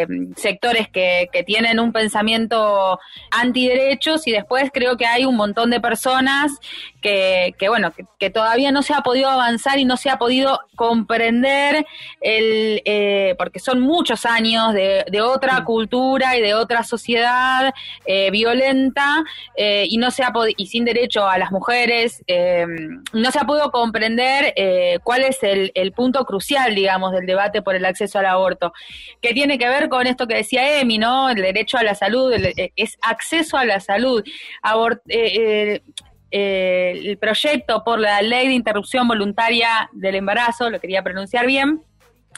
eh, 0.00 0.07
sectores 0.37 0.88
que, 0.88 1.28
que, 1.33 1.42
tienen 1.42 1.81
un 1.81 1.92
pensamiento 1.92 2.98
antiderechos 3.31 4.26
y 4.26 4.33
después 4.33 4.70
creo 4.72 4.96
que 4.96 5.07
hay 5.07 5.24
un 5.24 5.37
montón 5.37 5.70
de 5.70 5.81
personas 5.81 6.52
que, 7.01 7.55
que 7.59 7.69
bueno, 7.69 7.93
que, 7.93 8.05
que, 8.19 8.31
todavía 8.31 8.73
no 8.73 8.83
se 8.83 8.95
ha 8.95 9.01
podido 9.03 9.31
avanzar 9.31 9.79
y 9.79 9.85
no 9.85 9.97
se 9.97 10.11
ha 10.11 10.19
podido 10.19 10.61
comprender 10.77 11.87
el, 12.21 12.83
eh, 12.85 13.35
porque 13.39 13.59
son 13.59 13.81
muchos 13.81 14.27
años 14.27 14.73
de, 14.75 15.05
de, 15.11 15.21
otra 15.21 15.65
cultura 15.65 16.37
y 16.37 16.41
de 16.41 16.55
otra 16.55 16.83
sociedad 16.83 17.73
eh, 18.07 18.31
violenta 18.31 19.25
eh, 19.57 19.87
y 19.89 19.97
no 19.99 20.11
se 20.11 20.23
ha 20.23 20.33
y 20.57 20.67
sin 20.67 20.85
derecho 20.85 21.27
a 21.27 21.39
las 21.39 21.51
mujeres, 21.51 22.23
eh, 22.27 22.67
no 23.13 23.31
se 23.31 23.39
ha 23.39 23.45
podido 23.45 23.71
comprender 23.71 24.55
cuál 25.03 25.23
es 25.23 25.43
el, 25.43 25.73
el, 25.75 25.93
punto 25.93 26.25
crucial, 26.25 26.75
digamos, 26.75 27.13
del 27.13 27.27
debate 27.27 27.63
por 27.63 27.75
el 27.75 27.85
acceso 27.85 28.19
al 28.19 28.27
aborto, 28.27 28.73
que 29.21 29.33
tiene 29.33 29.59
que 29.59 29.69
ver 29.69 29.89
con 29.89 30.07
esto 30.07 30.27
que 30.27 30.35
decía 30.35 30.81
Emi, 30.81 30.99
¿no? 30.99 31.29
El 31.31 31.37
derecho 31.37 31.79
a 31.79 31.83
la 31.83 31.95
salud, 31.95 32.33
el, 32.33 32.53
es 32.77 32.99
acceso 33.03 33.57
a 33.57 33.65
la 33.65 33.81
salud. 33.81 34.23
Abort, 34.63 35.03
eh, 35.09 35.83
el 36.31 37.17
proyecto 37.19 37.85
por 37.85 37.99
la 37.99 38.21
ley 38.23 38.49
de 38.49 38.55
interrupción 38.55 39.09
voluntaria 39.09 39.88
del 39.93 40.17
embarazo, 40.17 40.71
lo 40.71 40.81
quería 40.81 41.03
pronunciar 41.03 41.47
bien, 41.47 41.83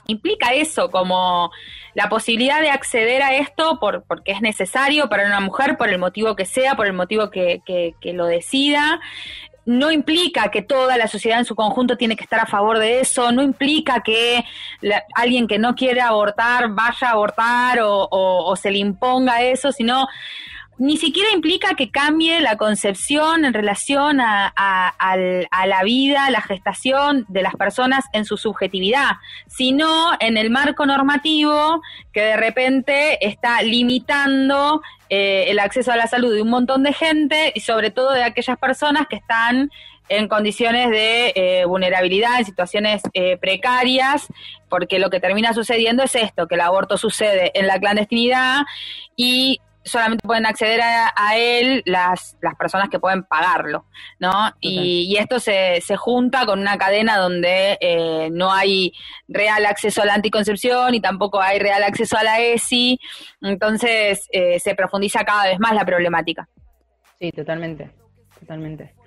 implica 0.06 0.52
eso, 0.54 0.90
como 0.90 1.50
la 1.94 2.08
posibilidad 2.08 2.60
de 2.60 2.70
acceder 2.70 3.22
a 3.22 3.34
esto 3.34 3.78
por, 3.80 4.04
porque 4.04 4.32
es 4.32 4.40
necesario 4.40 5.08
para 5.08 5.26
una 5.26 5.40
mujer, 5.40 5.76
por 5.76 5.88
el 5.88 5.98
motivo 5.98 6.36
que 6.36 6.46
sea, 6.46 6.74
por 6.74 6.86
el 6.86 6.92
motivo 6.92 7.30
que, 7.30 7.62
que, 7.66 8.12
lo 8.12 8.26
decida, 8.26 9.00
no 9.66 9.90
implica 9.90 10.50
que 10.50 10.62
toda 10.62 10.96
la 10.96 11.08
sociedad 11.08 11.38
en 11.38 11.44
su 11.44 11.54
conjunto 11.54 11.96
tiene 11.96 12.16
que 12.16 12.24
estar 12.24 12.40
a 12.40 12.46
favor 12.46 12.78
de 12.78 13.00
eso, 13.00 13.32
no 13.32 13.42
implica 13.42 14.00
que 14.00 14.44
la, 14.80 15.04
alguien 15.14 15.46
que 15.46 15.58
no 15.58 15.74
quiere 15.74 16.00
abortar 16.00 16.70
vaya 16.70 17.08
a 17.08 17.10
abortar 17.10 17.80
o, 17.82 18.54
se 18.56 18.70
le 18.70 18.78
imponga 18.78 19.42
eso, 19.42 19.72
sino 19.72 20.08
ni 20.80 20.96
siquiera 20.96 21.28
implica 21.34 21.74
que 21.74 21.90
cambie 21.90 22.40
la 22.40 22.56
concepción 22.56 23.44
en 23.44 23.52
relación 23.52 24.18
a, 24.18 24.54
la 25.66 25.82
vida, 25.84 26.30
la 26.30 26.40
gestación 26.40 27.26
de 27.28 27.42
las 27.42 27.54
personas 27.54 28.06
en 28.14 28.24
su 28.24 28.38
subjetividad, 28.38 29.18
sino 29.46 30.12
en 30.20 30.38
el 30.38 30.48
marco 30.48 30.86
normativo 30.86 31.82
que 32.14 32.22
de 32.22 32.36
repente 32.38 33.26
está 33.26 33.60
limitando 33.60 34.80
eh, 35.10 35.48
el 35.48 35.58
acceso 35.58 35.92
a 35.92 35.96
la 35.96 36.06
salud 36.06 36.34
de 36.34 36.40
un 36.40 36.48
montón 36.48 36.82
de 36.82 36.94
gente 36.94 37.52
y 37.54 37.60
sobre 37.60 37.90
todo 37.90 38.12
de 38.12 38.24
aquellas 38.24 38.56
personas 38.56 39.06
que 39.06 39.16
están 39.16 39.70
en 40.08 40.28
condiciones 40.28 40.88
de 40.88 41.34
eh, 41.36 41.64
vulnerabilidad, 41.66 42.38
en 42.38 42.46
situaciones 42.46 43.02
eh, 43.12 43.36
precarias, 43.36 44.28
porque 44.70 44.98
lo 44.98 45.10
que 45.10 45.20
termina 45.20 45.52
sucediendo 45.52 46.02
es 46.04 46.14
esto, 46.14 46.48
que 46.48 46.54
el 46.54 46.62
aborto 46.62 46.96
sucede 46.96 47.50
en 47.52 47.66
la 47.66 47.78
clandestinidad 47.78 48.62
y 49.14 49.60
solamente 49.84 50.26
pueden 50.26 50.46
acceder 50.46 50.80
a, 50.80 51.12
a, 51.16 51.36
él 51.36 51.82
las, 51.86 52.36
las 52.40 52.54
personas 52.56 52.88
que 52.88 52.98
pueden 52.98 53.24
pagarlo, 53.24 53.86
¿no? 54.18 54.52
Y, 54.60 55.06
y, 55.08 55.16
esto 55.16 55.40
se, 55.40 55.80
se 55.80 55.96
junta 55.96 56.46
con 56.46 56.60
una 56.60 56.76
cadena 56.76 57.16
donde 57.16 57.78
eh, 57.80 58.28
no 58.32 58.52
hay 58.52 58.92
real 59.28 59.66
acceso 59.66 60.02
a 60.02 60.06
la 60.06 60.14
anticoncepción 60.14 60.94
y 60.94 61.00
tampoco 61.00 61.40
hay 61.40 61.58
real 61.58 61.82
acceso 61.82 62.16
a 62.16 62.22
la 62.22 62.40
ESI, 62.40 62.98
entonces 63.42 64.28
eh, 64.32 64.58
se 64.60 64.74
profundiza 64.74 65.24
cada 65.24 65.44
vez 65.44 65.58
más 65.58 65.74
la 65.74 65.84
problemática. 65.84 66.48
Sí, 67.18 67.32
totalmente, 67.32 67.90
totalmente. 68.38 68.99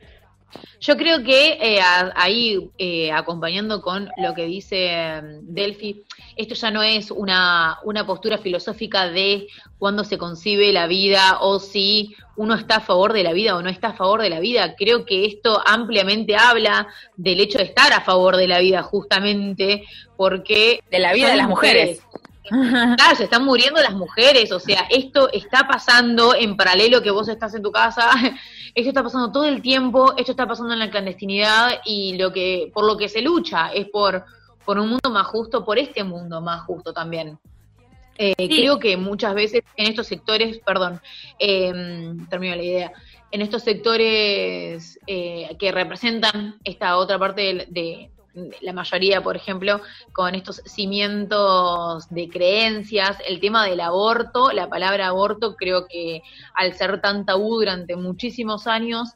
Yo 0.79 0.97
creo 0.97 1.23
que 1.23 1.57
eh, 1.61 1.79
ahí, 2.15 2.69
eh, 2.77 3.11
acompañando 3.11 3.81
con 3.81 4.09
lo 4.17 4.33
que 4.33 4.45
dice 4.45 5.21
um, 5.21 5.53
Delphi, 5.53 6.03
esto 6.35 6.55
ya 6.55 6.71
no 6.71 6.83
es 6.83 7.09
una, 7.09 7.79
una 7.83 8.05
postura 8.05 8.37
filosófica 8.37 9.09
de 9.09 9.47
cuándo 9.79 10.03
se 10.03 10.17
concibe 10.17 10.73
la 10.73 10.87
vida 10.87 11.37
o 11.39 11.59
si 11.59 12.15
uno 12.35 12.55
está 12.55 12.77
a 12.77 12.81
favor 12.81 13.13
de 13.13 13.23
la 13.23 13.31
vida 13.31 13.55
o 13.55 13.61
no 13.61 13.69
está 13.69 13.89
a 13.89 13.93
favor 13.93 14.21
de 14.21 14.29
la 14.29 14.41
vida. 14.41 14.75
Creo 14.75 15.05
que 15.05 15.25
esto 15.25 15.61
ampliamente 15.65 16.35
habla 16.35 16.87
del 17.15 17.39
hecho 17.39 17.59
de 17.59 17.65
estar 17.65 17.93
a 17.93 18.01
favor 18.01 18.35
de 18.35 18.47
la 18.47 18.59
vida, 18.59 18.83
justamente 18.83 19.83
porque... 20.17 20.83
De 20.91 20.99
la 20.99 21.13
vida 21.13 21.29
de 21.29 21.37
las 21.37 21.47
mujeres. 21.47 22.01
mujeres. 22.01 22.97
Claro, 22.97 23.15
se 23.15 23.23
están 23.23 23.45
muriendo 23.45 23.81
las 23.81 23.93
mujeres, 23.93 24.51
o 24.51 24.59
sea, 24.59 24.85
esto 24.89 25.31
está 25.31 25.65
pasando 25.65 26.35
en 26.35 26.57
paralelo 26.57 27.01
que 27.01 27.09
vos 27.09 27.29
estás 27.29 27.55
en 27.55 27.63
tu 27.63 27.71
casa 27.71 28.09
esto 28.75 28.89
está 28.89 29.03
pasando 29.03 29.31
todo 29.31 29.45
el 29.45 29.61
tiempo, 29.61 30.13
esto 30.17 30.31
está 30.31 30.47
pasando 30.47 30.73
en 30.73 30.79
la 30.79 30.89
clandestinidad 30.89 31.81
y 31.85 32.17
lo 32.17 32.31
que 32.31 32.71
por 32.73 32.85
lo 32.85 32.97
que 32.97 33.07
se 33.07 33.21
lucha 33.21 33.71
es 33.73 33.87
por, 33.89 34.25
por 34.65 34.79
un 34.79 34.89
mundo 34.89 35.09
más 35.11 35.27
justo, 35.27 35.63
por 35.63 35.77
este 35.77 36.03
mundo 36.03 36.41
más 36.41 36.63
justo 36.63 36.93
también. 36.93 37.37
Eh, 38.17 38.33
sí. 38.37 38.47
Creo 38.47 38.79
que 38.79 38.95
muchas 38.97 39.33
veces 39.33 39.63
en 39.75 39.87
estos 39.87 40.07
sectores, 40.07 40.59
perdón, 40.59 41.01
eh, 41.39 42.13
termino 42.29 42.55
la 42.55 42.63
idea, 42.63 42.93
en 43.31 43.41
estos 43.41 43.63
sectores 43.63 44.99
eh, 45.07 45.55
que 45.57 45.71
representan 45.71 46.57
esta 46.63 46.97
otra 46.97 47.17
parte 47.17 47.41
de, 47.41 47.65
de, 47.69 48.11
la 48.61 48.73
mayoría, 48.73 49.21
por 49.21 49.35
ejemplo, 49.35 49.81
con 50.11 50.35
estos 50.35 50.61
cimientos 50.65 52.09
de 52.09 52.29
creencias, 52.29 53.17
el 53.27 53.39
tema 53.39 53.65
del 53.65 53.79
aborto, 53.79 54.51
la 54.51 54.69
palabra 54.69 55.07
aborto 55.07 55.55
creo 55.55 55.87
que 55.87 56.21
al 56.55 56.73
ser 56.73 57.01
tan 57.01 57.25
tabú 57.25 57.55
durante 57.55 57.95
muchísimos 57.95 58.67
años, 58.67 59.09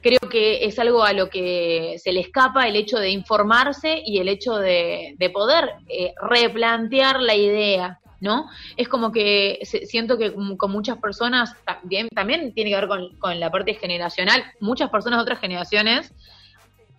creo 0.00 0.20
que 0.30 0.64
es 0.64 0.78
algo 0.78 1.04
a 1.04 1.12
lo 1.12 1.28
que 1.30 1.96
se 1.98 2.12
le 2.12 2.20
escapa 2.20 2.66
el 2.66 2.76
hecho 2.76 2.98
de 2.98 3.10
informarse 3.10 4.02
y 4.04 4.18
el 4.18 4.28
hecho 4.28 4.56
de, 4.56 5.16
poder 5.32 5.70
eh, 5.88 6.14
replantear 6.20 7.20
la 7.20 7.34
idea, 7.34 8.00
¿no? 8.20 8.48
Es 8.76 8.88
como 8.88 9.12
que 9.12 9.60
siento 9.62 10.18
que 10.18 10.32
con 10.32 10.70
muchas 10.70 10.98
personas, 10.98 11.56
también, 11.64 12.08
también 12.08 12.52
tiene 12.54 12.70
que 12.70 12.76
ver 12.76 12.88
con, 12.88 13.16
con 13.16 13.40
la 13.40 13.50
parte 13.50 13.74
generacional, 13.74 14.44
muchas 14.60 14.90
personas 14.90 15.18
de 15.18 15.22
otras 15.22 15.40
generaciones 15.40 16.12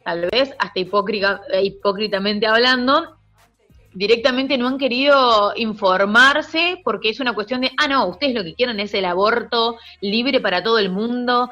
tal 0.04 0.30
vez 0.32 0.54
hasta 0.60 0.80
hipócrita, 0.80 1.42
hipócritamente 1.62 2.48
hablando, 2.48 3.18
directamente 3.94 4.58
no 4.58 4.68
han 4.68 4.78
querido 4.78 5.54
informarse 5.56 6.82
porque 6.84 7.10
es 7.10 7.20
una 7.20 7.34
cuestión 7.34 7.62
de, 7.62 7.72
ah, 7.78 7.88
no, 7.88 8.08
ustedes 8.08 8.34
lo 8.34 8.44
que 8.44 8.56
quieren 8.56 8.80
es 8.80 8.94
el 8.94 9.06
aborto 9.06 9.78
libre 10.02 10.40
para 10.40 10.64
todo 10.64 10.80
el 10.80 10.90
mundo. 10.90 11.50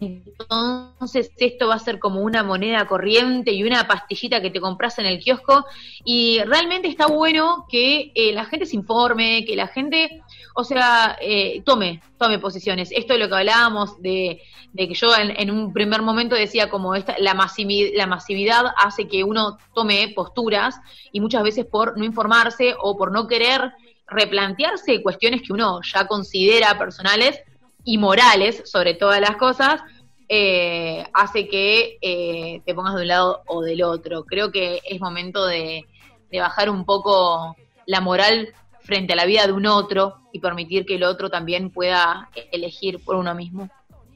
Entonces 0.00 1.32
esto 1.38 1.68
va 1.68 1.74
a 1.74 1.80
ser 1.80 1.98
como 1.98 2.20
una 2.20 2.44
moneda 2.44 2.86
corriente 2.86 3.50
y 3.52 3.64
una 3.64 3.88
pastillita 3.88 4.40
que 4.40 4.50
te 4.50 4.60
compras 4.60 4.98
en 5.00 5.06
el 5.06 5.18
kiosco 5.18 5.66
y 6.04 6.40
realmente 6.44 6.86
está 6.86 7.06
bueno 7.06 7.66
que 7.68 8.12
eh, 8.14 8.32
la 8.32 8.44
gente 8.44 8.66
se 8.66 8.76
informe, 8.76 9.44
que 9.44 9.56
la 9.56 9.66
gente 9.66 10.22
o 10.60 10.64
sea, 10.64 11.16
eh, 11.20 11.62
tome, 11.64 12.02
tome 12.18 12.40
posiciones. 12.40 12.90
Esto 12.90 13.14
es 13.14 13.20
lo 13.20 13.28
que 13.28 13.36
hablábamos 13.36 14.02
de, 14.02 14.42
que 14.76 14.92
yo 14.92 15.06
en, 15.16 15.52
un 15.52 15.72
primer 15.72 16.02
momento 16.02 16.34
decía 16.34 16.68
como 16.68 16.96
esta, 16.96 17.14
la, 17.20 17.32
masividad, 17.32 17.90
la 17.94 18.08
masividad 18.08 18.64
hace 18.76 19.06
que 19.06 19.22
uno 19.22 19.56
tome 19.72 20.12
posturas 20.16 20.74
y 21.12 21.20
muchas 21.20 21.44
veces 21.44 21.64
por 21.64 21.96
no 21.96 22.04
informarse 22.04 22.74
o 22.82 22.96
por 22.96 23.12
no 23.12 23.28
querer 23.28 23.70
replantearse 24.08 25.00
cuestiones 25.00 25.42
que 25.42 25.52
uno 25.52 25.78
ya 25.84 26.08
considera 26.08 26.76
personales 26.76 27.40
y 27.84 27.96
morales 27.96 28.62
sobre 28.64 28.94
todas 28.94 29.20
las 29.20 29.36
cosas, 29.36 29.80
eh, 30.28 31.06
hace 31.14 31.46
que 31.46 31.98
eh, 32.02 32.62
te 32.66 32.74
pongas 32.74 32.96
de 32.96 33.02
un 33.02 33.08
lado 33.08 33.42
o 33.46 33.62
del 33.62 33.84
otro. 33.84 34.24
Creo 34.24 34.50
que 34.50 34.80
es 34.90 35.00
momento 35.00 35.46
de, 35.46 35.84
de 36.32 36.40
bajar 36.40 36.68
un 36.68 36.84
poco 36.84 37.54
la 37.86 38.00
moral 38.00 38.52
frente 38.88 39.12
a 39.12 39.16
la 39.16 39.26
vida 39.26 39.46
de 39.46 39.52
un 39.52 39.66
otro 39.66 40.16
y 40.32 40.40
permitir 40.40 40.86
que 40.86 40.94
el 40.94 41.04
otro 41.04 41.28
también 41.28 41.68
pueda 41.68 42.30
elegir 42.52 43.04
por 43.04 43.16
uno 43.16 43.34
mismo. 43.34 43.68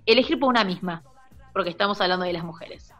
Elegir 0.06 0.38
por 0.40 0.48
una 0.48 0.64
misma, 0.64 1.02
porque 1.52 1.68
estamos 1.68 2.00
hablando 2.00 2.24
de 2.24 2.32
las 2.32 2.42
mujeres. 2.42 2.90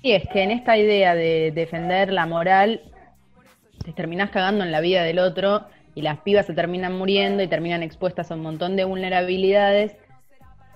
Sí, 0.00 0.12
es 0.12 0.28
que 0.28 0.44
en 0.44 0.52
esta 0.52 0.78
idea 0.78 1.16
de 1.16 1.50
defender 1.52 2.12
la 2.12 2.24
moral, 2.24 2.82
te 3.84 3.92
terminás 3.92 4.30
cagando 4.30 4.62
en 4.62 4.70
la 4.70 4.80
vida 4.80 5.02
del 5.02 5.18
otro 5.18 5.66
y 5.96 6.02
las 6.02 6.20
pibas 6.20 6.46
se 6.46 6.54
terminan 6.54 6.96
muriendo 6.96 7.42
y 7.42 7.48
terminan 7.48 7.82
expuestas 7.82 8.30
a 8.30 8.36
un 8.36 8.42
montón 8.42 8.76
de 8.76 8.84
vulnerabilidades. 8.84 9.96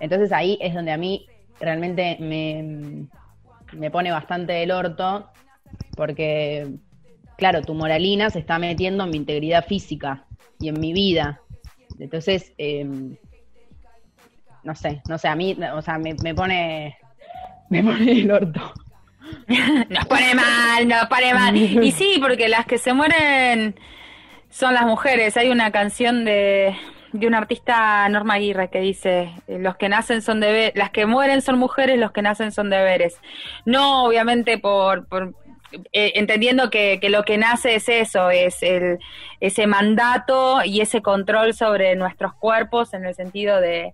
Entonces 0.01 0.33
ahí 0.33 0.57
es 0.59 0.73
donde 0.73 0.91
a 0.91 0.97
mí 0.97 1.25
realmente 1.61 2.17
me, 2.19 3.07
me 3.71 3.89
pone 3.91 4.11
bastante 4.11 4.61
el 4.61 4.71
orto, 4.71 5.29
porque, 5.95 6.69
claro, 7.37 7.61
tu 7.61 7.73
moralina 7.75 8.29
se 8.29 8.39
está 8.39 8.59
metiendo 8.59 9.05
en 9.05 9.11
mi 9.11 9.15
integridad 9.15 9.65
física 9.65 10.25
y 10.63 10.69
en 10.69 10.79
mi 10.79 10.93
vida. 10.93 11.41
Entonces, 11.99 12.53
em, 12.57 13.17
no 14.63 14.75
sé, 14.75 15.01
no 15.09 15.17
sé, 15.17 15.27
a 15.27 15.35
mí, 15.35 15.57
o 15.73 15.81
sea, 15.81 15.97
me, 15.97 16.15
pone, 16.33 16.97
me 17.69 17.83
pone 17.83 18.11
el 18.11 18.31
orto. 18.31 18.73
nos 19.89 20.05
pone 20.05 20.33
mal, 20.33 20.87
nos 20.87 21.05
pone 21.07 21.33
mal. 21.33 21.55
Y 21.57 21.91
sí, 21.91 22.17
porque 22.21 22.47
las 22.47 22.65
que 22.65 22.77
se 22.77 22.93
mueren 22.93 23.75
son 24.49 24.73
las 24.73 24.85
mujeres. 24.85 25.35
Hay 25.35 25.49
una 25.49 25.71
canción 25.71 26.23
de, 26.23 26.73
de 27.11 27.27
una 27.27 27.39
artista 27.39 28.07
Norma 28.07 28.35
Aguirre 28.35 28.69
que 28.69 28.79
dice 28.79 29.33
los 29.47 29.75
que 29.75 29.89
nacen 29.89 30.21
son 30.21 30.39
deberes, 30.39 30.75
las 30.75 30.91
que 30.91 31.05
mueren 31.05 31.41
son 31.41 31.59
mujeres, 31.59 31.99
los 31.99 32.13
que 32.13 32.21
nacen 32.21 32.53
son 32.53 32.69
deberes. 32.69 33.19
No 33.65 34.05
obviamente 34.05 34.57
por, 34.59 35.07
por 35.07 35.33
eh, 35.91 36.13
entendiendo 36.15 36.69
que, 36.69 36.99
lo 37.09 37.23
que 37.23 37.37
nace 37.37 37.75
es 37.75 37.89
eso, 37.89 38.29
es 38.29 38.61
el, 38.63 38.99
ese 39.39 39.67
mandato 39.67 40.63
y 40.63 40.81
ese 40.81 41.01
control 41.01 41.53
sobre 41.53 41.95
nuestros 41.95 42.33
cuerpos 42.33 42.93
en 42.93 43.05
el 43.05 43.15
sentido 43.15 43.59
de, 43.59 43.93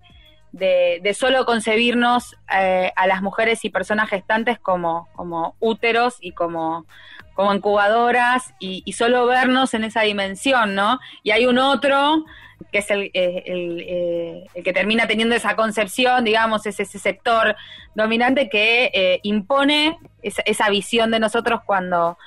de, 0.52 1.14
solo 1.14 1.44
concebirnos 1.44 2.36
eh, 2.52 2.92
a 2.96 3.06
las 3.06 3.22
mujeres 3.22 3.64
y 3.64 3.70
personas 3.70 4.08
gestantes 4.08 4.58
como, 4.58 5.08
como 5.14 5.54
úteros 5.60 6.16
y 6.20 6.32
como, 6.32 6.86
como 7.34 7.54
incubadoras 7.54 8.52
y, 8.58 8.92
solo 8.92 9.26
vernos 9.26 9.74
en 9.74 9.84
esa 9.84 10.02
dimensión, 10.02 10.74
¿no? 10.74 10.98
Y 11.22 11.30
hay 11.30 11.46
un 11.46 11.58
otro 11.58 12.24
que 12.72 12.78
es 12.78 12.90
el, 12.90 13.04
eh, 13.14 13.42
eh, 13.46 14.44
el, 14.54 14.62
que 14.62 14.72
termina 14.72 15.06
teniendo 15.06 15.34
esa 15.34 15.56
concepción, 15.56 16.24
digamos, 16.24 16.66
es 16.66 16.78
ese 16.78 16.98
sector 16.98 17.56
dominante 17.94 18.48
que 18.48 19.20
impone 19.22 19.98
esa, 20.22 20.42
esa, 20.42 20.68
visión 20.68 21.10
de 21.10 21.20
nosotros 21.20 21.60
cuando, 21.64 22.18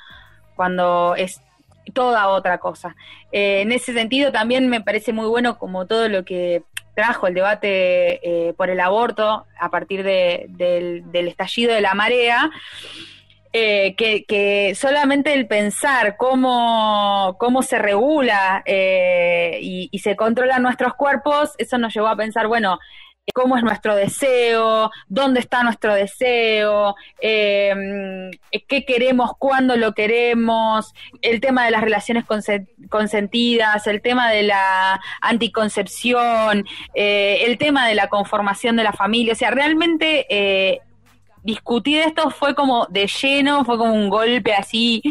cuando 0.56 1.14
es 1.16 1.40
toda 1.92 2.28
otra 2.28 2.58
cosa. 2.58 2.96
en 3.30 3.70
ese 3.70 3.92
sentido 3.92 4.32
también 4.32 4.68
me 4.68 4.80
parece 4.80 5.12
muy 5.12 5.26
bueno 5.26 5.58
como 5.58 5.86
todo 5.86 6.08
lo 6.08 6.24
que 6.24 6.62
trajo 6.94 7.26
el 7.26 7.34
debate 7.34 8.54
por 8.56 8.70
el 8.70 8.80
aborto 8.80 9.46
a 9.58 9.70
partir 9.70 10.02
de, 10.02 10.46
del, 10.48 11.10
del 11.10 11.28
estallido 11.28 11.74
de 11.74 11.80
la 11.80 11.94
marea, 11.94 12.50
eh, 13.56 13.94
que, 13.94 14.74
solamente 14.74 15.32
el 15.32 15.46
pensar 15.46 16.16
cómo, 16.16 17.36
cómo 17.38 17.62
se 17.62 17.78
regula 17.78 18.64
eh, 18.66 19.60
y, 19.62 19.96
se 20.00 20.16
controlan 20.16 20.60
nuestros 20.60 20.94
cuerpos, 20.94 21.52
eso 21.58 21.78
nos 21.78 21.94
llevó 21.94 22.08
a 22.08 22.16
pensar, 22.16 22.48
bueno, 22.48 22.80
cómo 23.32 23.56
es 23.56 23.62
nuestro 23.62 23.96
deseo, 23.96 24.90
dónde 25.08 25.40
está 25.40 25.62
nuestro 25.62 25.94
deseo, 25.94 26.94
em, 27.20 28.30
qué 28.68 28.84
queremos, 28.84 29.32
cuándo 29.38 29.76
lo 29.76 29.92
queremos, 29.92 30.92
el 31.22 31.40
tema 31.40 31.64
de 31.64 31.70
las 31.70 31.82
relaciones 31.82 32.24
consentidas, 32.90 33.86
el 33.86 34.02
tema 34.02 34.30
de 34.30 34.42
la 34.42 35.00
anticoncepción, 35.20 36.66
eh, 36.94 37.44
el 37.46 37.56
tema 37.56 37.88
de 37.88 37.94
la 37.94 38.08
conformación 38.08 38.76
de 38.76 38.84
la 38.84 38.92
familia, 38.92 39.32
o 39.32 39.36
sea, 39.36 39.50
realmente 39.50 40.26
discutir 41.42 42.00
esto 42.00 42.30
fue 42.30 42.54
como 42.54 42.86
de 42.86 43.06
lleno, 43.06 43.64
fue 43.64 43.78
como 43.78 43.92
un 43.92 44.08
golpe 44.08 44.54
así 44.54 45.02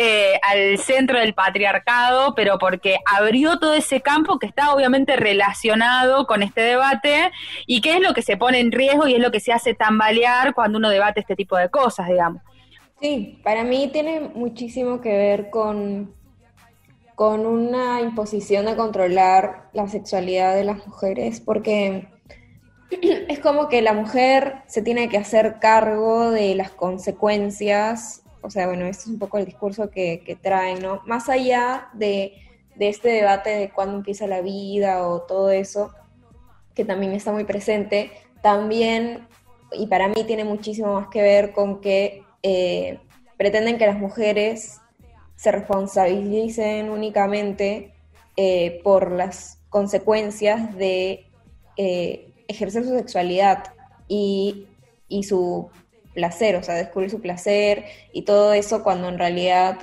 eh, 0.00 0.38
al 0.42 0.78
centro 0.78 1.18
del 1.18 1.34
patriarcado, 1.34 2.32
pero 2.36 2.56
porque 2.56 2.98
abrió 3.04 3.58
todo 3.58 3.74
ese 3.74 4.00
campo 4.00 4.38
que 4.38 4.46
está 4.46 4.72
obviamente 4.72 5.16
relacionado 5.16 6.24
con 6.28 6.44
este 6.44 6.60
debate 6.60 7.32
y 7.66 7.80
que 7.80 7.94
es 7.94 8.00
lo 8.00 8.14
que 8.14 8.22
se 8.22 8.36
pone 8.36 8.60
en 8.60 8.70
riesgo 8.70 9.08
y 9.08 9.14
es 9.14 9.20
lo 9.20 9.32
que 9.32 9.40
se 9.40 9.52
hace 9.52 9.74
tambalear 9.74 10.54
cuando 10.54 10.78
uno 10.78 10.88
debate 10.88 11.18
este 11.18 11.34
tipo 11.34 11.56
de 11.56 11.68
cosas, 11.68 12.06
digamos. 12.06 12.42
Sí, 13.00 13.40
para 13.42 13.64
mí 13.64 13.90
tiene 13.92 14.20
muchísimo 14.20 15.00
que 15.00 15.16
ver 15.16 15.50
con, 15.50 16.14
con 17.16 17.44
una 17.44 18.00
imposición 18.00 18.66
de 18.66 18.76
controlar 18.76 19.68
la 19.72 19.88
sexualidad 19.88 20.54
de 20.54 20.62
las 20.62 20.86
mujeres, 20.86 21.40
porque 21.40 22.06
es 23.02 23.40
como 23.40 23.68
que 23.68 23.82
la 23.82 23.94
mujer 23.94 24.62
se 24.68 24.80
tiene 24.80 25.08
que 25.08 25.18
hacer 25.18 25.56
cargo 25.60 26.30
de 26.30 26.54
las 26.54 26.70
consecuencias, 26.70 28.22
o 28.40 28.50
sea, 28.50 28.66
bueno, 28.66 28.86
este 28.86 29.02
es 29.04 29.08
un 29.08 29.18
poco 29.18 29.38
el 29.38 29.44
discurso 29.44 29.90
que, 29.90 30.22
que 30.24 30.36
traen, 30.36 30.80
¿no? 30.80 31.02
Más 31.06 31.28
allá 31.28 31.88
de, 31.92 32.34
este 32.78 33.08
debate 33.08 33.50
de 33.50 33.70
cuándo 33.70 33.96
empieza 33.96 34.26
la 34.26 34.40
vida 34.40 35.06
o 35.08 35.22
todo 35.22 35.50
eso, 35.50 35.92
que 36.74 36.84
también 36.84 37.12
está 37.12 37.32
muy 37.32 37.44
presente, 37.44 38.12
también, 38.40 39.26
y 39.72 39.88
para 39.88 40.08
mí 40.08 40.24
tiene 40.26 40.44
muchísimo 40.44 40.94
más 40.94 41.08
que 41.08 41.22
ver 41.22 41.52
con 41.52 41.80
que 41.80 42.22
eh, 42.42 43.00
pretenden 43.36 43.78
que 43.78 43.86
las 43.86 43.98
mujeres 43.98 44.80
se 45.36 45.52
responsabilicen 45.52 46.90
únicamente 46.90 47.94
eh, 48.36 48.80
por 48.84 49.12
las 49.12 49.58
consecuencias 49.68 50.76
de 50.76 51.26
eh, 51.76 52.32
ejercer 52.48 52.84
su 52.84 52.90
sexualidad 52.90 53.72
y, 54.08 54.66
su 55.22 55.70
placer, 56.14 56.56
o 56.56 56.62
sea, 56.62 56.74
descubrir 56.74 57.10
su 57.10 57.20
placer 57.20 57.84
y 58.12 58.22
todo 58.22 58.52
eso 58.52 58.82
cuando 58.82 59.08
en 59.08 59.18
realidad 59.18 59.78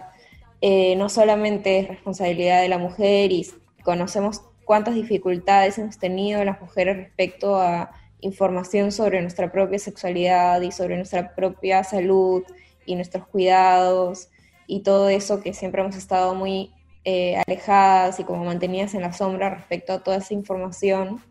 eh, 0.61 0.95
no 0.95 1.09
solamente 1.09 1.79
es 1.79 1.88
responsabilidad 1.88 2.61
de 2.61 2.69
la 2.69 2.77
mujer 2.77 3.31
y 3.31 3.47
conocemos 3.83 4.41
cuántas 4.63 4.95
dificultades 4.95 5.77
hemos 5.77 5.97
tenido 5.97 6.43
las 6.43 6.59
mujeres 6.59 6.97
respecto 6.97 7.59
a 7.59 7.91
información 8.21 8.91
sobre 8.91 9.21
nuestra 9.21 9.51
propia 9.51 9.79
sexualidad 9.79 10.61
y 10.61 10.71
sobre 10.71 10.95
nuestra 10.97 11.35
propia 11.35 11.83
salud 11.83 12.43
y 12.85 12.95
nuestros 12.95 13.27
cuidados 13.27 14.29
y 14.67 14.81
todo 14.81 15.09
eso 15.09 15.41
que 15.41 15.53
siempre 15.53 15.81
hemos 15.81 15.95
estado 15.95 16.33
muy 16.33 16.71
eh, 17.03 17.35
alejadas 17.45 18.19
y 18.19 18.23
como 18.23 18.43
mantenidas 18.43 18.95
en 18.95 19.01
la 19.01 19.13
sombra 19.13 19.51
respecto 19.51 19.93
a 19.93 20.03
toda 20.03 20.17
esa 20.17 20.33
información 20.33 21.21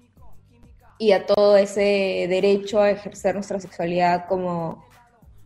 y 0.98 1.12
a 1.12 1.26
todo 1.26 1.56
ese 1.56 2.26
derecho 2.28 2.80
a 2.80 2.90
ejercer 2.90 3.34
nuestra 3.34 3.60
sexualidad 3.60 4.26
como, 4.28 4.84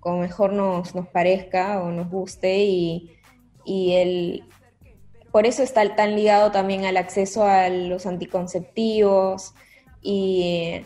como 0.00 0.18
mejor 0.18 0.52
nos, 0.52 0.94
nos 0.94 1.08
parezca 1.08 1.82
o 1.82 1.90
nos 1.90 2.10
guste 2.10 2.58
y, 2.64 3.18
y 3.64 3.94
el, 3.94 4.44
por 5.32 5.46
eso 5.46 5.62
está 5.62 5.94
tan 5.94 6.16
ligado 6.16 6.50
también 6.50 6.84
al 6.84 6.96
acceso 6.96 7.44
a 7.44 7.68
los 7.68 8.06
anticonceptivos 8.06 9.54
y 10.02 10.82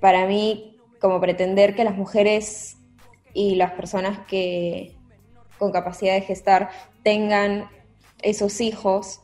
para 0.00 0.26
mí 0.26 0.78
como 1.00 1.20
pretender 1.20 1.74
que 1.74 1.84
las 1.84 1.96
mujeres 1.96 2.76
y 3.34 3.54
las 3.56 3.72
personas 3.72 4.26
que 4.26 4.96
con 5.58 5.72
capacidad 5.72 6.14
de 6.14 6.22
gestar 6.22 6.70
tengan 7.02 7.68
esos 8.22 8.60
hijos 8.60 9.20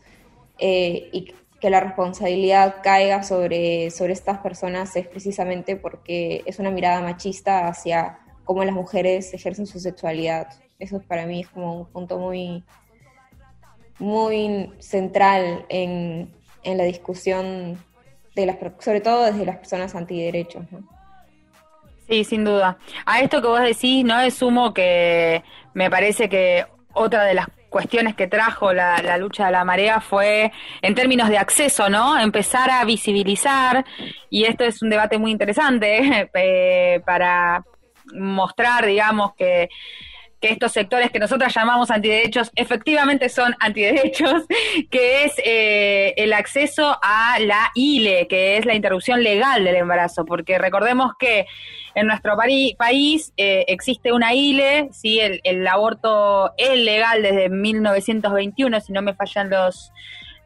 eh, 0.58 1.08
y 1.12 1.34
que 1.62 1.70
la 1.70 1.78
responsabilidad 1.78 2.82
caiga 2.82 3.22
sobre, 3.22 3.92
sobre 3.92 4.14
estas 4.14 4.38
personas 4.38 4.96
es 4.96 5.06
precisamente 5.06 5.76
porque 5.76 6.42
es 6.44 6.58
una 6.58 6.72
mirada 6.72 7.00
machista 7.00 7.68
hacia 7.68 8.18
cómo 8.42 8.64
las 8.64 8.74
mujeres 8.74 9.32
ejercen 9.32 9.68
su 9.68 9.78
sexualidad. 9.78 10.48
Eso 10.80 11.00
para 11.06 11.24
mí 11.24 11.42
es 11.42 11.48
como 11.48 11.82
un 11.82 11.86
punto 11.86 12.18
muy, 12.18 12.64
muy 14.00 14.72
central 14.80 15.64
en, 15.68 16.34
en 16.64 16.78
la 16.78 16.82
discusión, 16.82 17.78
de 18.34 18.46
las, 18.46 18.56
sobre 18.80 19.00
todo 19.00 19.24
desde 19.26 19.46
las 19.46 19.58
personas 19.58 19.94
antiderechos. 19.94 20.64
¿no? 20.72 20.80
Sí, 22.08 22.24
sin 22.24 22.44
duda. 22.44 22.76
A 23.06 23.20
esto 23.20 23.40
que 23.40 23.46
vos 23.46 23.60
decís, 23.60 24.04
no 24.04 24.18
es 24.20 24.34
sumo 24.34 24.74
que 24.74 25.44
me 25.74 25.88
parece 25.88 26.28
que 26.28 26.66
otra 26.92 27.22
de 27.22 27.34
las 27.34 27.46
cuestiones 27.72 28.14
que 28.14 28.28
trajo 28.28 28.72
la, 28.72 29.16
lucha 29.18 29.46
de 29.46 29.52
la 29.52 29.64
marea 29.64 30.00
fue 30.00 30.52
en 30.80 30.94
términos 30.94 31.28
de 31.28 31.38
acceso, 31.38 31.88
¿no? 31.88 32.16
Empezar 32.20 32.70
a 32.70 32.84
visibilizar, 32.84 33.84
y 34.30 34.44
esto 34.44 34.62
es 34.62 34.82
un 34.82 34.90
debate 34.90 35.18
muy 35.18 35.32
interesante 35.32 36.30
eh, 36.34 37.00
para 37.04 37.64
mostrar, 38.14 38.86
digamos, 38.86 39.34
que 39.34 39.68
que 40.42 40.50
estos 40.50 40.72
sectores 40.72 41.12
que 41.12 41.20
nosotros 41.20 41.54
llamamos 41.54 41.92
antiderechos 41.92 42.50
efectivamente 42.56 43.28
son 43.28 43.54
antiderechos, 43.60 44.42
que 44.90 45.24
es 45.24 45.34
eh, 45.44 46.14
el 46.16 46.32
acceso 46.32 46.98
a 47.00 47.38
la 47.38 47.70
ILE, 47.76 48.26
que 48.26 48.56
es 48.56 48.66
la 48.66 48.74
interrupción 48.74 49.22
legal 49.22 49.62
del 49.62 49.76
embarazo, 49.76 50.24
porque 50.24 50.58
recordemos 50.58 51.12
que 51.16 51.46
en 51.94 52.06
nuestro 52.06 52.36
país 52.36 53.32
eh, 53.36 53.64
existe 53.68 54.12
una 54.12 54.34
ILE, 54.34 54.88
¿sí? 54.92 55.20
El, 55.20 55.66
aborto 55.66 56.52
es 56.56 56.78
legal 56.78 57.22
desde 57.22 57.48
1921, 57.48 58.80
si 58.80 58.92
no 58.92 59.02
me 59.02 59.14
fallan 59.14 59.50
los, 59.50 59.92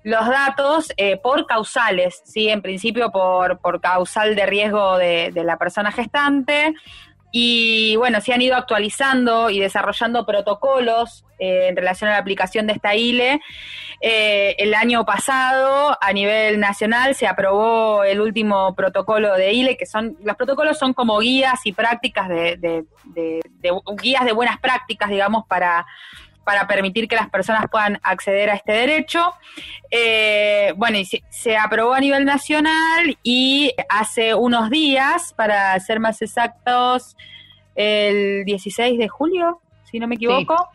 los 0.03 0.27
datos, 0.27 0.93
eh, 0.97 1.17
por 1.17 1.47
causales, 1.47 2.23
¿sí? 2.25 2.49
En 2.49 2.63
principio 2.63 3.11
por, 3.11 3.59
por 3.59 3.81
causal 3.81 4.35
de 4.35 4.47
riesgo 4.47 4.99
de 4.99 5.43
la 5.45 5.57
persona 5.57 5.93
gestante, 5.93 6.75
y 7.33 7.97
bueno, 7.97 8.21
se 8.21 8.33
han 8.33 8.43
ido 8.43 8.57
actualizando 8.57 9.51
y 9.51 9.59
desarrollando 9.59 10.25
protocolos 10.25 11.25
eh, 11.39 11.69
en 11.69 11.77
relación 11.77 12.09
a 12.09 12.15
la 12.15 12.19
aplicación 12.19 12.67
de 12.67 12.75
esta 12.75 12.95
ILE. 12.95 13.41
Eh, 14.01 14.55
el 14.59 14.75
año 14.75 15.05
pasado, 15.05 15.99
a 16.01 16.13
nivel 16.13 16.61
nacional, 16.61 17.15
se 17.15 17.27
aprobó 17.27 18.05
el 18.05 18.21
último 18.21 18.75
protocolo 18.75 19.35
de 19.35 19.53
ILE, 19.53 19.77
que 19.77 19.87
son, 19.87 20.17
los 20.23 20.37
protocolos 20.37 20.79
son 20.79 20.95
como 20.95 21.19
guías 21.19 21.61
y 21.65 21.73
prácticas 21.73 22.29
de, 22.29 22.57
de, 22.57 22.85
guías 24.01 24.25
de 24.25 24.33
buenas 24.33 24.59
prácticas, 24.59 25.11
digamos, 25.11 25.47
para 25.47 25.87
para 26.47 26.69
permitir 26.69 27.09
que 27.09 27.17
las 27.17 27.29
personas 27.29 27.65
puedan 27.69 27.99
acceder 28.05 28.51
a 28.51 28.55
este 28.55 28.71
derecho. 28.71 29.35
Eh, 29.91 30.73
bueno, 30.77 30.97
y 30.97 31.05
se, 31.05 31.25
se, 31.29 31.57
aprobó 31.57 31.93
a 31.93 31.99
nivel 31.99 32.25
nacional 32.25 33.19
y 33.25 33.75
hace 33.89 34.33
unos 34.33 34.71
días, 34.71 35.35
para 35.35 35.79
ser 35.81 35.99
más 35.99 36.23
exactos, 36.23 37.17
el 37.75 38.45
16 38.45 38.97
de 38.97 39.09
julio, 39.09 39.61
si 39.91 39.99
no 39.99 40.07
me 40.07 40.15
equivoco. 40.15 40.69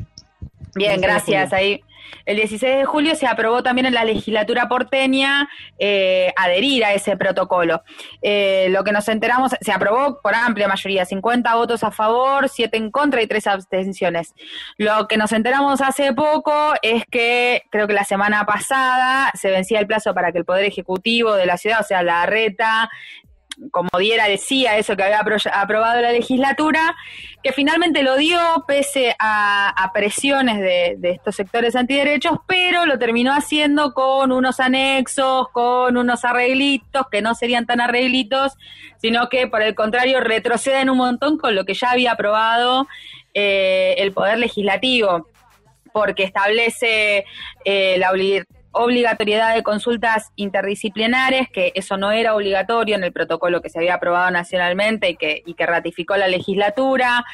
Bien, 0.76 1.00
gracias. 1.00 1.54
Ahí 1.54 1.82
el 2.26 2.38
16 2.38 2.78
de 2.78 2.86
julio 2.86 3.16
se 3.16 3.28
aprobó 3.28 3.64
también 3.64 3.86
en 3.86 3.94
la 3.94 4.06
legislatura 4.06 4.68
porteña 4.68 5.50
eh, 5.80 6.34
adherir 6.36 6.86
a 6.86 6.94
ese 6.94 7.18
protocolo. 7.18 7.84
Eh, 8.22 8.68
lo 8.70 8.84
que 8.84 8.92
nos 8.92 9.08
enteramos, 9.08 9.54
se 9.60 9.72
aprobó 9.72 10.22
por 10.22 10.36
amplia 10.36 10.68
mayoría, 10.68 11.06
50 11.06 11.56
votos 11.56 11.84
a 11.84 11.92
favor, 11.92 12.50
7 12.50 12.78
en 12.78 12.92
contra 12.92 13.22
y 13.22 13.28
3 13.28 13.48
abstenciones. 13.48 14.34
Lo 14.78 15.08
que 15.08 15.18
nos 15.18 15.32
enteramos 15.32 15.82
hace 15.82 16.14
poco 16.14 16.74
es 16.82 17.04
que 17.10 17.64
creo 17.70 17.88
que 17.88 17.94
la 17.94 18.04
semana 18.04 18.46
pasada 18.46 19.32
se 19.34 19.50
vencía 19.50 19.80
el 19.80 19.88
plazo 19.88 20.14
para 20.14 20.32
que 20.32 20.38
el 20.38 20.46
Poder 20.46 20.66
Ejecutivo 20.66 21.34
de 21.34 21.46
la 21.46 21.58
ciudad, 21.58 21.80
o 21.82 21.84
sea, 21.84 22.04
la 22.04 22.26
reta, 22.26 22.90
como 23.72 23.90
diera 24.00 24.28
decía 24.28 24.78
eso 24.78 24.96
que 24.96 25.04
había 25.04 25.20
aprobado 25.54 26.02
la 26.02 26.12
legislatura, 26.12 26.96
que 27.44 27.52
finalmente 27.52 28.04
lo 28.04 28.18
dio 28.18 28.40
pese 28.68 29.16
a, 29.20 29.92
presiones 29.94 30.60
de, 30.60 31.12
estos 31.12 31.36
sectores 31.36 31.76
antiderechos, 31.76 32.38
pero 32.48 32.86
lo 32.86 32.98
terminó 32.98 33.34
haciendo 33.34 33.94
con 33.94 34.32
unos 34.32 34.60
anexos, 34.60 35.50
con 35.50 35.98
unos 35.98 36.24
arreglitos 36.24 37.04
que 37.12 37.22
no 37.22 37.36
serían 37.36 37.66
tan 37.66 37.82
arreglitos, 37.82 38.54
sino 38.98 39.30
que 39.30 39.48
por 39.48 39.62
el 39.62 39.76
contrario 39.76 40.22
retroceden 40.22 40.90
un 40.90 40.98
montón 40.98 41.38
con 41.38 41.56
lo 41.56 41.66
que 41.66 41.74
ya 41.74 41.92
había 41.92 42.14
aprobado 42.14 42.88
eh, 43.34 43.96
el 43.98 44.12
Poder 44.14 44.38
Legislativo, 44.38 45.28
porque 45.92 46.24
establece 46.24 47.26
eh, 47.66 47.98
la 47.98 48.12
obligación 48.12 48.61
obligatoriedad 48.72 49.54
de 49.54 49.64
consultas 49.64 50.32
interdisciplinares, 50.36 51.50
que 51.50 51.72
eso 51.76 51.98
no 51.98 52.12
era 52.12 52.36
obligatorio 52.36 52.96
en 52.96 53.04
el 53.04 53.12
protocolo 53.12 53.62
que 53.62 53.70
se 53.70 53.80
había 53.80 53.96
aprobado 53.96 54.32
nacionalmente 54.32 55.10
y 55.10 55.16
que, 55.16 55.44
y 55.46 55.54
que 55.54 55.66
ratificó 55.66 56.16
la 56.18 56.28
legislatura, 56.28 57.26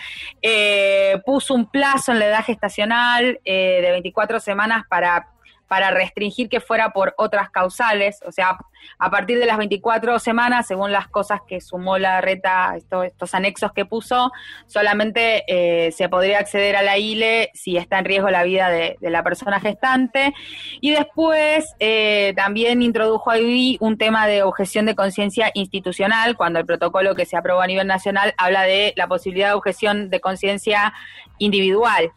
eh, 0.42 1.22
puso 1.26 1.54
un 1.54 1.70
plazo 1.70 2.12
en 2.12 2.20
la 2.20 2.28
edad 2.28 2.44
gestacional 2.44 3.40
eh, 3.46 3.80
de 3.82 3.92
24 3.92 4.40
semanas 4.40 4.84
para 4.90 5.28
para 5.68 5.92
restringir 5.92 6.50
que 6.50 6.62
fuera 6.62 6.92
por 6.92 7.14
otras 7.18 7.50
causales, 7.50 8.22
o 8.26 8.32
sea, 8.32 8.58
a 9.00 9.12
partir 9.12 9.40
de 9.40 9.46
las 9.46 9.58
24 9.58 10.20
semanas, 10.20 10.68
según 10.68 10.92
las 10.92 11.08
cosas 11.08 11.42
que 11.48 11.62
sumó 11.62 11.98
la 11.98 12.22
reta, 12.22 12.76
estos 12.76 13.34
anexos 13.34 13.72
que 13.72 13.86
puso, 13.86 14.32
solamente 14.66 15.44
eh, 15.48 15.92
se 15.92 16.10
podría 16.10 16.40
acceder 16.40 16.76
a 16.76 16.82
la 16.82 16.98
ILE 16.98 17.50
si 17.54 17.78
está 17.78 18.00
en 18.00 18.06
riesgo 18.06 18.30
la 18.30 18.44
vida 18.44 18.70
de, 18.70 18.98
la 19.02 19.24
persona 19.24 19.60
gestante. 19.60 20.34
Y 20.82 20.92
después 20.92 21.76
eh, 21.80 22.34
también 22.36 22.82
introdujo 22.82 23.32
ahí 23.32 23.78
un 23.80 23.98
tema 23.98 24.28
de 24.28 24.44
objeción 24.44 24.86
de 24.86 24.96
conciencia 24.96 25.52
institucional, 25.54 26.36
cuando 26.36 26.60
el 26.60 26.66
protocolo 26.66 27.16
que 27.16 27.26
se 27.26 27.38
aprobó 27.38 27.62
a 27.62 27.68
nivel 27.68 27.88
nacional 27.88 28.34
habla 28.38 28.64
de 28.64 28.94
la 28.96 29.08
posibilidad 29.08 29.50
de 29.50 29.54
objeción 29.54 30.10
de 30.10 30.20
conciencia 30.20 30.94
individual. 31.38 32.12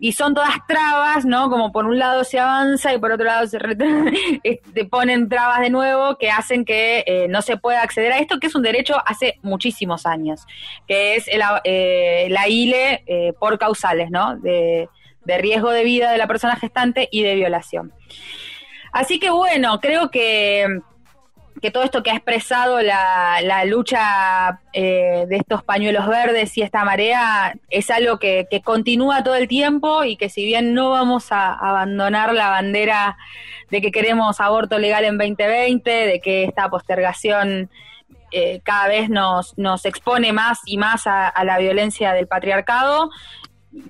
Y 0.00 0.12
son 0.12 0.34
todas 0.34 0.54
trabas, 0.66 1.24
¿no? 1.24 1.48
Como 1.48 1.72
por 1.72 1.86
un 1.86 1.98
lado 1.98 2.24
se 2.24 2.38
avanza 2.38 2.92
y 2.92 2.98
por 2.98 3.12
otro 3.12 3.24
lado 3.24 3.46
se 3.46 3.58
te 4.74 4.84
ponen 4.84 5.28
trabas 5.28 5.60
de 5.60 5.70
nuevo 5.70 6.03
que 6.18 6.30
hacen 6.30 6.64
que 6.64 7.04
eh, 7.06 7.26
no 7.28 7.42
se 7.42 7.56
pueda 7.56 7.82
acceder 7.82 8.12
a 8.12 8.18
esto, 8.18 8.38
que 8.38 8.46
es 8.46 8.54
un 8.54 8.62
derecho 8.62 8.96
hace 9.04 9.38
muchísimos 9.42 10.06
años, 10.06 10.46
que 10.86 11.16
es 11.16 11.26
eh, 11.28 12.28
la 12.30 12.48
ILE 12.48 13.04
eh, 13.06 13.32
por 13.38 13.58
causales, 13.58 14.10
¿no? 14.10 14.36
De, 14.36 14.88
de 15.24 15.38
riesgo 15.38 15.70
de 15.70 15.84
vida 15.84 16.12
de 16.12 16.18
la 16.18 16.26
persona 16.26 16.56
gestante 16.56 17.08
y 17.10 17.22
de 17.22 17.34
violación. 17.34 17.92
Así 18.92 19.18
que 19.18 19.30
bueno, 19.30 19.80
creo 19.80 20.10
que 20.10 20.66
que 21.60 21.70
todo 21.70 21.84
esto 21.84 22.02
que 22.02 22.10
ha 22.10 22.14
expresado 22.14 22.82
la, 22.82 23.40
la 23.42 23.64
lucha 23.64 24.60
eh, 24.72 25.26
de 25.28 25.36
estos 25.36 25.62
pañuelos 25.62 26.06
verdes 26.06 26.56
y 26.58 26.62
esta 26.62 26.84
marea 26.84 27.54
es 27.70 27.90
algo 27.90 28.18
que, 28.18 28.46
continúa 28.64 29.22
todo 29.22 29.34
el 29.34 29.48
tiempo 29.48 30.04
y 30.04 30.16
que 30.16 30.28
si 30.28 30.44
bien 30.44 30.74
no 30.74 30.90
vamos 30.90 31.32
a 31.32 31.52
abandonar 31.52 32.34
la 32.34 32.48
bandera 32.48 33.16
de 33.70 33.80
que 33.80 33.92
queremos 33.92 34.40
aborto 34.40 34.78
legal 34.78 35.04
en 35.04 35.18
2020, 35.18 35.90
de 35.90 36.20
que 36.20 36.44
esta 36.44 36.68
postergación 36.68 37.70
eh, 38.30 38.60
cada 38.64 38.88
vez 38.88 39.08
nos, 39.08 39.56
nos 39.56 39.84
expone 39.84 40.32
más 40.32 40.60
y 40.66 40.76
más 40.76 41.06
a 41.06 41.44
la 41.44 41.58
violencia 41.58 42.12
del 42.12 42.26
patriarcado, 42.26 43.10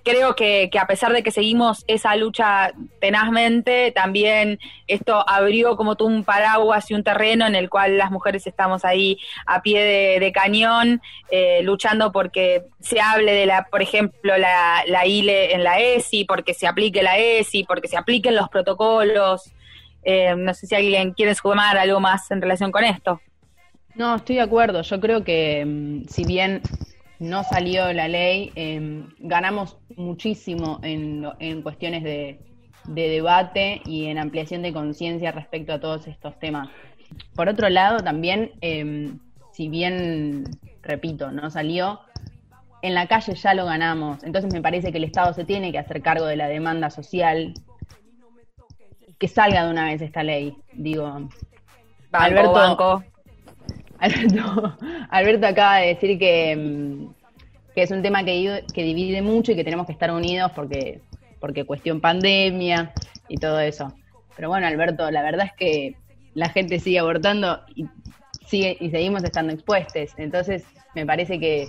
creo 0.03 0.35
que, 0.35 0.68
que, 0.70 0.78
a 0.78 0.87
pesar 0.87 1.12
de 1.12 1.22
que 1.22 1.30
seguimos 1.30 1.85
esa 1.87 2.16
lucha 2.16 2.72
tenazmente, 3.01 3.93
también 3.93 4.59
esto 4.87 5.28
abrió 5.28 5.76
como 5.76 5.97
tú 5.97 6.07
un 6.07 6.24
paraguas 6.24 6.91
y 6.91 6.95
un 6.95 7.05
terreno 7.05 7.47
en 7.47 7.55
el 7.55 7.68
cual 7.68 7.99
las 7.99 8.11
mujeres 8.11 8.47
estamos 8.47 8.85
ahí 8.85 9.18
a 9.47 9.62
pie 9.62 10.18
de, 10.20 10.32
cañón, 10.32 11.01
eh, 11.30 11.62
luchando 11.62 12.12
porque 12.12 12.64
se 12.80 13.01
hable 13.01 13.32
de 13.32 13.47
la, 13.47 13.64
por 13.70 13.82
ejemplo, 13.82 14.37
la, 14.39 14.85
la 14.87 15.07
ILE 15.07 15.55
en 15.55 15.64
la 15.64 15.80
ESI, 15.80 16.24
porque 16.24 16.55
se 16.55 16.66
aplique 16.66 17.03
la 17.03 17.18
ESI, 17.18 17.64
porque 17.64 17.89
se 17.89 17.97
apliquen 17.97 18.35
los 18.37 18.49
protocolos. 18.49 19.53
Eh, 20.03 20.35
no 20.37 20.53
sé 20.55 20.66
si 20.66 20.74
alguien 20.74 21.12
quiere 21.12 21.35
sumar 21.35 21.78
algo 21.78 22.01
más 22.01 22.30
en 22.30 22.43
relación 22.43 22.70
con 22.70 22.85
esto. 22.85 23.20
No, 23.95 24.16
estoy 24.16 24.37
de 24.37 24.43
acuerdo. 24.43 24.82
Yo 24.82 25.01
creo 25.01 25.24
que 25.24 25.64
mm, 25.64 26.09
si 26.09 26.24
bien 26.24 26.61
no 27.18 27.44
salió 27.44 27.92
la 27.92 28.08
ley, 28.08 28.52
em, 28.54 29.08
ganamos 29.18 29.78
muchísimo 29.96 30.80
en, 30.82 31.26
en 31.38 31.62
cuestiones 31.62 32.02
de, 32.02 32.40
debate 32.86 33.80
y 33.86 34.06
en 34.06 34.18
ampliación 34.18 34.60
de 34.60 34.72
conciencia 34.72 35.32
respecto 35.32 35.72
a 35.72 35.80
todos 35.80 36.06
estos 36.06 36.38
temas. 36.38 36.68
Por 37.34 37.48
otro 37.48 37.70
lado, 37.70 38.00
también, 38.00 38.52
em, 38.60 39.18
si 39.52 39.68
bien, 39.68 40.44
repito, 40.82 41.30
no 41.30 41.48
salió, 41.50 42.00
en 42.82 42.92
la 42.92 43.06
calle 43.06 43.34
ya 43.34 43.54
lo 43.54 43.64
ganamos. 43.64 44.22
Entonces 44.22 44.52
me 44.52 44.60
parece 44.60 44.92
que 44.92 44.98
el 44.98 45.04
Estado 45.04 45.32
se 45.32 45.44
tiene 45.44 45.72
que 45.72 45.78
hacer 45.78 46.02
cargo 46.02 46.26
de 46.26 46.36
la 46.36 46.48
demanda 46.48 46.90
social. 46.90 47.54
Que 49.18 49.28
salga 49.28 49.64
de 49.64 49.70
una 49.70 49.86
vez 49.86 50.02
esta 50.02 50.22
ley. 50.22 50.54
Digo, 50.74 51.28
Alberto, 52.12 53.02
Alberto, 54.05 54.76
Alberto 55.11 55.46
acaba 55.46 55.78
de 55.78 55.88
decir 55.88 56.18
que, 56.18 56.57
mm, 56.57 57.07
que 57.74 57.82
es 57.82 57.90
un 57.90 58.02
tema 58.02 58.24
que, 58.24 58.64
que 58.72 58.82
divide 58.82 59.22
mucho 59.22 59.52
y 59.52 59.57
que 59.57 59.64
tenemos 59.64 59.86
que 59.86 59.92
estar 59.92 60.11
unidos 60.11 60.52
porque, 60.55 61.00
porque 61.40 61.64
cuestión 61.64 62.00
pandemia 62.00 62.92
y 63.28 63.36
todo 63.36 63.61
eso. 63.61 63.92
Pero 64.36 64.48
bueno, 64.48 64.66
Alberto, 64.66 65.11
la 65.11 65.22
verdad 65.22 65.46
es 65.46 65.52
que 65.55 65.96
la 66.34 66.48
gente 66.50 66.78
sigue 66.80 66.98
abortando 66.98 67.61
y 67.74 67.86
sigue 68.46 68.76
y 68.80 68.90
seguimos 68.90 69.22
estando 69.24 69.52
expuestos. 69.52 70.11
Entonces, 70.18 70.64
me 70.94 71.07
parece 71.07 71.38
que 71.38 71.68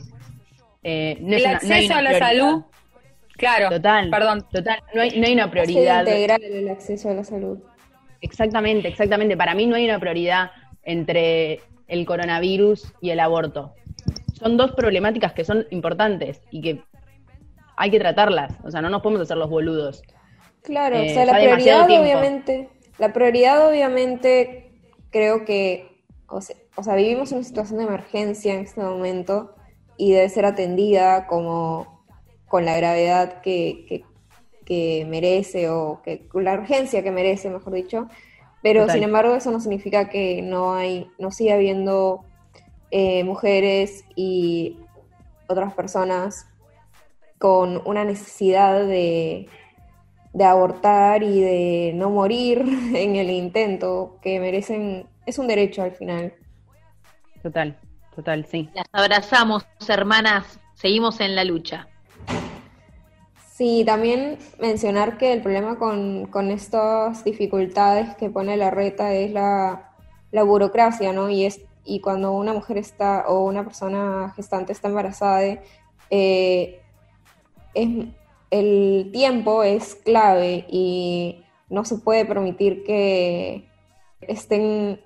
eh, 0.84 1.18
no 1.22 1.36
el 1.36 1.46
acceso 1.46 1.94
a 1.94 2.02
la 2.02 2.18
salud, 2.18 2.64
claro, 3.38 3.70
total, 3.70 4.10
perdón, 4.10 4.46
total, 4.52 4.80
no 4.94 5.02
hay, 5.02 5.20
no 5.20 5.26
hay 5.26 5.34
una 5.34 5.50
prioridad. 5.50 6.02
integral 6.02 6.44
el 6.44 6.70
acceso 6.70 7.10
a 7.10 7.14
la 7.14 7.24
salud. 7.24 7.60
Exactamente, 8.22 8.88
exactamente. 8.88 9.38
Para 9.38 9.54
mí 9.54 9.68
no 9.68 9.76
hay 9.76 9.86
una 9.86 10.00
prioridad 10.00 10.52
entre 10.84 11.62
el 11.88 12.06
coronavirus 12.06 12.94
y 13.02 13.12
el 13.12 13.20
aborto. 13.20 13.74
Son 14.34 14.58
dos 14.58 14.72
problemáticas 14.72 15.34
que 15.34 15.46
son 15.46 15.66
importantes 15.72 16.42
y 16.52 16.62
que 16.62 16.84
hay 17.78 17.92
que 17.92 18.00
tratarlas. 18.00 18.54
O 18.64 18.72
sea, 18.72 18.82
no 18.82 18.90
nos 18.90 19.02
podemos 19.02 19.22
hacer 19.22 19.38
los 19.38 19.50
boludos. 19.50 20.02
Claro, 20.62 20.98
o 20.98 21.00
eh, 21.00 21.14
sea, 21.14 21.26
la 21.26 21.36
prioridad 21.36 21.86
obviamente, 21.86 22.70
la 22.98 23.14
prioridad 23.14 23.70
obviamente 23.70 24.72
creo 25.12 25.46
que, 25.46 26.02
o 26.28 26.42
sea, 26.42 26.56
o 26.76 26.84
sea, 26.84 26.96
vivimos 26.96 27.32
una 27.32 27.44
situación 27.44 27.80
de 27.80 27.86
emergencia 27.86 28.54
en 28.54 28.62
este 28.62 28.82
momento 28.82 29.56
y 29.98 30.12
debe 30.12 30.28
ser 30.30 30.46
atendida 30.46 31.26
como 31.28 32.04
con 32.48 32.66
la 32.66 32.76
gravedad 32.76 33.42
que, 33.42 34.04
que, 34.66 35.06
merece 35.08 35.70
o 35.70 36.02
que, 36.04 36.28
con 36.28 36.44
la 36.44 36.54
urgencia 36.54 37.02
que 37.02 37.12
merece, 37.12 37.50
mejor 37.50 37.74
dicho. 37.74 38.08
Pero 38.66 38.90
sin 38.90 39.04
embargo 39.04 39.36
eso 39.36 39.52
no 39.52 39.60
significa 39.60 40.10
que 40.10 40.42
no 40.42 40.74
hay, 40.74 41.08
no 41.20 41.30
siga 41.30 41.54
habiendo 41.54 42.26
eh, 42.90 43.24
mujeres 43.24 44.06
y 44.16 44.80
otras 45.46 45.72
personas 45.76 46.48
con 47.38 47.80
una 47.86 48.04
necesidad 48.04 48.80
de, 48.80 49.48
de 50.34 50.44
abortar 50.46 51.22
y 51.22 51.42
de 51.42 51.92
no 51.94 52.10
morir 52.10 52.66
en 52.96 53.16
el 53.16 53.30
intento, 53.30 54.18
que 54.24 54.40
merecen, 54.40 55.06
es 55.28 55.38
un 55.38 55.46
derecho 55.46 55.84
al 55.84 55.92
final. 55.92 56.34
Total, 57.44 57.78
total, 58.16 58.48
sí. 58.48 58.68
Las 58.74 58.88
abrazamos, 58.92 59.64
hermanas, 59.88 60.60
seguimos 60.74 61.20
en 61.20 61.36
la 61.36 61.44
lucha. 61.44 61.88
Sí, 63.56 63.84
también 63.86 64.38
mencionar 64.60 65.18
que 65.18 65.32
el 65.32 65.42
problema 65.42 65.78
con, 65.80 66.52
estas 66.52 67.24
dificultades 67.24 68.14
que 68.18 68.30
pone 68.30 68.58
la 68.58 68.70
reta 68.70 69.14
es 69.14 69.32
la, 69.32 69.94
burocracia, 70.34 71.14
¿no? 71.14 71.30
Y, 71.30 71.46
es, 71.46 71.62
y 71.86 72.02
cuando 72.02 72.34
una 72.34 72.52
mujer 72.52 72.78
está 72.78 73.24
o 73.30 73.46
una 73.46 73.64
persona 73.64 74.34
gestante 74.36 74.74
está 74.74 74.90
embarazada, 74.90 75.62
eh, 76.10 76.82
es, 77.74 78.08
el 78.52 79.10
tiempo 79.14 79.64
es 79.64 79.96
clave 79.96 80.66
y 80.70 81.46
no 81.70 81.86
se 81.86 82.00
puede 82.00 82.26
permitir 82.26 82.84
que 82.84 83.70
estén 84.20 85.00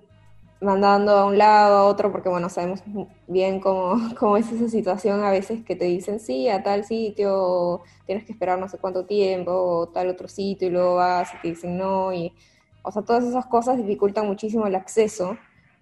mandando 0.61 1.11
a 1.11 1.25
un 1.25 1.37
lado, 1.37 1.77
a 1.77 1.85
otro, 1.85 2.11
porque 2.11 2.29
bueno, 2.29 2.49
sabemos 2.49 2.81
bien 3.27 3.59
cómo, 3.59 3.95
cómo, 4.19 4.37
es 4.37 4.51
esa 4.51 4.69
situación 4.69 5.23
a 5.23 5.31
veces 5.31 5.63
que 5.63 5.75
te 5.75 5.85
dicen 5.85 6.19
sí, 6.19 6.49
a 6.49 6.63
tal 6.63 6.83
sitio, 6.83 7.81
tienes 8.05 8.25
que 8.25 8.33
esperar 8.33 8.59
no 8.59 8.67
sé 8.67 8.77
cuánto 8.77 9.05
tiempo, 9.05 9.51
o 9.51 9.89
tal 9.89 10.09
otro 10.09 10.27
sitio, 10.27 10.67
y 10.67 10.71
luego 10.71 10.95
vas 10.95 11.33
y 11.33 11.41
te 11.41 11.47
dicen 11.49 11.77
no, 11.77 12.13
y 12.13 12.33
o 12.81 12.91
sea, 12.91 13.01
todas 13.03 13.23
esas 13.23 13.45
cosas 13.45 13.77
dificultan 13.77 14.27
muchísimo 14.27 14.67
el 14.67 14.75
acceso, 14.75 15.37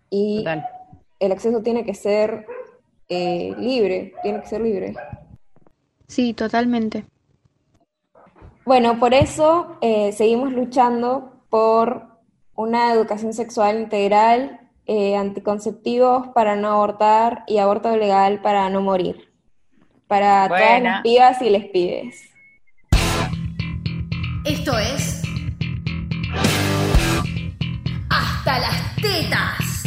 y 0.10 0.46
el 1.20 1.32
acceso 1.32 1.62
tiene 1.62 1.84
que 1.84 1.94
ser 1.94 2.46
eh, 3.10 3.54
libre, 3.58 4.14
tiene 4.24 4.42
que 4.42 4.48
ser 4.48 4.62
libre. 4.62 4.96
Sí, 6.08 6.34
totalmente. 6.34 7.06
Bueno, 8.66 9.00
por 9.00 9.14
eso 9.14 9.78
eh, 9.82 10.12
seguimos 10.12 10.52
luchando 10.52 11.42
por 11.50 12.08
una 12.56 12.92
educación 12.92 13.34
sexual 13.34 13.80
integral 13.80 14.67
eh, 14.88 15.18
anticonceptivos 15.18 16.30
para 16.30 16.56
no 16.56 16.70
abortar 16.70 17.44
y 17.46 17.58
aborto 17.58 17.96
legal 17.98 18.42
para 18.42 18.70
no 18.70 18.82
morir. 18.82 19.32
Para 20.08 20.48
todas 20.48 20.82
las 20.82 21.02
pibas 21.02 21.42
y 21.42 21.50
les 21.50 21.66
pibes. 21.66 22.30
Esto 24.46 24.78
es. 24.78 25.22
Hasta 28.10 28.60
las 28.60 28.96
tetas. 28.96 29.84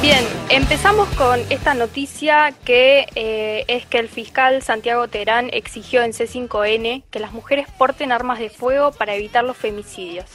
Bien, 0.00 0.41
empezamos 0.52 1.08
con 1.14 1.40
esta 1.48 1.72
noticia 1.72 2.52
que 2.66 3.06
eh, 3.14 3.64
es 3.68 3.86
que 3.86 3.98
el 3.98 4.08
fiscal 4.10 4.60
Santiago 4.60 5.08
Terán 5.08 5.48
exigió 5.50 6.02
en 6.02 6.12
C5N 6.12 7.04
que 7.10 7.18
las 7.18 7.32
mujeres 7.32 7.66
porten 7.78 8.12
armas 8.12 8.38
de 8.38 8.50
fuego 8.50 8.92
para 8.92 9.14
evitar 9.14 9.44
los 9.44 9.56
femicidios 9.56 10.26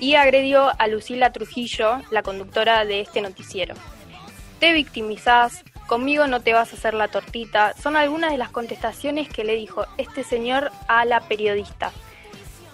y 0.00 0.16
agredió 0.16 0.72
a 0.76 0.88
Lucila 0.88 1.30
Trujillo, 1.30 2.00
la 2.10 2.24
conductora 2.24 2.84
de 2.84 3.00
este 3.00 3.20
noticiero. 3.20 3.76
Te 4.58 4.72
victimizás, 4.72 5.62
conmigo 5.86 6.26
no 6.26 6.40
te 6.40 6.52
vas 6.52 6.72
a 6.72 6.76
hacer 6.76 6.94
la 6.94 7.06
tortita, 7.06 7.74
son 7.80 7.96
algunas 7.96 8.32
de 8.32 8.38
las 8.38 8.50
contestaciones 8.50 9.28
que 9.28 9.44
le 9.44 9.54
dijo 9.54 9.86
este 9.98 10.24
señor 10.24 10.72
a 10.88 11.04
la 11.04 11.20
periodista. 11.20 11.92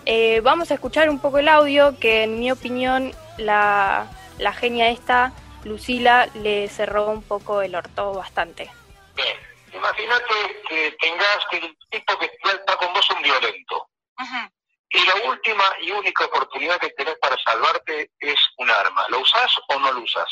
Eh, 0.06 0.40
vamos 0.42 0.70
a 0.70 0.74
escuchar 0.74 1.10
un 1.10 1.18
poco 1.18 1.40
el 1.40 1.48
audio 1.48 1.98
que 1.98 2.22
en 2.22 2.40
mi 2.40 2.50
opinión 2.50 3.12
la, 3.36 4.06
la 4.38 4.54
genia 4.54 4.88
esta 4.88 5.34
Lucila 5.64 6.26
le 6.34 6.68
cerró 6.68 7.06
un 7.08 7.22
poco 7.22 7.62
el 7.62 7.74
orto 7.74 8.14
bastante. 8.14 8.70
Bien, 9.14 9.36
imagínate 9.72 10.62
que 10.68 10.96
tengas 11.00 11.38
que 11.50 11.58
el 11.58 11.76
tipo 11.90 12.18
que 12.18 12.30
está 12.44 12.76
con 12.76 12.92
vos 12.92 13.10
un 13.10 13.22
violento. 13.22 13.88
Y 14.92 15.06
la 15.06 15.14
última 15.30 15.64
y 15.80 15.92
única 15.92 16.24
oportunidad 16.24 16.78
que 16.78 16.90
tenés 16.90 17.16
para 17.20 17.36
salvarte 17.44 18.10
es 18.18 18.38
un 18.56 18.70
arma. 18.70 19.06
¿Lo 19.08 19.20
usás 19.20 19.50
o 19.68 19.78
no 19.78 19.92
lo 19.92 20.00
usás? 20.00 20.28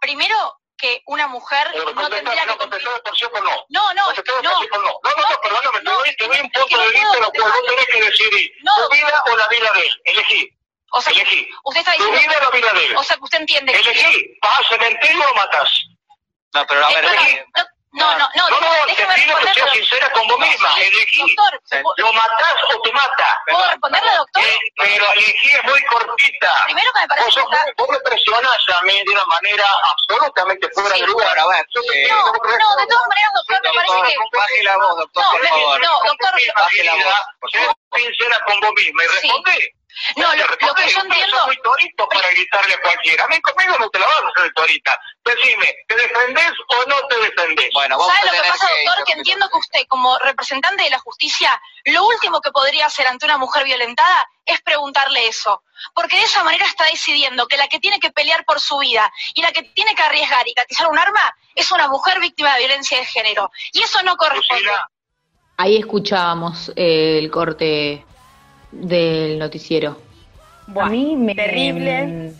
Primero, 0.00 0.58
que 0.76 1.00
una 1.06 1.28
mujer 1.28 1.68
no, 1.94 2.08
tendría 2.08 2.44
que 2.44 2.56
cumplir... 2.56 2.82
por 3.04 3.16
sí 3.16 3.24
o 3.24 3.40
no. 3.40 3.64
No, 3.68 3.94
no, 3.94 3.94
no. 3.94 4.12
No, 4.42 4.42
no, 4.42 4.50
no, 4.72 4.80
no, 4.82 5.40
perdóname, 5.40 5.78
te 5.78 5.90
doy, 5.90 6.16
te 6.16 6.26
doy 6.26 6.40
un 6.40 6.50
punto 6.50 6.78
de 6.78 6.90
vista 6.90 7.18
lo 7.20 7.30
cual 7.30 7.52
vos 7.52 7.66
tenés 7.68 7.86
que 7.86 8.00
decidir. 8.02 8.52
¿Tu 8.58 8.94
vida 8.94 9.22
o 9.30 9.36
la 9.36 9.48
vida 9.48 9.72
de 9.72 9.80
él? 9.82 10.02
Elegí. 10.04 10.58
O 10.94 11.00
sea, 11.00 11.12
Elegí. 11.12 11.48
Usted 11.64 11.80
está 11.80 11.92
diciendo. 11.92 12.16
Tu 12.16 12.22
vida 12.22 12.38
o 12.38 12.44
la 12.44 12.50
vida 12.50 12.72
de 12.72 12.86
él. 12.86 12.96
O 12.96 13.02
sea, 13.02 13.16
que 13.16 13.24
usted 13.24 13.40
entiende. 13.40 13.72
Elegí. 13.72 14.38
¿Vas 14.42 14.58
al 14.58 14.66
cementerio 14.66 15.30
o 15.30 15.34
matas? 15.34 15.70
No, 16.54 16.66
pero 16.66 16.86
a 16.86 16.88
ver. 16.90 17.04
Eh, 17.04 17.46
no, 17.92 18.10
no, 18.16 18.28
no, 18.34 18.48
no, 18.48 18.60
no, 18.60 18.86
te 18.86 18.94
pido 18.94 19.36
que 19.38 19.52
seas 19.52 19.70
sincera 19.72 20.10
con 20.12 20.26
vos 20.26 20.38
misma. 20.38 20.70
Elegí. 20.78 21.20
Doctor, 21.20 21.94
¿lo 21.98 22.12
matás 22.12 22.56
o 22.74 22.80
te 22.82 22.92
mata? 22.92 23.38
¿Puedo 23.46 23.66
responderle, 23.68 24.12
doctor? 24.16 24.42
Eh, 24.44 24.58
pero 24.78 25.12
elegí 25.12 25.54
es 25.54 25.64
muy 25.64 25.82
cortita. 25.84 26.62
Primero 26.64 26.92
que 26.92 27.00
me 27.00 27.08
parece 27.08 27.26
vos, 27.26 27.34
que 27.50 27.56
está... 27.56 27.72
vos 27.76 27.88
me 27.90 28.00
presionás 28.00 28.58
a 28.78 28.82
mí 28.82 29.02
de 29.04 29.10
una 29.12 29.24
manera 29.26 29.64
absolutamente 29.90 30.68
fuera 30.74 30.96
de 30.96 31.06
lugar. 31.06 31.38
A 31.38 31.46
ver, 31.48 31.66
eh, 31.94 32.08
no, 32.08 32.24
no, 32.26 32.76
de 32.76 32.86
todas 32.86 33.08
maneras, 33.08 33.32
doctor, 33.34 33.60
me 33.62 33.72
parece 33.74 34.12
que... 34.12 34.38
Baje 34.38 34.62
la 34.62 34.76
voz, 34.76 34.96
doctor, 34.96 35.24
no, 35.24 35.30
por 35.30 35.48
favor. 35.48 35.80
No, 35.80 36.00
doctor, 36.06 36.32
baje 36.54 36.84
la 36.84 36.94
voz, 36.94 37.14
favor. 37.52 37.76
sincera 37.94 38.40
con 38.46 38.60
vos 38.60 38.72
misma 38.74 39.04
y 39.04 39.06
responde. 39.08 39.74
No, 40.16 40.34
lo, 40.34 40.44
lo, 40.66 40.74
que 40.74 40.88
yo 40.88 41.00
entiendo... 41.00 41.36
Soy 41.38 41.46
muy 41.46 41.62
torito 41.62 42.08
para 42.08 42.28
gritarle 42.30 42.74
a 42.74 42.80
cualquiera. 42.80 43.24
A 43.24 43.28
mí 43.28 43.40
conmigo 43.40 43.76
no 43.78 43.88
te 43.90 43.98
la 43.98 44.06
vas 44.06 44.16
a 44.16 44.40
hacer 44.40 44.52
torita. 44.54 44.98
Decime, 45.24 45.74
¿te 45.88 45.94
defendés 45.94 46.52
o 46.68 46.88
no 46.88 46.96
te 47.08 47.16
defendés? 47.18 47.70
Bueno, 47.72 47.98
vamos 47.98 48.14
¿Sabe 48.14 48.28
a 48.28 48.32
lo 48.32 48.42
que 48.42 48.48
pasa, 48.48 48.66
doctor? 48.84 49.04
Que 49.04 49.12
entiendo 49.12 49.48
que 49.48 49.58
usted, 49.58 49.80
como 49.88 50.18
representante 50.18 50.82
de 50.84 50.90
la 50.90 50.98
justicia, 50.98 51.60
lo 51.84 52.06
último 52.06 52.40
que 52.40 52.50
podría 52.50 52.86
hacer 52.86 53.06
ante 53.06 53.26
una 53.26 53.38
mujer 53.38 53.64
violentada 53.64 54.28
es 54.44 54.60
preguntarle 54.62 55.28
eso. 55.28 55.62
Porque 55.94 56.16
de 56.16 56.24
esa 56.24 56.42
manera 56.44 56.66
está 56.66 56.84
decidiendo 56.84 57.46
que 57.46 57.56
la 57.56 57.68
que 57.68 57.78
tiene 57.78 58.00
que 58.00 58.10
pelear 58.10 58.44
por 58.44 58.60
su 58.60 58.78
vida 58.78 59.12
y 59.34 59.42
la 59.42 59.52
que 59.52 59.62
tiene 59.62 59.94
que 59.94 60.02
arriesgar 60.02 60.46
y 60.46 60.54
catizar 60.54 60.88
un 60.88 60.98
arma 60.98 61.36
es 61.54 61.70
una 61.70 61.88
mujer 61.88 62.20
víctima 62.20 62.54
de 62.54 62.60
violencia 62.60 62.98
de 62.98 63.04
género. 63.04 63.50
Y 63.72 63.82
eso 63.82 64.02
no 64.02 64.16
corresponde. 64.16 64.70
Ahí 65.56 65.76
escuchábamos 65.76 66.72
el 66.76 67.30
corte 67.30 68.04
del 68.72 69.38
noticiero. 69.38 69.96
a 70.80 70.88
mí 70.88 71.16
me... 71.16 71.34
Terrible. 71.34 72.32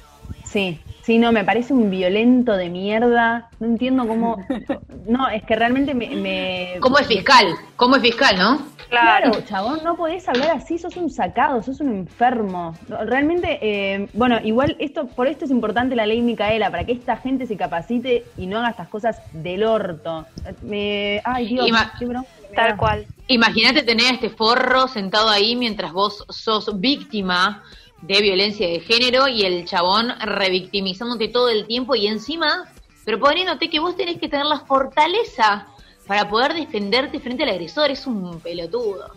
Sí, 0.44 0.80
Sí, 1.02 1.18
no, 1.18 1.32
me 1.32 1.42
parece 1.42 1.72
un 1.74 1.90
violento 1.90 2.56
de 2.56 2.68
mierda. 2.68 3.48
No 3.58 3.66
entiendo 3.66 4.06
cómo. 4.06 4.36
No, 5.04 5.28
es 5.28 5.42
que 5.42 5.56
realmente 5.56 5.94
me. 5.94 6.08
me... 6.10 6.74
¿Cómo 6.78 6.96
es 6.96 7.08
fiscal? 7.08 7.44
¿Cómo 7.74 7.96
es 7.96 8.02
fiscal, 8.02 8.38
no? 8.38 8.62
Claro, 8.88 9.32
chabón, 9.48 9.80
no 9.82 9.96
podés 9.96 10.28
hablar 10.28 10.50
así, 10.54 10.78
sos 10.78 10.96
un 10.96 11.10
sacado, 11.10 11.60
sos 11.62 11.80
un 11.80 11.88
enfermo. 11.88 12.76
Realmente, 13.06 13.58
eh, 13.62 14.08
bueno, 14.12 14.38
igual 14.44 14.76
esto, 14.78 15.06
por 15.08 15.26
esto 15.26 15.44
es 15.46 15.50
importante 15.50 15.96
la 15.96 16.06
ley 16.06 16.20
Micaela, 16.22 16.70
para 16.70 16.84
que 16.84 16.92
esta 16.92 17.16
gente 17.16 17.46
se 17.46 17.56
capacite 17.56 18.22
y 18.36 18.46
no 18.46 18.58
haga 18.58 18.68
estas 18.70 18.88
cosas 18.88 19.20
del 19.32 19.64
orto. 19.64 20.26
Me, 20.62 21.20
ay, 21.24 21.48
Dios, 21.48 21.66
Ima- 21.68 21.92
qué 21.98 22.04
bronca 22.04 22.28
Tal 22.54 22.76
cual. 22.76 23.06
Imagínate 23.28 23.82
tener 23.82 24.06
a 24.06 24.14
este 24.14 24.30
forro 24.30 24.88
sentado 24.88 25.28
ahí 25.30 25.56
mientras 25.56 25.92
vos 25.92 26.24
sos 26.28 26.80
víctima 26.80 27.62
de 28.02 28.20
violencia 28.20 28.66
de 28.68 28.80
género 28.80 29.28
y 29.28 29.42
el 29.44 29.64
chabón 29.64 30.12
revictimizándote 30.20 31.28
todo 31.28 31.48
el 31.48 31.66
tiempo 31.66 31.94
y 31.94 32.06
encima 32.08 32.68
proponiéndote 33.04 33.70
que 33.70 33.78
vos 33.80 33.96
tenés 33.96 34.18
que 34.18 34.28
tener 34.28 34.46
la 34.46 34.60
fortaleza 34.60 35.66
para 36.06 36.28
poder 36.28 36.54
defenderte 36.54 37.20
frente 37.20 37.44
al 37.44 37.50
agresor. 37.50 37.90
Es 37.90 38.06
un 38.06 38.40
pelotudo. 38.40 39.12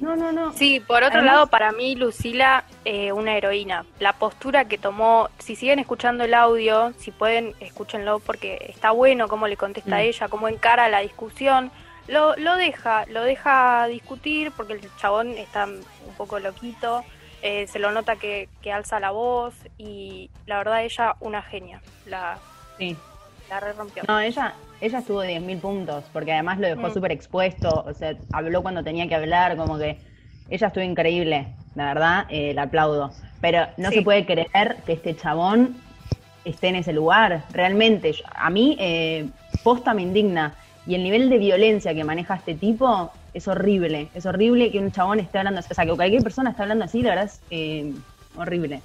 No, 0.00 0.14
no, 0.14 0.30
no. 0.30 0.52
Sí, 0.52 0.78
por 0.78 0.98
otro 1.02 1.18
Además- 1.18 1.34
lado, 1.34 1.46
para 1.48 1.72
mí, 1.72 1.96
Lucila, 1.96 2.64
eh, 2.84 3.10
una 3.10 3.36
heroína. 3.36 3.84
La 3.98 4.12
postura 4.12 4.66
que 4.68 4.78
tomó, 4.78 5.28
si 5.38 5.56
siguen 5.56 5.80
escuchando 5.80 6.22
el 6.24 6.34
audio, 6.34 6.92
si 6.98 7.10
pueden, 7.10 7.54
escúchenlo 7.58 8.20
porque 8.20 8.66
está 8.68 8.92
bueno 8.92 9.26
cómo 9.26 9.48
le 9.48 9.56
contesta 9.56 9.96
a 9.96 9.98
Mm. 9.98 10.02
ella, 10.02 10.28
cómo 10.28 10.46
encara 10.46 10.88
la 10.88 11.00
discusión. 11.00 11.72
Lo, 12.08 12.34
lo 12.36 12.56
deja, 12.56 13.04
lo 13.06 13.22
deja 13.22 13.86
discutir 13.86 14.50
porque 14.56 14.72
el 14.74 14.80
chabón 14.96 15.36
está 15.36 15.66
un 15.66 16.14
poco 16.16 16.38
loquito, 16.38 17.04
eh, 17.42 17.66
se 17.66 17.78
lo 17.78 17.92
nota 17.92 18.16
que, 18.16 18.48
que 18.62 18.72
alza 18.72 18.98
la 18.98 19.10
voz 19.10 19.54
y 19.76 20.30
la 20.46 20.58
verdad 20.58 20.82
ella 20.84 21.16
una 21.20 21.42
genia, 21.42 21.80
la, 22.06 22.38
Sí. 22.78 22.96
la 23.50 23.60
re 23.60 23.72
rompió. 23.74 24.02
No, 24.08 24.18
ella, 24.20 24.54
ella 24.80 24.98
estuvo 25.00 25.22
10.000 25.22 25.60
puntos, 25.60 26.04
porque 26.12 26.32
además 26.32 26.58
lo 26.58 26.66
dejó 26.68 26.88
Mm. 26.88 26.94
súper 26.94 27.12
expuesto, 27.12 27.84
o 27.86 27.92
sea, 27.92 28.14
habló 28.32 28.62
cuando 28.62 28.82
tenía 28.82 29.06
que 29.06 29.14
hablar, 29.14 29.56
como 29.56 29.76
que 29.78 29.98
ella 30.48 30.66
estuvo 30.68 30.84
increíble, 30.84 31.48
la 31.74 31.86
verdad, 31.92 32.26
eh, 32.30 32.54
la 32.54 32.62
aplaudo. 32.62 33.12
Pero 33.42 33.66
no 33.76 33.90
Sí. 33.90 33.96
se 33.96 34.02
puede 34.02 34.24
creer 34.24 34.78
que 34.86 34.94
este 34.94 35.14
chabón 35.14 35.76
esté 36.44 36.68
en 36.68 36.76
ese 36.76 36.92
lugar, 36.92 37.44
realmente. 37.52 38.14
A 38.34 38.48
mí, 38.50 38.76
eh, 38.80 39.28
posta 39.62 39.92
me 39.92 40.02
indigna. 40.02 40.54
Y 40.88 40.94
el 40.94 41.02
nivel 41.02 41.28
de 41.28 41.36
violencia 41.36 41.94
que 41.94 42.02
maneja 42.02 42.36
este 42.36 42.54
tipo 42.54 43.12
es 43.34 43.46
horrible. 43.46 44.08
Es 44.14 44.24
horrible 44.24 44.72
que 44.72 44.78
un 44.78 44.90
chabón 44.90 45.20
esté 45.20 45.36
hablando 45.36 45.60
así. 45.60 45.68
O 45.70 45.74
sea, 45.74 45.84
que 45.84 45.94
cualquier 45.94 46.22
persona 46.22 46.48
esté 46.48 46.62
hablando 46.62 46.86
así, 46.86 47.02
la 47.02 47.10
verdad 47.10 47.26
es 47.26 47.40
eh, 47.50 47.92
horrible. 48.34 48.80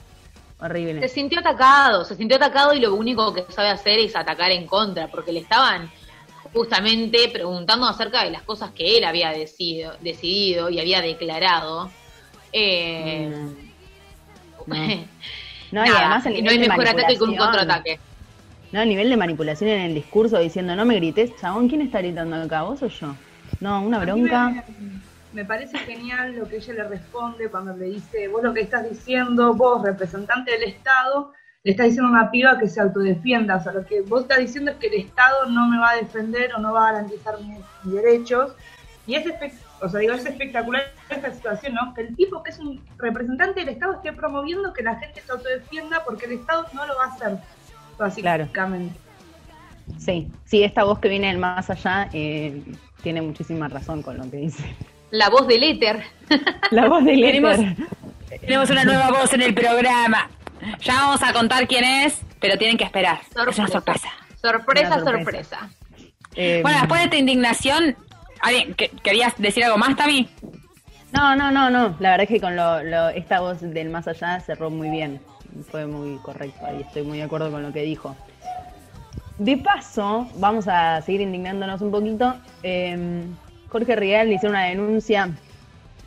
Horrible. 0.59 0.99
Se 0.99 1.07
sintió 1.07 1.39
atacado, 1.39 2.03
se 2.03 2.17
sintió 2.17 2.35
atacado 2.35 2.73
y 2.73 2.81
lo 2.81 2.93
único 2.93 3.33
que 3.33 3.45
sabe 3.47 3.69
hacer 3.69 3.99
es 3.99 4.17
atacar 4.17 4.51
en 4.51 4.67
contra, 4.67 5.07
porque 5.07 5.31
le 5.31 5.39
estaban 5.39 5.89
justamente 6.53 7.29
preguntando 7.29 7.87
acerca 7.87 8.25
de 8.25 8.31
las 8.31 8.41
cosas 8.41 8.71
que 8.71 8.97
él 8.97 9.05
había 9.05 9.31
decidido, 9.31 9.95
decidido 10.01 10.69
y 10.69 10.81
había 10.81 11.01
declarado. 11.01 11.89
Eh, 12.51 13.31
No. 14.67 14.75
No, 15.71 15.83
y 15.83 15.89
además 15.89 16.23
el 16.27 16.43
no 16.43 16.51
hay 16.51 16.59
mejor 16.59 16.87
ataque 16.87 17.17
que 17.17 17.23
un 17.23 17.35
contraataque. 17.35 17.99
No, 18.73 18.81
el 18.81 18.89
nivel 18.89 19.07
de 19.07 19.17
manipulación 19.17 19.69
en 19.69 19.81
el 19.81 19.93
discurso 19.93 20.39
diciendo 20.39 20.75
no 20.75 20.83
me 20.83 20.95
grites, 20.95 21.35
chabón, 21.39 21.69
¿quién 21.69 21.83
está 21.83 21.99
gritando 21.99 22.35
acá? 22.35 22.63
¿Vos 22.63 22.81
o 22.81 22.87
yo? 22.87 23.15
No, 23.59 23.83
una 23.83 24.01
A 24.01 24.03
bronca. 24.03 24.49
Me, 24.49 24.63
me 25.31 25.45
parece 25.45 25.77
genial 25.77 26.35
lo 26.35 26.49
que 26.49 26.55
ella 26.55 26.73
le 26.73 26.83
responde 26.85 27.49
cuando 27.49 27.77
le 27.77 27.85
dice, 27.85 28.27
vos 28.29 28.41
lo 28.41 28.51
que 28.51 28.61
estás 28.61 28.89
diciendo, 28.89 29.53
vos, 29.53 29.83
representante 29.83 30.53
del 30.53 30.63
Estado, 30.63 31.33
le 31.63 31.69
estás 31.69 31.85
diciendo 31.85 32.07
a 32.07 32.21
una 32.21 32.31
piba 32.31 32.57
que 32.57 32.67
se 32.67 32.81
autodefienda. 32.81 33.57
O 33.57 33.63
sea, 33.63 33.73
lo 33.73 33.85
que 33.85 34.01
vos 34.01 34.23
estás 34.23 34.39
diciendo 34.39 34.71
es 34.71 34.77
que 34.77 34.87
el 34.87 34.95
Estado 34.95 35.45
no 35.51 35.67
me 35.67 35.77
va 35.77 35.91
a 35.91 35.97
defender 35.97 36.51
o 36.55 36.57
no 36.57 36.73
va 36.73 36.89
a 36.89 36.93
garantizar 36.93 37.39
mis, 37.41 37.59
mis 37.83 37.93
derechos. 37.93 38.55
Y 39.05 39.13
es, 39.13 39.25
o 39.81 39.87
sea, 39.87 39.99
digo, 39.99 40.13
es 40.13 40.25
espectacular 40.25 40.81
esta 41.09 41.31
situación, 41.31 41.75
¿no? 41.75 41.93
Que 41.93 42.01
el 42.01 42.15
tipo 42.15 42.41
que 42.41 42.49
es 42.49 42.57
un 42.57 42.83
representante 42.97 43.59
del 43.59 43.69
Estado 43.69 43.93
esté 43.93 44.13
promoviendo 44.13 44.73
que 44.73 44.81
la 44.81 44.95
gente 44.95 45.21
se 45.21 45.31
autodefienda 45.31 46.03
porque 46.03 46.25
el 46.25 46.31
Estado 46.31 46.65
no 46.73 46.87
lo 46.87 46.95
va 46.95 47.03
a 47.03 47.09
hacer, 47.09 47.37
básicamente. 47.97 48.95
Sí, 49.99 50.27
sí, 50.45 50.63
esta 50.63 50.83
voz 50.83 50.99
que 50.99 51.09
viene 51.09 51.27
del 51.27 51.37
más 51.37 51.69
allá 51.69 52.09
eh, 52.13 52.61
tiene 53.01 53.21
muchísima 53.21 53.67
razón 53.67 54.01
con 54.01 54.17
lo 54.17 54.29
que 54.29 54.37
dice. 54.37 54.63
La 55.11 55.29
voz 55.29 55.47
del 55.47 55.63
éter. 55.63 56.03
La 56.71 56.87
voz 56.87 57.03
del 57.03 57.21
Tenemos- 57.21 57.59
éter. 57.59 57.75
Tenemos 58.41 58.69
una 58.69 58.83
nueva 58.83 59.09
voz 59.11 59.31
en 59.33 59.41
el 59.41 59.53
programa. 59.53 60.29
Ya 60.81 60.95
vamos 60.95 61.21
a 61.21 61.33
contar 61.33 61.67
quién 61.67 61.83
es, 61.83 62.21
pero 62.39 62.57
tienen 62.57 62.77
que 62.77 62.83
esperar. 62.83 63.19
Es 63.49 63.57
una 63.59 63.67
sorpresa. 63.67 64.09
Sorpresa, 64.41 64.87
Una 64.95 64.99
sorpresa. 65.03 65.59
sorpresa. 65.59 65.69
Eh, 66.35 66.59
Bueno, 66.63 66.79
después 66.79 66.99
de 67.01 67.05
esta 67.05 67.17
indignación, 67.17 67.95
¿alguien- 68.41 68.73
que- 68.73 68.89
¿querías 69.03 69.33
decir 69.37 69.63
algo 69.65 69.77
más, 69.77 69.95
Tami? 69.95 70.27
No, 71.11 71.35
no, 71.35 71.51
no, 71.51 71.69
no. 71.69 71.95
La 71.99 72.11
verdad 72.11 72.21
es 72.23 72.29
que 72.29 72.41
con 72.41 72.55
lo, 72.55 72.81
lo- 72.83 73.09
esta 73.09 73.39
voz 73.41 73.61
del 73.61 73.89
más 73.89 74.07
allá 74.07 74.39
cerró 74.39 74.69
muy 74.71 74.89
bien. 74.89 75.21
Fue 75.69 75.85
muy 75.85 76.17
correcto 76.17 76.65
y 76.77 76.81
estoy 76.81 77.03
muy 77.03 77.17
de 77.17 77.23
acuerdo 77.23 77.51
con 77.51 77.63
lo 77.63 77.71
que 77.71 77.83
dijo. 77.83 78.15
De 79.37 79.57
paso, 79.57 80.27
vamos 80.35 80.67
a 80.67 81.01
seguir 81.01 81.21
indignándonos 81.21 81.81
un 81.81 81.91
poquito. 81.91 82.35
Eh, 82.61 83.23
Jorge 83.69 83.95
Rial 83.95 84.31
hizo 84.31 84.47
una 84.47 84.65
denuncia 84.65 85.31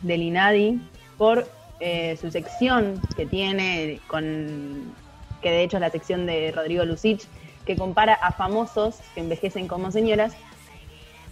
del 0.02 0.22
INADI 0.22 0.80
por 1.18 1.48
eh, 1.80 2.16
su 2.20 2.30
sección 2.30 3.02
que 3.16 3.26
tiene 3.26 4.00
con 4.06 4.94
que 5.42 5.50
de 5.50 5.62
hecho 5.62 5.76
es 5.76 5.80
la 5.80 5.90
sección 5.90 6.26
de 6.26 6.52
Rodrigo 6.52 6.84
Lucich, 6.84 7.26
que 7.66 7.76
compara 7.76 8.14
a 8.14 8.32
famosos 8.32 9.00
que 9.14 9.20
envejecen 9.20 9.68
como 9.68 9.90
señoras 9.90 10.34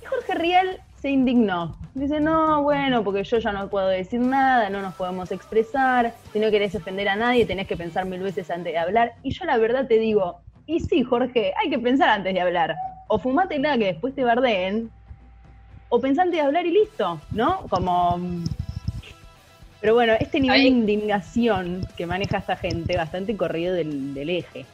y 0.02 0.04
Jorge 0.04 0.34
Rial 0.34 0.80
se 1.05 1.11
indignó. 1.11 1.76
Dice, 1.92 2.18
no, 2.18 2.62
bueno, 2.62 3.05
porque 3.05 3.24
yo 3.24 3.36
ya 3.36 3.52
no 3.52 3.68
puedo 3.68 3.88
decir 3.88 4.20
nada, 4.20 4.70
no 4.70 4.80
nos 4.80 4.94
podemos 4.94 5.30
expresar, 5.32 6.14
si 6.32 6.38
no 6.38 6.50
querés 6.50 6.74
ofender 6.74 7.11
a 7.11 7.14
nadie 7.14 7.44
tenés 7.44 7.66
que 7.66 7.76
pensar 7.76 8.07
mil 8.07 8.20
veces 8.20 8.50
antes 8.50 8.72
de 8.72 8.78
hablar. 8.78 9.12
Y 9.22 9.30
yo 9.32 9.44
la 9.44 9.59
verdad 9.59 9.86
te 9.86 9.98
digo, 9.98 10.40
y 10.66 10.80
sí, 10.80 11.02
Jorge, 11.02 11.52
hay 11.62 11.68
que 11.68 11.78
pensar 11.78 12.09
antes 12.09 12.32
de 12.32 12.40
hablar. 12.40 12.74
O 13.09 13.18
fumátela 13.18 13.76
que 13.76 13.84
después 13.84 14.14
te 14.14 14.24
bardeen, 14.24 14.90
o 15.90 16.00
pensá 16.00 16.22
antes 16.22 16.40
de 16.40 16.46
hablar 16.46 16.64
y 16.64 16.70
listo, 16.70 17.20
¿no? 17.32 17.66
Como... 17.68 18.18
Pero 19.82 19.92
bueno, 19.92 20.14
este 20.18 20.40
nivel 20.40 20.62
de 20.62 20.68
indignación 20.68 21.86
que 21.98 22.07
maneja 22.07 22.38
esta 22.38 22.57
gente, 22.57 22.96
bastante 22.96 23.36
corrido 23.36 23.74
del, 23.74 24.14
del 24.14 24.30
eje. 24.30 24.64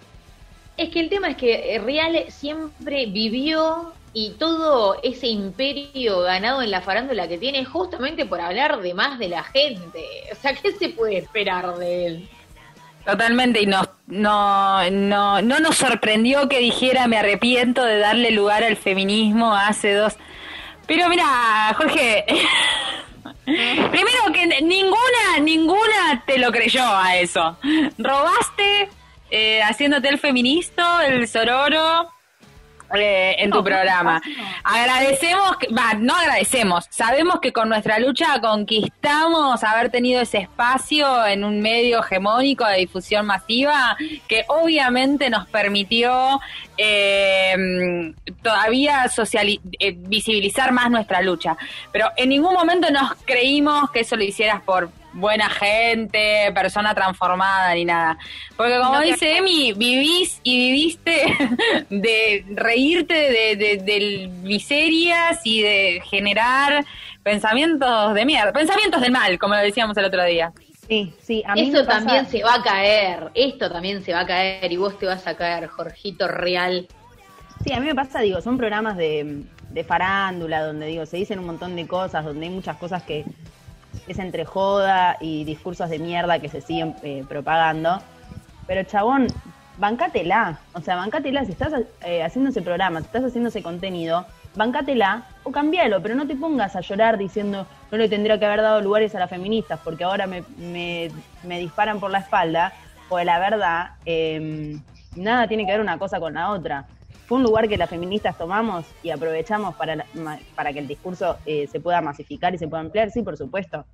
Es 0.77 0.91
que 0.91 1.01
el 1.01 1.09
tema 1.09 1.31
es 1.31 1.37
que 1.37 1.75
eh, 1.75 1.81
Real 1.81 2.17
siempre 2.29 3.07
vivió 3.07 3.93
y 4.13 4.31
todo 4.31 5.01
ese 5.03 5.29
imperio 5.29 6.21
ganado 6.21 6.63
en 6.63 6.71
la 6.71 6.81
farándula 6.81 7.29
que 7.29 7.39
tiene 7.39 7.65
justamente 7.65 8.27
por 8.27 8.41
hablar 8.41 8.81
de 8.81 8.95
más 8.95 9.19
de 9.19 9.29
la 9.29 9.45
gente. 9.45 10.05
O 10.33 10.35
sea, 10.35 10.55
¿qué 10.55 10.73
se 10.73 10.89
puede 10.89 11.19
esperar 11.19 11.77
de 11.77 12.07
él? 12.07 12.29
Totalmente, 13.05 13.63
y 13.63 13.67
nos, 13.67 13.89
no, 14.09 14.91
no, 14.91 15.41
no 15.41 15.59
nos 15.59 15.77
sorprendió 15.77 16.49
que 16.49 16.59
dijera 16.59 17.07
me 17.07 17.17
arrepiento 17.17 17.85
de 17.85 17.99
darle 17.99 18.31
lugar 18.31 18.63
al 18.63 18.77
feminismo 18.77 19.55
hace 19.55 19.95
dos. 19.95 20.17
Pero 20.87 21.09
mira, 21.09 21.25
Jorge, 21.77 22.25
primero 23.45 24.33
que 24.35 24.47
ninguna, 24.63 25.39
ninguna 25.41 26.23
te 26.27 26.39
lo 26.39 26.51
creyó 26.51 26.85
a 26.85 27.17
eso. 27.17 27.57
Robaste 27.97 28.91
eh, 29.31 29.63
haciéndote 29.63 30.09
el 30.09 30.19
feminista, 30.19 31.07
el 31.07 31.29
sororo. 31.29 32.11
Eh, 32.95 33.37
en 33.39 33.51
tu 33.51 33.63
programa. 33.63 34.21
Agradecemos, 34.65 35.57
que- 35.59 35.69
va, 35.69 35.95
no 35.95 36.15
agradecemos, 36.15 36.87
sabemos 36.91 37.41
que 37.41 37.53
con 37.53 37.69
nuestra 37.69 37.99
lucha 37.99 38.41
conquistamos 38.41 39.63
haber 39.65 39.91
tenido 39.91 40.21
ese 40.21 40.39
espacio 40.39 41.27
en 41.27 41.45
un 41.45 41.61
medio 41.61 42.01
hegemónico 42.01 42.65
de 42.67 42.79
difusión 42.79 43.27
masiva 43.27 43.97
que 44.29 44.45
obviamente 44.49 45.31
nos 45.31 45.49
permitió 45.49 46.41
eh, 46.77 48.13
todavía 48.43 49.07
eh, 49.79 49.95
visibilizar 49.97 50.73
más 50.73 50.91
nuestra 50.91 51.23
lucha. 51.23 51.57
Pero 51.93 52.11
en 52.17 52.29
ningún 52.31 52.55
momento 52.55 52.91
nos 52.91 53.15
creímos 53.25 53.91
que 53.91 54.01
eso 54.01 54.17
lo 54.17 54.25
hicieras 54.25 54.61
por 54.63 54.91
buena 55.13 55.49
gente, 55.51 56.53
persona 56.55 56.95
transformada 56.95 57.75
ni 57.75 57.85
nada. 57.85 58.19
Porque 58.57 58.79
como 58.79 58.95
No, 58.95 59.01
dice 59.01 59.37
Emi, 59.39 59.73
vivís 59.73 60.41
y 60.43 60.57
viviste 60.73 61.25
de 61.91 62.45
reírte 62.55 63.15
de, 63.15 63.57
de- 63.57 63.77
de 63.83 64.29
miserias 64.43 65.41
y 65.45 65.63
de 65.63 66.03
generar 66.09 66.85
pensamientos 67.23 68.15
de 68.15 68.25
mierda, 68.25 68.53
pensamientos 68.53 69.01
del 69.01 69.13
mal, 69.13 69.39
como 69.39 69.55
lo 69.55 69.61
decíamos 69.61 69.97
el 69.97 70.05
otro 70.05 70.25
día. 70.25 70.53
Sí, 70.89 71.15
sí, 71.23 71.43
a 71.47 71.55
mí 71.55 71.71
pasa- 71.71 71.87
también 71.87 72.27
se 72.27 72.43
va 72.43 72.55
a 72.55 72.63
caer, 72.63 73.31
esto 73.35 73.71
también 73.71 74.03
se 74.03 74.13
va 74.13 74.21
a 74.21 74.27
caer 74.27 74.73
y 74.73 74.77
vos 74.77 74.99
te 74.99 75.07
vas 75.07 75.27
a 75.27 75.37
caer, 75.37 75.69
Jorgito 75.69 76.27
Real. 76.27 76.89
Sí, 77.65 77.73
a 77.73 77.79
mí 77.81 77.87
me 77.87 77.95
pasa, 77.95 78.21
digo, 78.21 78.41
son 78.41 78.57
programas 78.57 78.97
de, 78.97 79.43
de 79.71 79.85
farándula 79.85 80.63
donde, 80.65 80.87
digo, 80.87 81.07
se 81.07 81.19
dicen 81.19 81.39
un 81.39 81.47
montón 81.47 81.77
de 81.77 81.87
cosas, 81.87 82.25
donde 82.25 82.47
hay 82.47 82.51
muchas 82.53 82.77
cosas 82.79 83.03
que 83.05 83.25
es 84.11 84.19
entre 84.19 84.45
joda 84.45 85.17
y 85.21 85.45
discursos 85.45 85.89
de 85.89 85.99
mierda 85.99 86.41
que 86.41 86.49
se 86.49 86.61
siguen 86.61 86.97
eh, 87.03 87.25
propagando. 87.29 88.01
Pero, 88.67 88.83
chabón, 88.83 89.29
bancátela. 89.79 90.59
O 90.75 90.81
sea, 90.81 90.97
bancátela, 90.97 91.45
si 91.45 91.53
estás 91.53 91.73
eh, 92.03 92.23
haciendo 92.23 92.51
ese 92.51 92.61
programa, 92.61 93.01
si 93.01 93.07
estás 93.07 93.25
haciendo 93.25 93.49
ese 93.51 93.63
contenido, 93.63 94.27
bancátela 94.57 95.23
o 95.45 95.53
cambialo, 95.53 96.03
pero 96.03 96.17
no 96.17 96.27
te 96.27 96.35
pongas 96.35 96.75
a 96.75 96.81
llorar 96.81 97.19
diciendo 97.19 97.67
no 97.93 97.99
le 97.99 98.09
tendría 98.09 98.39
que 98.39 98.47
haber 98.47 98.63
dado 98.63 98.81
lugares 98.81 99.15
a 99.15 99.21
las 99.21 99.31
feministas 99.31 99.79
porque 99.85 100.03
ahora 100.03 100.27
me, 100.27 100.43
me, 100.59 101.59
disparan 101.61 102.01
por 102.01 102.11
la 102.11 102.19
espalda. 102.19 102.73
Pues 103.09 103.25
la 103.25 103.39
verdad, 103.39 103.91
eh, 104.07 104.77
nada 105.17 105.47
tiene 105.47 105.67
que 105.67 105.73
ver 105.73 105.81
una 105.81 105.99
cosa 105.99 106.19
con 106.19 106.35
la 106.35 106.51
otra. 106.51 106.87
Fue 107.31 107.39
un 107.39 107.45
lugar 107.45 107.69
que 107.69 107.77
las 107.79 107.89
feministas 107.89 108.37
tomamos 108.37 108.87
y 109.05 109.11
aprovechamos 109.11 109.77
para, 109.77 109.95
la- 109.95 110.07
ma- 110.15 110.41
para 110.57 110.73
que 110.73 110.81
el 110.81 110.89
discurso 110.89 111.39
eh, 111.47 111.69
se 111.69 111.79
pueda 111.79 112.01
masificar 112.01 112.53
y 112.53 112.59
se 112.59 112.67
pueda 112.67 112.81
ampliar, 112.83 113.09
sí, 113.13 113.23
por 113.23 113.37
supuesto. 113.37 113.87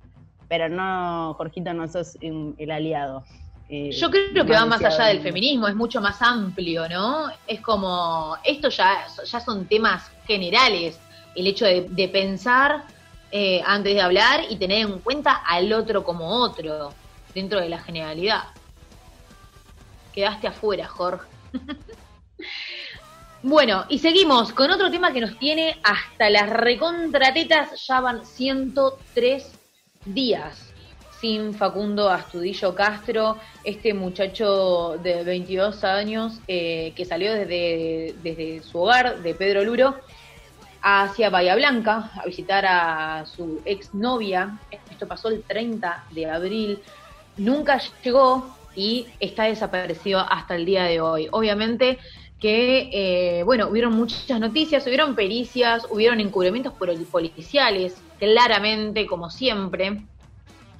Pero 0.47 0.69
no, 0.69 1.35
Jorgito, 1.35 1.71
no 1.71 1.87
sos 1.87 2.17
el 2.19 2.71
aliado. 2.71 3.23
eh, 3.69 3.91
Yo 3.91 4.09
creo 4.09 4.43
que 4.43 4.53
va 4.53 4.65
más 4.65 4.83
allá 4.83 5.05
del 5.05 5.17
del 5.17 5.23
feminismo, 5.23 5.67
es 5.67 5.75
mucho 5.75 6.01
más 6.01 6.19
amplio, 6.19 6.89
¿no? 6.89 7.29
Es 7.45 7.61
como, 7.61 8.35
esto 8.43 8.69
ya, 8.69 9.05
ya 9.23 9.39
son 9.39 9.67
temas 9.67 10.09
generales, 10.25 10.99
el 11.35 11.45
hecho 11.45 11.65
de, 11.65 11.85
de 11.91 12.07
pensar 12.09 12.83
eh, 13.29 13.61
antes 13.67 13.93
de 13.93 14.01
hablar 14.01 14.45
y 14.49 14.57
tener 14.57 14.79
en 14.87 14.99
cuenta 15.01 15.43
al 15.47 15.71
otro 15.73 16.03
como 16.03 16.27
otro, 16.27 16.89
dentro 17.35 17.59
de 17.61 17.69
la 17.69 17.77
generalidad. 17.77 18.45
Quedaste 20.11 20.47
afuera, 20.47 20.87
Jorge. 20.87 21.27
bueno, 23.47 23.85
y 23.87 23.99
seguimos 23.99 24.51
con 24.51 24.69
otro 24.71 24.91
tema 24.91 25.13
que 25.13 25.21
nos 25.21 25.39
tiene 25.39 25.77
hasta 25.81 26.29
las 26.29 26.49
recontratetas, 26.49 27.87
ya 27.87 28.01
van 28.01 28.25
103 28.25 29.51
días 30.03 30.73
sin 31.21 31.53
Facundo 31.53 32.09
Astudillo 32.09 32.75
Castro, 32.75 33.37
este 33.63 33.93
muchacho 33.93 34.99
de 35.01 35.23
22 35.23 35.81
años 35.85 36.41
eh, 36.49 36.91
que 36.93 37.05
salió 37.05 37.31
desde, 37.31 38.15
desde 38.21 38.63
su 38.63 38.79
hogar 38.79 39.23
de 39.23 39.33
Pedro 39.33 39.63
Luro 39.63 39.95
hacia 40.81 41.29
Bahía 41.29 41.55
Blanca 41.55 42.11
a 42.21 42.25
visitar 42.25 42.65
a 42.65 43.25
su 43.25 43.61
exnovia. 43.63 44.59
Esto 44.91 45.07
pasó 45.07 45.29
el 45.29 45.43
30 45.43 46.03
de 46.11 46.29
abril. 46.29 46.79
Nunca 47.37 47.79
llegó 48.03 48.57
y 48.75 49.07
está 49.21 49.45
desaparecido 49.45 50.19
hasta 50.19 50.55
el 50.55 50.65
día 50.65 50.83
de 50.83 50.99
hoy. 50.99 51.29
Obviamente 51.31 51.97
que, 52.39 52.89
eh, 52.93 53.43
bueno, 53.43 53.67
hubieron 53.67 53.93
muchas 53.93 54.39
noticias, 54.39 54.85
hubieron 54.85 55.15
pericias, 55.15 55.85
hubieron 55.89 56.19
encubrimientos 56.19 56.73
pol- 56.73 57.05
policiales, 57.11 57.95
claramente, 58.19 59.07
como 59.07 59.29
siempre. 59.29 60.03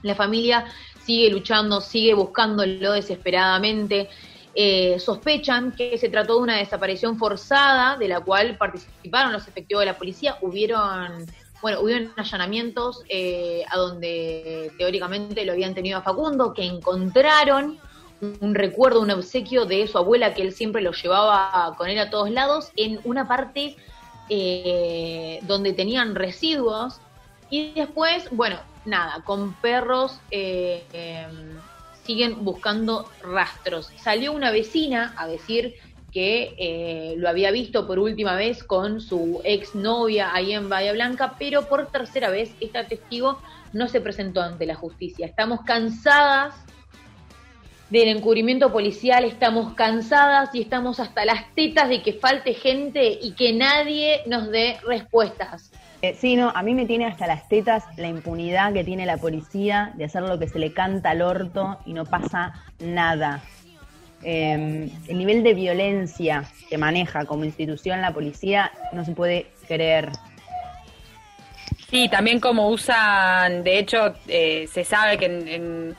La 0.03 0.14
familia 0.14 0.66
sigue 1.03 1.30
luchando, 1.32 1.82
sigue 1.82 2.14
buscándolo 2.14 2.93
desesperadamente. 2.93 4.10
Eh, 4.53 4.99
sospechan 4.99 5.72
que 5.72 5.97
se 5.97 6.10
trató 6.10 6.38
de 6.38 6.41
una 6.41 6.58
desaparición 6.58 7.18
forzada 7.18 7.95
de 7.97 8.08
la 8.08 8.22
cual 8.22 8.58
participaron 8.58 9.32
los 9.34 9.47
efectivos 9.47 9.82
de 9.82 9.86
la 9.88 9.97
policía. 9.97 10.38
Hubieron, 10.41 11.26
bueno, 11.62 11.82
hubieron 11.82 12.12
allanamientos 12.18 13.03
eh, 13.10 13.64
a 13.70 13.78
donde 13.78 14.72
teóricamente 14.78 15.45
lo 15.45 15.53
habían 15.53 15.74
tenido 15.74 15.97
a 15.99 16.01
Facundo, 16.01 16.53
que 16.53 16.64
encontraron 16.64 17.80
un 18.22 18.55
recuerdo, 18.55 19.01
un 19.01 19.11
obsequio 19.11 19.65
de 19.65 19.88
su 19.88 19.97
abuela 19.97 20.34
que 20.34 20.41
él 20.41 20.53
siempre 20.53 20.82
lo 20.82 20.91
llevaba 20.91 21.76
con 21.78 21.89
él 21.89 21.99
a 21.99 22.09
todos 22.09 22.32
lados 22.32 22.72
en 22.76 22.99
una 23.03 23.28
parte 23.28 23.76
eh, 24.30 25.39
donde 25.43 25.74
tenían 25.74 26.15
residuos 26.15 26.99
y 27.49 27.72
después, 27.74 28.28
bueno, 28.32 28.59
nada, 28.86 29.22
con 29.24 29.53
perros 29.53 30.20
eh, 30.32 30.84
eh, 30.93 31.28
siguen 32.03 32.43
buscando 32.43 33.09
rastros. 33.22 33.91
Salió 34.01 34.32
una 34.34 34.51
vecina 34.51 35.13
a 35.18 35.28
decir 35.28 35.76
que 36.11 36.55
eh, 36.57 37.15
lo 37.18 37.30
había 37.30 37.51
visto 37.51 37.86
por 37.86 37.99
última 37.99 38.36
vez 38.36 38.63
con 38.63 39.01
su 39.01 39.41
exnovia 39.43 40.34
ahí 40.34 40.53
en 40.53 40.70
Bahía 40.70 40.93
Blanca, 40.93 41.36
pero 41.38 41.68
por 41.68 41.88
tercera 41.88 42.30
vez 42.30 42.51
esta 42.59 42.88
testigo 42.88 43.39
no 43.74 43.88
se 43.88 44.01
presentó 44.01 44.41
ante 44.41 44.65
la 44.65 44.76
justicia. 44.76 45.28
Estamos 45.28 45.61
cansadas 45.61 46.55
del 47.90 48.10
encubrimiento 48.10 48.72
policial, 48.72 49.24
estamos 49.24 49.74
cansadas 49.74 50.54
y 50.54 50.62
estamos 50.62 51.00
hasta 51.00 51.26
las 51.26 51.54
tetas 51.56 51.90
de 51.90 52.02
que 52.02 52.14
falte 52.14 52.54
gente 52.54 53.18
y 53.22 53.32
que 53.34 53.54
nadie 53.54 54.22
nos 54.26 54.52
dé 54.52 54.78
respuestas. 54.86 55.72
Eh, 56.02 56.16
sí, 56.20 56.36
no, 56.36 56.52
a 56.54 56.62
mí 56.62 56.76
me 56.76 56.86
tiene 56.86 57.06
hasta 57.06 57.26
las 57.26 57.48
tetas 57.50 57.84
la 57.98 58.08
impunidad 58.08 58.74
que 58.74 58.84
tiene 58.84 59.06
la 59.06 59.18
policía 59.18 59.94
de 59.96 60.06
hacer 60.06 60.22
lo 60.24 60.38
que 60.38 60.48
se 60.48 60.60
le 60.60 60.74
canta 60.74 61.12
al 61.12 61.22
orto 61.22 61.80
y 61.86 61.94
no 61.94 62.06
pasa 62.06 62.54
nada. 62.80 63.42
Eh, 64.24 64.92
el 65.08 65.18
nivel 65.18 65.44
de 65.44 65.54
violencia 65.54 66.44
que 66.70 66.78
maneja 66.78 67.26
como 67.26 67.46
institución 67.46 68.02
la 68.02 68.14
policía 68.14 68.72
no 68.94 69.06
se 69.06 69.14
puede 69.14 69.48
creer. 69.68 70.12
Sí, 71.90 72.10
también 72.10 72.40
como 72.40 72.70
usan, 72.70 73.64
de 73.64 73.80
hecho, 73.80 74.14
eh, 74.28 74.68
se 74.72 74.84
sabe 74.84 75.18
que 75.18 75.26
en, 75.26 75.48
en, 75.48 75.96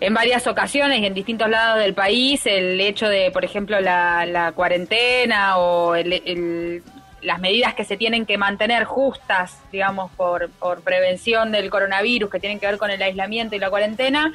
en 0.00 0.14
varias 0.14 0.46
ocasiones 0.46 1.00
y 1.00 1.06
en 1.06 1.14
distintos 1.14 1.48
lados 1.48 1.78
del 1.80 1.94
país, 1.94 2.44
el 2.46 2.80
hecho 2.80 3.08
de, 3.08 3.30
por 3.30 3.44
ejemplo, 3.44 3.80
la, 3.80 4.26
la 4.26 4.52
cuarentena 4.52 5.58
o 5.58 5.94
el- 5.94 6.82
las 7.22 7.40
medidas 7.40 7.74
que 7.74 7.84
se 7.84 7.96
tienen 7.96 8.24
que 8.24 8.38
mantener 8.38 8.84
justas, 8.84 9.58
digamos, 9.72 10.12
por, 10.12 10.48
por 10.50 10.82
prevención 10.82 11.50
del 11.50 11.70
coronavirus, 11.70 12.30
que 12.30 12.38
tienen 12.38 12.60
que 12.60 12.66
ver 12.66 12.78
con 12.78 12.90
el 12.90 13.02
aislamiento 13.02 13.56
y 13.56 13.58
la 13.58 13.68
cuarentena, 13.68 14.32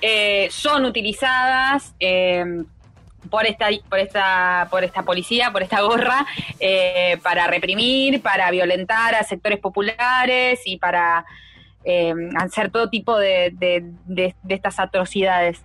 eh, 0.00 0.48
son 0.50 0.86
utilizadas 0.86 1.92
eh, 2.00 2.44
por 3.28 3.44
esta 3.44 3.68
por 3.90 3.98
esta 3.98 4.68
por 4.70 4.82
esta 4.82 5.02
policía 5.02 5.50
por 5.52 5.62
esta 5.62 5.82
gorra 5.82 6.24
eh, 6.58 7.18
para 7.22 7.46
reprimir 7.46 8.22
para 8.22 8.50
violentar 8.50 9.14
a 9.14 9.22
sectores 9.24 9.58
populares 9.58 10.60
y 10.64 10.78
para 10.78 11.26
eh, 11.84 12.14
hacer 12.38 12.70
todo 12.70 12.88
tipo 12.88 13.16
de, 13.18 13.52
de- 13.58 13.92
de- 14.06 14.34
estas 14.48 14.78
atrocidades 14.78 15.58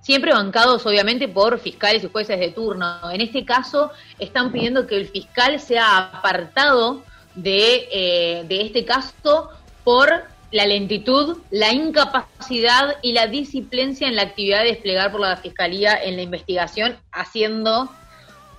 Siempre 0.00 0.32
bancados, 0.32 0.84
obviamente, 0.84 1.28
por 1.28 1.60
fiscales 1.60 2.02
y 2.02 2.08
jueces 2.08 2.40
de 2.40 2.48
turno. 2.50 3.08
En 3.12 3.20
este 3.20 3.44
caso, 3.44 3.92
están 4.18 4.50
pidiendo 4.50 4.84
que 4.88 4.96
el 4.96 5.06
fiscal 5.06 5.60
sea 5.60 5.98
apartado 5.98 7.04
de, 7.36 7.86
eh, 7.92 8.44
de 8.48 8.62
este 8.62 8.84
caso 8.84 9.48
por 9.84 10.24
la 10.50 10.66
lentitud, 10.66 11.38
la 11.52 11.72
incapacidad 11.72 12.96
y 13.00 13.12
la 13.12 13.28
disciplincia 13.28 14.08
en 14.08 14.16
la 14.16 14.22
actividad 14.22 14.62
de 14.64 14.70
desplegar 14.70 15.12
por 15.12 15.20
la 15.20 15.36
Fiscalía 15.36 15.94
en 16.02 16.16
la 16.16 16.22
investigación, 16.22 16.96
haciendo 17.12 17.88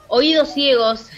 oídos 0.08 0.54
ciegos 0.54 1.10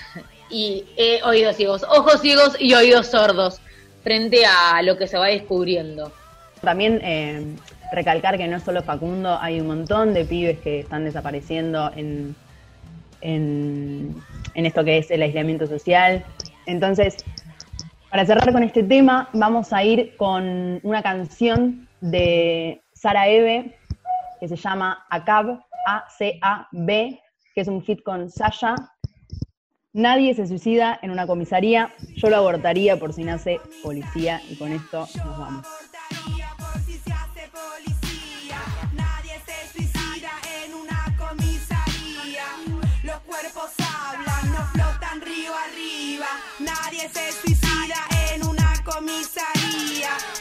y 0.49 0.85
eh, 0.97 1.21
oídos 1.23 1.55
ciegos, 1.55 1.83
ojos 1.83 2.21
ciegos 2.21 2.55
y 2.59 2.73
oídos 2.73 3.07
sordos 3.07 3.61
frente 4.06 4.45
a 4.45 4.84
lo 4.84 4.97
que 4.97 5.08
se 5.08 5.18
va 5.18 5.26
descubriendo. 5.26 6.12
También 6.62 7.01
eh, 7.03 7.43
recalcar 7.91 8.38
que 8.38 8.47
no 8.47 8.58
es 8.58 8.64
solo 8.64 8.84
Facundo, 8.84 9.36
hay 9.41 9.60
un 9.60 9.66
montón 9.66 10.14
de 10.14 10.26
pibes 10.26 10.60
que 10.60 10.82
están 10.82 11.06
desapareciendo 11.06 11.91
en, 11.95 12.36
en, 13.22 14.24
esto 14.53 14.84
que 14.84 14.99
es 14.99 15.10
el 15.10 15.24
aislamiento 15.24 15.66
social. 15.66 16.24
Entonces, 16.68 17.18
para 18.12 18.28
cerrar 18.28 18.53
con 18.53 18.62
este 18.62 18.84
tema, 18.84 19.28
vamos 19.34 19.74
a 19.74 19.84
ir 19.84 20.16
con 20.18 20.80
una 20.84 21.01
canción 21.01 21.88
de 21.99 22.82
Sara 22.93 23.28
Eve 23.28 23.76
que 24.39 24.47
se 24.47 24.56
llama 24.56 25.03
ACAB, 25.10 25.60
A-C-A-B, 25.88 27.20
que 27.56 27.62
es 27.62 27.68
un 27.68 27.82
hit 27.82 28.03
con 28.03 28.30
Sasha. 28.30 28.76
Nadie 29.95 30.35
se 30.35 30.45
suicida 30.45 30.99
en 31.01 31.09
una 31.09 31.25
comisaría, 31.25 31.93
yo 32.17 32.29
lo 32.29 32.35
abortaría 32.35 32.99
por 32.99 33.13
si 33.13 33.23
nace 33.23 33.61
policía 33.81 34.41
y 34.49 34.57
con 34.57 34.73
esto 34.73 35.07
nos 35.15 35.39
vamos. 35.39 35.65
Nadie 46.59 47.09
se 47.09 47.31
suicida 47.31 47.95
en 48.33 48.45
una 48.45 48.73
comisaría. 48.83 50.34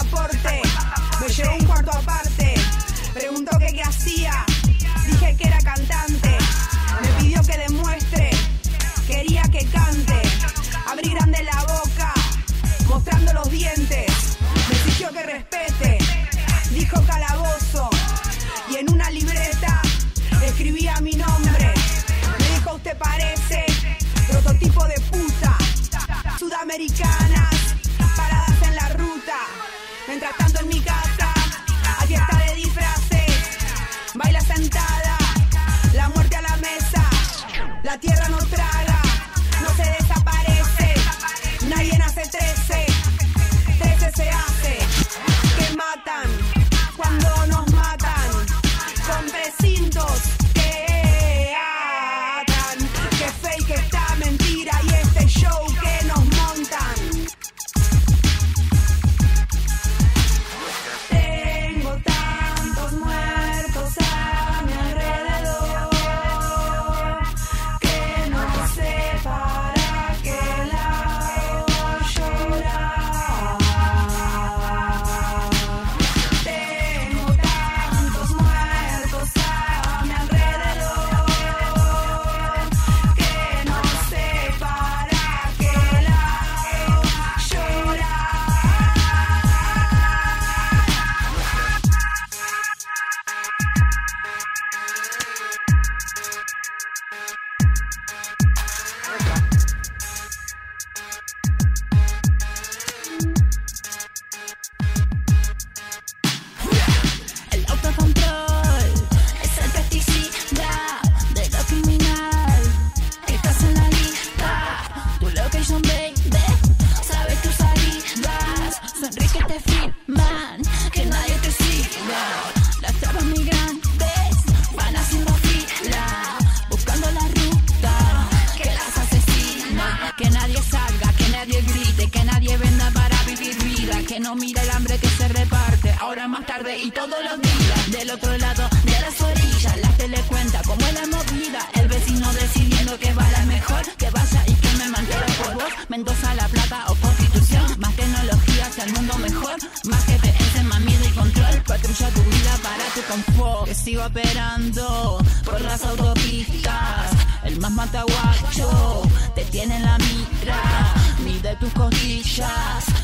Pasaporte, 0.00 0.69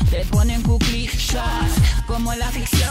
te 0.09 0.25
ponen 0.25 0.61
cuclillas, 0.63 1.71
como 2.05 2.33
en 2.33 2.39
la 2.39 2.49
ficción, 2.49 2.89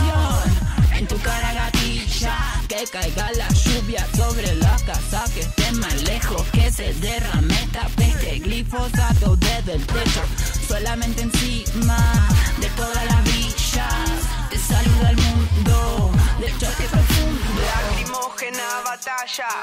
en 0.95 1.07
tu 1.07 1.19
cara 1.19 1.53
gatilla, 1.53 2.37
que 2.69 2.85
caiga 2.91 3.31
la 3.33 3.49
lluvia 3.49 4.07
sobre 4.17 4.55
la 4.57 4.77
casa, 4.87 5.25
que 5.35 5.41
esté 5.41 5.73
más 5.73 6.03
lejos, 6.03 6.43
que 6.53 6.71
se 6.71 6.95
derrame 6.95 7.55
esta 7.55 7.89
peste, 7.97 8.39
glifosato 8.41 9.37
desde 9.37 9.75
el 9.75 9.87
techo, 9.87 10.23
solamente 10.69 11.23
encima 11.23 11.36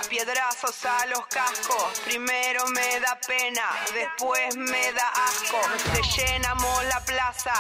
piedrazos 0.10 0.86
a 0.86 1.06
los 1.06 1.26
cascos. 1.28 2.00
Primero 2.04 2.68
me 2.68 3.00
da 3.00 3.18
pena, 3.26 3.64
después 3.94 4.58
me 4.58 4.92
da 4.92 5.08
asco. 5.26 5.60
Te 5.94 6.02
llenamos 6.02 6.84
la 6.86 7.00
plaza, 7.00 7.54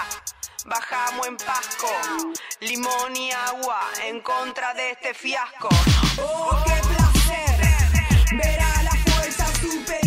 bajamos 0.65 1.27
en 1.27 1.37
Pasco. 1.37 1.89
Limón 2.59 3.15
y 3.15 3.31
agua 3.31 3.81
en 4.03 4.19
contra 4.19 4.73
de 4.73 4.91
este 4.91 5.13
fiasco. 5.13 5.69
Oh, 6.21 6.61
qué 6.65 6.81
placer 6.87 8.37
ver 8.37 8.59
a 8.59 8.83
las 8.83 8.97
fuerzas 9.13 9.57
superiores 9.59 10.02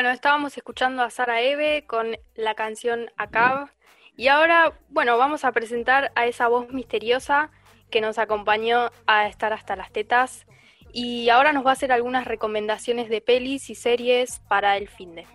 Bueno, 0.00 0.14
estábamos 0.14 0.56
escuchando 0.56 1.02
a 1.02 1.10
Sara 1.10 1.42
Eve 1.42 1.84
con 1.86 2.16
la 2.34 2.54
canción 2.54 3.10
Acab. 3.18 3.68
Y 4.16 4.28
ahora, 4.28 4.72
bueno, 4.88 5.18
vamos 5.18 5.44
a 5.44 5.52
presentar 5.52 6.10
a 6.14 6.24
esa 6.24 6.48
voz 6.48 6.72
misteriosa 6.72 7.50
que 7.90 8.00
nos 8.00 8.16
acompañó 8.16 8.88
a 9.06 9.26
estar 9.26 9.52
hasta 9.52 9.76
las 9.76 9.92
tetas. 9.92 10.46
Y 10.90 11.28
ahora 11.28 11.52
nos 11.52 11.66
va 11.66 11.70
a 11.70 11.72
hacer 11.74 11.92
algunas 11.92 12.24
recomendaciones 12.24 13.10
de 13.10 13.20
pelis 13.20 13.68
y 13.68 13.74
series 13.74 14.40
para 14.48 14.78
el 14.78 14.88
fin 14.88 15.14
de. 15.14 15.26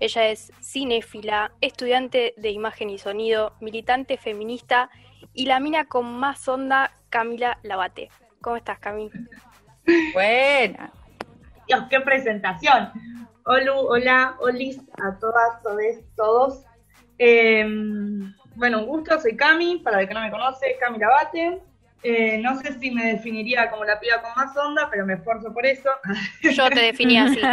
Ella 0.00 0.26
es 0.26 0.50
cinéfila, 0.60 1.52
estudiante 1.60 2.34
de 2.36 2.50
imagen 2.50 2.90
y 2.90 2.98
sonido, 2.98 3.54
militante 3.60 4.16
feminista 4.16 4.90
y 5.32 5.46
la 5.46 5.60
mina 5.60 5.84
con 5.84 6.12
más 6.18 6.48
onda, 6.48 6.90
Camila 7.08 7.60
Labate. 7.62 8.10
¿Cómo 8.40 8.56
estás, 8.56 8.80
Camila? 8.80 9.14
Buena. 10.12 10.90
Dios, 11.68 11.84
qué 11.88 12.00
presentación. 12.00 12.90
Hola, 13.44 13.74
hola, 13.74 14.36
olis 14.40 14.78
a 15.02 15.18
todas, 15.18 15.62
todes, 15.62 16.00
todos. 16.16 16.64
Eh, 17.18 17.64
bueno, 18.54 18.80
un 18.80 18.86
gusto, 18.86 19.20
soy 19.20 19.36
Cami, 19.36 19.78
para 19.78 20.00
el 20.00 20.08
que 20.08 20.14
no 20.14 20.20
me 20.20 20.30
conoce, 20.30 20.76
Cami 20.80 20.98
Labate. 20.98 21.60
Eh, 22.04 22.38
no 22.38 22.58
sé 22.60 22.78
si 22.78 22.90
me 22.90 23.12
definiría 23.12 23.70
como 23.70 23.84
la 23.84 23.98
piba 24.00 24.20
con 24.22 24.30
más 24.36 24.56
onda, 24.56 24.88
pero 24.90 25.06
me 25.06 25.14
esfuerzo 25.14 25.52
por 25.52 25.64
eso. 25.66 25.88
Yo 26.42 26.68
te 26.70 26.80
definí 26.80 27.18
así. 27.18 27.40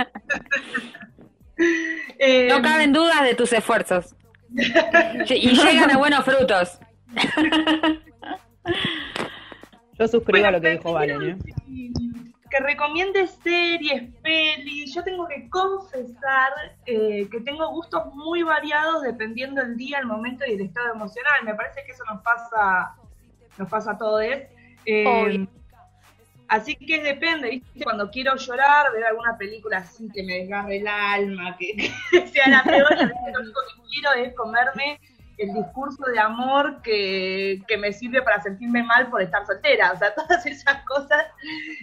Eh, 2.18 2.48
No 2.50 2.62
caben 2.62 2.94
dudas 2.94 3.22
de 3.22 3.36
tus 3.36 3.52
esfuerzos. 3.52 4.16
Y 5.30 5.50
llegan 5.50 5.92
a 5.92 5.98
buenos 5.98 6.24
frutos. 6.24 6.80
Yo 10.00 10.08
suscribo 10.08 10.48
a 10.48 10.52
lo 10.52 10.62
que 10.62 10.70
dijo 10.70 10.94
Valen, 10.94 11.22
¿eh? 11.22 11.38
Que 12.50 12.60
recomiende 12.60 13.28
series, 13.28 14.14
pelis. 14.22 14.93
Yo 14.93 15.04
tengo 15.04 15.28
que 15.28 15.50
confesar 15.50 16.52
eh, 16.86 17.28
que 17.30 17.41
tengo 17.41 17.70
gustos 17.70 18.14
muy 18.14 18.43
variados 18.43 19.04
dependiendo 19.04 19.62
el 19.62 19.78
día, 19.78 20.00
el 20.00 20.06
momento 20.06 20.45
y 20.47 20.54
el 20.54 20.62
estado 20.62 20.93
emocional. 20.93 21.43
Me 21.43 21.56
parece 21.56 21.84
que 21.86 21.91
eso 21.91 22.04
nos 22.06 22.22
pasa, 22.22 22.95
nos 23.58 23.70
pasa 23.70 23.91
a 23.91 23.97
todos. 23.97 24.24
Eh, 24.86 25.47
así 26.47 26.76
que 26.76 27.02
depende, 27.02 27.50
¿viste? 27.50 27.84
Cuando 27.84 28.10
quiero 28.10 28.36
llorar, 28.36 28.91
ver 28.93 29.06
alguna 29.06 29.38
película 29.38 29.78
así 29.78 30.10
que 30.12 30.24
me 30.24 30.39
desgarre 30.39 30.78
el 30.78 30.88
alma, 30.88 31.56
que, 31.58 31.76
que 32.12 32.28
sea 32.28 32.47
la 32.50 32.64
peor, 32.64 32.91
lo 32.91 33.39
único 33.41 33.62
que 33.68 33.82
quiero 33.89 34.14
es 34.14 34.36
comerme 34.36 35.00
el 35.40 35.54
discurso 35.54 36.04
de 36.06 36.20
amor 36.20 36.82
que, 36.82 37.62
que 37.68 37.78
me 37.78 37.94
sirve 37.94 38.22
para 38.22 38.42
sentirme 38.42 38.84
mal 38.84 39.10
por 39.10 39.22
estar 39.22 39.46
soltera. 39.46 39.94
O 39.94 39.98
sea, 39.98 40.14
todas 40.16 40.46
esas 40.46 40.84
cosas 40.86 41.26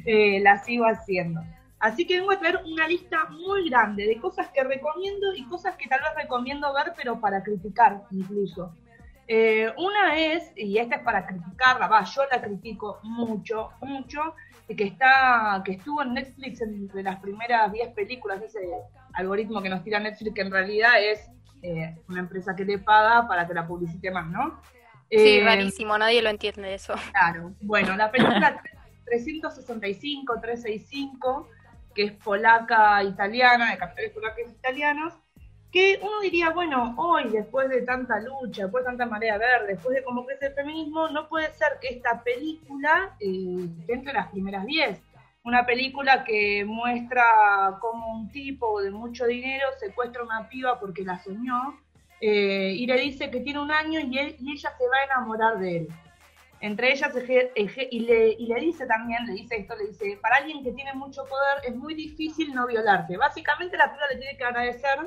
eh, 0.05 0.41
las 0.41 0.65
sigo 0.65 0.85
haciendo. 0.85 1.41
Así 1.79 2.07
que 2.07 2.21
vengo 2.21 2.33
a 2.33 2.39
traer 2.39 2.61
una 2.65 2.87
lista 2.89 3.27
muy 3.31 3.69
grande 3.69 4.07
de 4.07 4.19
cosas 4.19 4.49
que 4.49 4.63
recomiendo 4.63 5.35
y 5.35 5.45
cosas 5.47 5.77
que 5.77 5.89
tal 5.89 6.01
vez 6.01 6.11
recomiendo 6.17 6.73
ver, 6.73 6.93
pero 6.97 7.21
para 7.21 7.43
criticar 7.43 8.03
incluso. 8.11 8.75
Eh, 9.29 9.73
una 9.77 10.17
es, 10.19 10.53
y 10.55 10.79
esta 10.79 10.97
es 10.97 11.03
para 11.03 11.27
criticarla, 11.27 11.89
va, 11.89 12.05
yo 12.05 12.23
la 12.31 12.41
critico 12.41 13.01
mucho, 13.03 13.71
mucho, 13.81 14.35
que 14.69 14.85
está, 14.85 15.63
que 15.65 15.73
estuvo 15.73 16.03
en 16.03 16.15
Netflix 16.15 16.61
entre 16.61 17.03
las 17.03 17.17
primeras 17.21 17.73
10 17.73 17.89
películas, 17.93 18.41
ese 18.43 18.61
algoritmo 19.15 19.61
que 19.63 19.69
nos 19.69 19.83
tira 19.83 19.99
Netflix, 19.99 20.35
que 20.35 20.43
en 20.43 20.53
realidad 20.53 20.93
es 21.03 21.29
eh, 21.63 21.97
una 22.09 22.21
empresa 22.21 22.55
que 22.55 22.65
te 22.65 22.79
paga 22.79 23.27
para 23.27 23.47
que 23.47 23.55
la 23.55 23.67
publicite 23.67 24.11
más, 24.11 24.27
¿no? 24.29 24.61
Sí, 25.11 25.39
Eh, 25.39 25.43
rarísimo, 25.45 25.97
nadie 25.97 26.23
lo 26.23 26.31
entiende 26.31 26.75
eso. 26.75 26.95
Claro, 27.13 27.53
bueno, 27.61 27.97
la 27.97 28.11
película 28.11 28.61
365, 29.05 30.41
365, 30.41 31.49
que 31.95 32.05
es 32.05 32.13
polaca 32.13 33.03
italiana, 33.03 33.71
de 33.71 33.79
capitales 33.79 34.11
polacos 34.13 34.51
italianos, 34.51 35.15
que 35.73 35.99
uno 36.03 36.21
diría, 36.21 36.51
bueno, 36.51 36.95
hoy, 36.97 37.29
después 37.31 37.69
de 37.69 37.83
tanta 37.83 38.19
lucha, 38.21 38.63
después 38.63 38.85
de 38.85 38.91
tanta 38.91 39.07
marea 39.07 39.39
verde, 39.39 39.75
después 39.75 39.95
de 39.95 40.03
cómo 40.03 40.25
crece 40.25 40.47
el 40.47 40.55
feminismo, 40.55 41.09
no 41.09 41.29
puede 41.29 41.53
ser 41.55 41.79
que 41.81 41.89
esta 41.89 42.23
película 42.23 43.15
eh, 43.21 43.69
esté 43.81 43.93
entre 43.95 44.13
las 44.13 44.29
primeras 44.29 44.65
10. 44.67 44.99
Una 45.47 45.65
película 45.65 46.25
que 46.25 46.65
muestra 46.65 47.79
cómo 47.81 48.13
un 48.13 48.29
tipo 48.33 48.83
de 48.83 48.91
mucho 48.91 49.27
dinero 49.27 49.69
secuestra 49.79 50.23
a 50.23 50.25
una 50.25 50.49
piba 50.49 50.81
porque 50.81 51.05
la 51.05 51.23
soñó 51.23 51.79
eh, 52.21 52.75
y 52.77 52.85
le 52.85 53.01
dice 53.01 53.31
que 53.31 53.39
tiene 53.39 53.61
un 53.61 53.71
año 53.71 54.01
y, 54.01 54.19
él, 54.19 54.35
y 54.41 54.51
ella 54.51 54.73
se 54.77 54.89
va 54.89 54.97
a 54.97 55.05
enamorar 55.05 55.59
de 55.61 55.77
él. 55.77 55.89
Entre 56.59 56.91
ellas, 56.91 57.13
y, 57.93 58.01
le, 58.01 58.31
y 58.31 58.47
le 58.49 58.61
dice 58.61 58.87
también, 58.87 59.25
le 59.25 59.35
dice 59.35 59.55
esto, 59.55 59.77
le 59.77 59.87
dice, 59.87 60.19
para 60.21 60.39
alguien 60.39 60.65
que 60.65 60.73
tiene 60.73 60.93
mucho 60.95 61.23
poder 61.27 61.63
es 61.65 61.77
muy 61.77 61.95
difícil 61.95 62.53
no 62.53 62.67
violarte. 62.67 63.17
Básicamente 63.17 63.77
la 63.77 63.93
piba 63.93 64.09
le 64.13 64.19
tiene 64.19 64.37
que 64.37 64.45
agradecer 64.45 64.99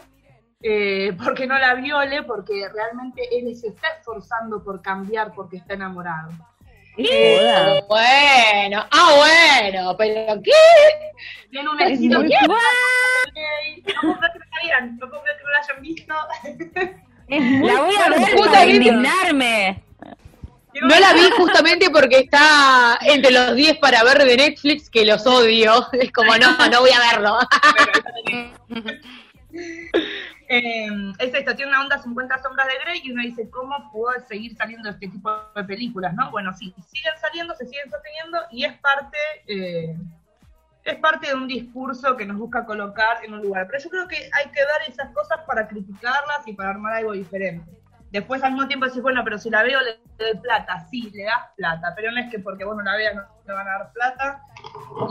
eh, 0.62 1.18
porque 1.22 1.48
no 1.48 1.60
la 1.60 1.74
viole, 1.74 2.24
porque 2.24 2.66
realmente 2.70 3.24
él 3.38 3.54
se 3.58 3.68
está 3.68 3.90
esforzando 3.90 4.64
por 4.64 4.82
cambiar 4.82 5.34
porque 5.34 5.58
está 5.58 5.74
enamorado. 5.74 6.32
Bueno, 7.88 8.86
ah, 8.92 9.14
bueno, 9.16 9.96
pero 9.98 10.42
¿qué? 10.44 10.52
Tiene 11.50 11.70
un 11.70 11.78
que- 11.78 11.86
bueno. 12.48 12.60
No 13.96 14.02
puedo 14.02 14.20
creer 14.20 14.32
que 14.32 14.40
no 14.40 14.46
la 14.52 14.58
hayan, 14.64 14.98
no 14.98 15.10
puedo 15.10 15.22
creer 15.24 15.38
que 15.38 15.44
no 15.44 15.50
la 15.50 15.60
hayan 15.60 15.82
visto. 15.82 16.14
La 17.66 17.82
voy 17.82 17.96
a 17.96 18.10
ver 18.10 18.36
para 18.46 18.66
indignarme. 18.66 19.84
No 20.82 21.00
la 21.00 21.14
vi 21.14 21.30
justamente 21.38 21.90
porque 21.90 22.20
está 22.20 23.00
entre 23.02 23.32
los 23.32 23.56
10 23.56 23.78
para 23.80 24.04
ver 24.04 24.24
de 24.24 24.38
Netflix, 24.38 24.90
que 24.90 25.06
los 25.06 25.26
odio. 25.26 25.88
Es 25.94 26.12
como, 26.12 26.36
no, 26.38 26.58
no 26.70 26.80
voy 26.82 26.92
a 26.92 27.00
verlo. 27.12 27.38
Eh, 30.52 30.88
es 31.20 31.32
esto, 31.32 31.56
tiene 31.56 31.70
una 31.72 31.82
onda 31.82 32.00
50 32.00 32.42
sombras 32.42 32.68
de 32.68 32.80
Grey 32.84 33.02
y 33.04 33.12
uno 33.12 33.22
dice, 33.22 33.48
¿cómo 33.52 33.92
puedo 33.92 34.20
seguir 34.28 34.58
saliendo 34.58 34.90
este 34.90 35.08
tipo 35.08 35.32
de 35.56 35.64
películas? 35.64 36.16
¿no? 36.16 36.32
Bueno, 36.32 36.52
sí, 36.56 36.74
siguen 36.88 37.14
saliendo, 37.22 37.54
se 37.54 37.68
siguen 37.68 37.88
sosteniendo 37.92 38.40
y 38.50 38.66
es 38.66 38.74
parte, 38.80 39.18
eh, 39.48 39.96
es 40.86 40.96
parte 40.98 41.28
de 41.28 41.36
un 41.36 41.48
discurso 41.48 42.18
que 42.18 42.26
nos 42.26 42.38
busca 42.38 42.66
colocar 42.66 43.24
en 43.24 43.36
un 43.36 43.44
lugar. 43.44 43.68
Pero 43.68 43.84
yo 43.84 43.90
creo 43.92 44.08
que 44.08 44.16
hay 44.16 44.46
que 44.52 44.60
ver 44.60 44.90
esas 44.90 45.14
cosas 45.14 45.38
para 45.46 45.68
criticarlas 45.68 46.48
y 46.48 46.54
para 46.54 46.72
armar 46.72 46.94
algo 46.94 47.12
diferente. 47.12 47.80
Después 48.12 48.42
al 48.42 48.54
mismo 48.54 48.68
tiempo 48.68 48.88
decís, 48.88 49.04
bueno, 49.04 49.24
pero 49.24 49.38
si 49.38 49.52
la 49.52 49.62
veo 49.62 49.80
le 49.82 50.00
doy 50.18 50.42
plata, 50.42 50.80
sí, 50.90 51.12
le 51.14 51.26
das 51.26 51.54
plata, 51.58 51.94
pero 51.96 52.12
no 52.12 52.20
es 52.20 52.32
que 52.32 52.40
porque 52.40 52.66
vos 52.66 52.76
no 52.76 52.82
la 52.82 52.96
veas 52.96 53.14
no 53.14 53.22
te 53.46 53.52
van 53.52 53.68
a 53.68 53.72
dar 53.72 53.94
plata 53.94 54.42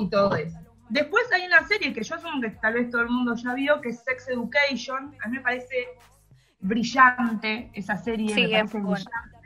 y 0.00 0.10
todo 0.10 0.34
eso. 0.34 0.58
Después 0.88 1.24
hay 1.32 1.46
una 1.46 1.66
serie 1.66 1.92
que 1.92 2.02
yo 2.02 2.14
asumo 2.14 2.40
que 2.40 2.50
tal 2.50 2.74
vez 2.74 2.90
todo 2.90 3.02
el 3.02 3.10
mundo 3.10 3.34
ya 3.34 3.54
vio, 3.54 3.80
que 3.80 3.90
es 3.90 4.02
Sex 4.02 4.28
Education. 4.28 5.14
A 5.22 5.28
mí 5.28 5.36
me 5.36 5.42
parece 5.42 5.88
brillante 6.60 7.70
esa 7.74 7.96
serie. 7.96 8.34
Sí, 8.34 8.46
me 8.46 8.60
es 8.60 8.70
parece 8.70 8.78
brillante. 8.78 9.38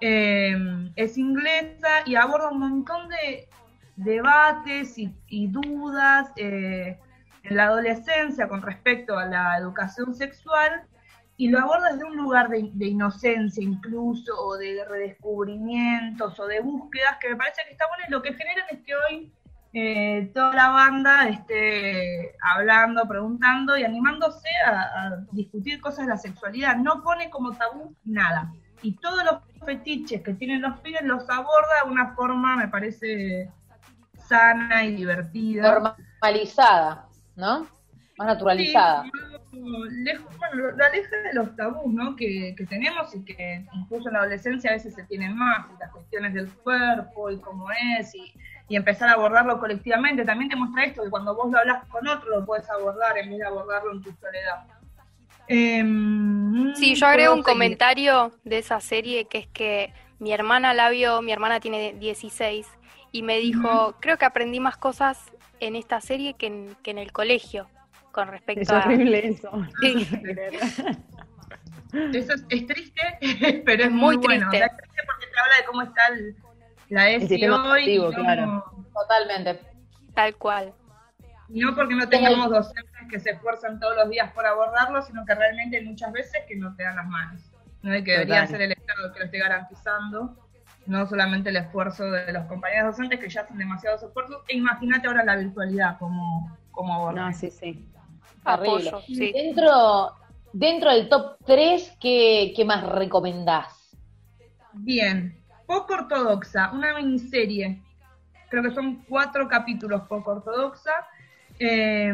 Eh, 0.00 0.90
es 0.96 1.16
inglesa 1.16 2.02
y 2.06 2.16
aborda 2.16 2.50
un 2.50 2.58
montón 2.58 3.08
de 3.08 3.48
debates 3.96 4.98
y, 4.98 5.14
y 5.28 5.46
dudas 5.46 6.32
eh, 6.36 6.98
en 7.44 7.56
la 7.56 7.66
adolescencia 7.66 8.48
con 8.48 8.62
respecto 8.62 9.16
a 9.16 9.26
la 9.26 9.56
educación 9.58 10.12
sexual 10.14 10.82
y 11.36 11.48
lo 11.48 11.60
aborda 11.60 11.92
desde 11.92 12.04
un 12.04 12.16
lugar 12.16 12.48
de, 12.48 12.70
de 12.72 12.86
inocencia 12.86 13.62
incluso, 13.62 14.34
o 14.38 14.56
de 14.56 14.84
redescubrimientos, 14.84 16.38
o 16.38 16.46
de 16.46 16.60
búsquedas, 16.60 17.18
que 17.20 17.30
me 17.30 17.36
parece 17.36 17.62
que 17.66 17.72
está 17.72 17.86
bueno, 17.88 18.04
y 18.06 18.10
lo 18.10 18.22
que 18.22 18.34
generan 18.34 18.66
es 18.70 18.80
que 18.84 18.92
hoy 18.94 19.32
eh, 19.72 20.30
toda 20.34 20.54
la 20.54 20.68
banda 20.68 21.28
esté 21.28 22.34
hablando, 22.42 23.06
preguntando 23.08 23.76
y 23.76 23.84
animándose 23.84 24.48
a, 24.66 24.80
a 24.80 25.16
discutir 25.32 25.80
cosas 25.80 26.06
de 26.06 26.10
la 26.12 26.18
sexualidad. 26.18 26.76
No 26.76 27.02
pone 27.02 27.30
como 27.30 27.52
tabú 27.52 27.94
nada. 28.04 28.52
Y 28.82 28.96
todos 28.96 29.24
los 29.24 29.36
fetiches 29.64 30.22
que 30.22 30.34
tienen 30.34 30.60
los 30.62 30.78
pibes 30.80 31.02
los 31.04 31.28
aborda 31.30 31.84
de 31.84 31.90
una 31.90 32.14
forma, 32.14 32.56
me 32.56 32.68
parece, 32.68 33.50
sana 34.28 34.84
y 34.84 34.94
divertida. 34.96 35.62
Normalizada, 35.62 37.06
¿no? 37.36 37.66
Más 38.18 38.26
naturalizada. 38.26 39.04
Sí, 39.50 39.62
lejos- 40.04 40.36
bueno, 40.36 40.70
lo 40.76 40.84
aleja 40.84 41.16
de 41.16 41.34
los 41.34 41.54
tabús 41.56 41.92
¿no? 41.92 42.16
que, 42.16 42.54
que 42.56 42.66
tenemos 42.66 43.14
y 43.14 43.24
que 43.24 43.64
incluso 43.72 44.08
en 44.08 44.14
la 44.14 44.20
adolescencia 44.20 44.70
a 44.70 44.74
veces 44.74 44.94
se 44.94 45.04
tienen 45.04 45.36
más, 45.36 45.66
y 45.74 45.78
las 45.78 45.90
cuestiones 45.92 46.34
del 46.34 46.48
cuerpo 46.50 47.30
y 47.30 47.38
cómo 47.40 47.68
es, 47.98 48.14
y, 48.14 48.34
y 48.72 48.76
empezar 48.76 49.10
a 49.10 49.12
abordarlo 49.12 49.60
colectivamente. 49.60 50.24
También 50.24 50.48
te 50.48 50.56
muestra 50.56 50.84
esto, 50.84 51.02
que 51.04 51.10
cuando 51.10 51.34
vos 51.34 51.52
lo 51.52 51.58
hablas 51.58 51.84
con 51.88 52.08
otro 52.08 52.30
lo 52.30 52.46
puedes 52.46 52.68
abordar 52.70 53.18
en 53.18 53.28
vez 53.28 53.40
de 53.40 53.44
abordarlo 53.44 53.92
en 53.92 54.00
tu 54.02 54.10
soledad. 54.12 54.64
Em, 55.46 56.74
Sí, 56.74 56.94
yo 56.94 57.06
agrego 57.06 57.34
un 57.34 57.42
seguir. 57.42 57.52
comentario 57.52 58.32
de 58.44 58.56
esa 58.56 58.80
serie 58.80 59.26
que 59.26 59.36
es 59.36 59.46
que 59.48 59.92
mi 60.20 60.32
hermana 60.32 60.72
la 60.72 60.88
vio, 60.88 61.20
mi 61.20 61.32
hermana 61.32 61.60
tiene 61.60 61.92
16 61.92 62.66
y 63.10 63.22
me 63.22 63.38
dijo, 63.40 63.94
creo 64.00 64.16
que 64.16 64.24
aprendí 64.24 64.58
más 64.58 64.78
cosas 64.78 65.18
en 65.60 65.76
esta 65.76 66.00
serie 66.00 66.32
que 66.32 66.46
en, 66.46 66.74
que 66.82 66.92
en 66.92 66.98
el 66.98 67.12
colegio 67.12 67.68
con 68.10 68.28
respecto 68.28 68.62
Es 68.62 68.70
a... 68.70 68.78
horrible 68.78 69.28
eso. 69.28 69.50
Sí. 69.82 70.08
Eso 72.14 72.32
es, 72.32 72.46
es 72.48 72.66
triste, 72.66 73.62
pero 73.66 73.84
es 73.84 73.90
Muy 73.90 74.16
muy, 74.16 74.26
bueno. 74.26 74.48
triste. 74.50 74.64
Es 74.64 74.76
triste 74.78 75.02
porque 75.04 75.26
te 75.26 75.38
habla 75.40 75.56
de 75.58 75.64
cómo 75.66 75.82
está 75.82 76.06
el- 76.06 76.34
la 76.92 77.10
ESI 77.10 77.28
sistema 77.28 77.72
hoy. 77.72 77.90
y 77.90 77.98
cómo- 77.98 78.10
claro. 78.12 78.64
Totalmente. 78.92 79.60
Tal 80.14 80.36
cual. 80.36 80.72
No 81.48 81.74
porque 81.74 81.94
no 81.94 82.08
tengamos 82.08 82.50
docentes 82.50 82.92
que 83.10 83.18
se 83.20 83.30
esfuerzan 83.30 83.78
todos 83.80 83.96
los 83.96 84.10
días 84.10 84.30
por 84.32 84.46
abordarlo, 84.46 85.02
sino 85.02 85.24
que 85.26 85.34
realmente 85.34 85.80
muchas 85.82 86.12
veces 86.12 86.42
que 86.48 86.56
no 86.56 86.74
te 86.76 86.82
dan 86.82 86.96
las 86.96 87.06
manos. 87.06 87.42
¿no? 87.82 87.96
Y 87.96 88.04
que 88.04 88.12
debería 88.12 88.46
ser 88.46 88.62
el 88.62 88.72
Estado 88.72 89.12
que 89.12 89.18
lo 89.18 89.24
esté 89.26 89.38
garantizando, 89.38 90.36
no 90.86 91.06
solamente 91.06 91.50
el 91.50 91.56
esfuerzo 91.56 92.04
de 92.10 92.32
los 92.32 92.44
compañeros 92.46 92.96
docentes 92.96 93.18
que 93.20 93.28
ya 93.28 93.40
hacen 93.42 93.58
demasiados 93.58 94.02
esfuerzos. 94.02 94.42
E 94.48 94.56
imagínate 94.56 95.08
ahora 95.08 95.24
la 95.24 95.36
virtualidad 95.36 95.98
como, 95.98 96.56
como 96.70 96.94
abordan. 96.94 97.26
No, 97.30 97.32
sí, 97.34 97.50
sí. 97.50 97.86
Apoyo, 98.44 99.00
sí. 99.06 99.32
Dentro, 99.32 100.12
dentro 100.52 100.90
del 100.92 101.08
top 101.08 101.36
3, 101.44 101.96
¿qué, 102.00 102.52
qué 102.56 102.64
más 102.64 102.84
recomendás? 102.86 103.96
Bien, 104.74 105.41
poco 105.66 105.94
ortodoxa, 105.94 106.70
una 106.72 106.94
miniserie. 106.94 107.80
Creo 108.50 108.62
que 108.62 108.70
son 108.70 108.96
cuatro 109.08 109.48
capítulos 109.48 110.02
poco 110.02 110.32
ortodoxa. 110.32 110.92
Eh, 111.58 112.12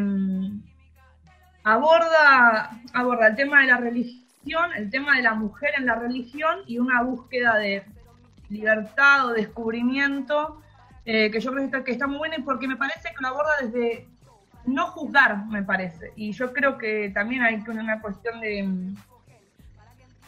aborda, 1.63 2.71
aborda 2.93 3.27
el 3.27 3.35
tema 3.35 3.61
de 3.61 3.67
la 3.67 3.77
religión, 3.77 4.73
el 4.75 4.89
tema 4.89 5.17
de 5.17 5.23
la 5.23 5.33
mujer 5.33 5.71
en 5.77 5.85
la 5.85 5.95
religión 5.95 6.59
y 6.65 6.79
una 6.79 7.01
búsqueda 7.03 7.57
de 7.57 7.83
libertad 8.49 9.27
o 9.27 9.33
descubrimiento 9.33 10.61
eh, 11.05 11.31
que 11.31 11.39
yo 11.39 11.51
creo 11.51 11.61
que 11.61 11.65
está, 11.65 11.83
que 11.83 11.91
está 11.91 12.07
muy 12.07 12.17
buena 12.17 12.35
y 12.37 12.41
porque 12.41 12.67
me 12.67 12.75
parece 12.75 13.09
que 13.09 13.21
lo 13.21 13.29
aborda 13.29 13.51
desde 13.61 14.07
no 14.65 14.87
juzgar, 14.87 15.45
me 15.47 15.63
parece. 15.63 16.13
Y 16.15 16.31
yo 16.33 16.53
creo 16.53 16.77
que 16.77 17.09
también 17.09 17.41
hay 17.41 17.63
una 17.67 18.01
cuestión 18.01 18.39
de, 18.41 18.93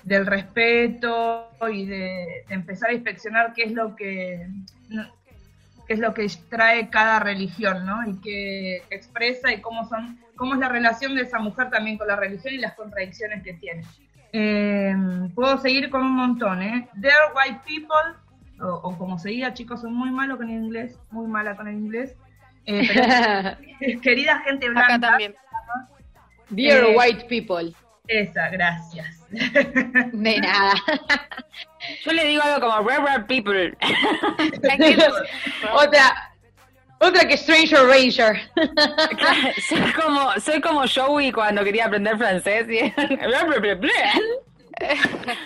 del 0.04 0.26
respeto 0.26 1.50
y 1.72 1.86
de, 1.86 2.44
de 2.48 2.54
empezar 2.54 2.90
a 2.90 2.94
inspeccionar 2.94 3.54
qué 3.54 3.64
es 3.64 3.72
lo 3.74 3.96
que 3.96 4.48
qué 5.88 5.94
es 5.94 6.00
lo 6.00 6.14
que 6.14 6.28
trae 6.50 6.90
cada 6.90 7.20
religión, 7.20 7.86
¿no? 7.86 8.08
Y 8.10 8.20
qué 8.22 8.84
expresa 8.90 9.52
y 9.52 9.62
cómo 9.62 9.88
son 9.88 10.18
cómo 10.36 10.54
es 10.54 10.60
la 10.60 10.70
relación 10.70 11.16
de 11.16 11.22
esa 11.22 11.38
mujer 11.40 11.70
también 11.70 11.98
con 11.98 12.08
la 12.08 12.16
religión 12.16 12.54
y 12.54 12.58
las 12.58 12.74
contradicciones 12.74 13.44
que 13.44 13.54
tiene. 13.54 13.84
Eh, 14.34 14.96
puedo 15.36 15.58
seguir 15.60 15.90
con 15.90 16.02
un 16.04 16.16
montón, 16.16 16.62
¿eh? 16.64 16.88
They're 17.00 17.34
White 17.36 17.62
People, 17.66 18.18
o, 18.60 18.74
o 18.76 18.98
como 18.98 19.20
se 19.20 19.30
diga, 19.30 19.54
chicos, 19.54 19.82
soy 19.82 19.92
muy 19.92 20.10
malo 20.10 20.38
con 20.38 20.50
el 20.50 20.64
inglés, 20.64 20.98
muy 21.12 21.28
mala 21.28 21.56
con 21.56 21.68
el 21.68 21.76
inglés. 21.76 22.16
Eh, 22.66 22.88
pero, 23.80 24.02
querida 24.02 24.40
gente 24.40 24.70
blanca. 24.70 24.96
Acá 24.96 25.00
también. 25.00 25.36
Dear 26.50 26.86
Eh, 26.86 26.96
White 26.98 27.26
People. 27.28 27.74
Esa, 28.12 28.50
gracias. 28.50 29.08
De 29.30 30.40
nada. 30.42 30.74
Yo 32.06 32.12
le 32.12 32.26
digo 32.26 32.44
algo 32.44 32.68
como 32.68 32.90
rare, 32.90 33.24
people. 33.24 33.74
otra, 35.74 36.32
otra 37.00 37.28
que 37.28 37.38
Stranger 37.38 37.86
Ranger. 37.88 38.42
Claro, 39.18 39.50
soy 39.68 39.92
como, 39.94 40.32
soy 40.40 40.62
como 40.62 40.84
Joey 40.88 41.32
cuando 41.32 41.64
quería 41.64 41.86
aprender 41.86 42.18
francés. 42.18 42.68
y- 42.70 42.92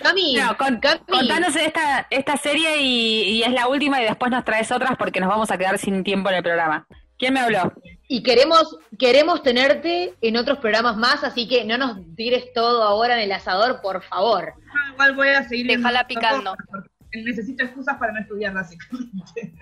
Cami, 0.02 0.36
No, 0.36 0.58
con- 0.58 0.80
Cami. 0.80 1.00
contanos 1.08 1.56
esta, 1.56 2.08
esta 2.10 2.38
serie 2.38 2.78
y, 2.82 3.22
y 3.38 3.44
es 3.44 3.52
la 3.52 3.68
última 3.68 4.02
y 4.02 4.06
después 4.06 4.32
nos 4.32 4.46
traes 4.46 4.72
otras 4.72 4.98
porque 4.98 5.20
nos 5.20 5.30
vamos 5.30 5.52
a 5.52 5.58
quedar 5.58 5.78
sin 5.78 6.04
tiempo 6.04 6.30
en 6.30 6.36
el 6.38 6.44
programa. 6.44 6.88
¿Quién 7.20 7.34
me 7.34 7.42
habló? 7.42 7.72
Y 8.08 8.22
queremos, 8.22 8.78
queremos 9.00 9.42
tenerte 9.42 10.14
en 10.22 10.38
otros 10.38 10.60
programas 10.60 10.96
más, 10.96 11.24
así 11.24 11.48
que 11.48 11.66
no 11.66 11.78
nos 11.78 11.98
tires 12.16 12.54
todo 12.54 12.84
ahora 12.84 13.16
en 13.16 13.22
el 13.22 13.32
asador, 13.32 13.82
por 13.82 14.04
favor. 14.04 14.54
No, 14.58 14.94
igual 14.94 15.16
voy 15.16 15.30
a 15.30 15.48
seguir 15.48 15.68
Déjala 15.68 16.06
picando. 16.06 16.56
cosas, 16.56 16.90
Necesito 17.14 17.64
excusas 17.64 17.98
para 17.98 18.12
no 18.12 18.20
estudiar, 18.20 18.54
básicamente. 18.54 19.54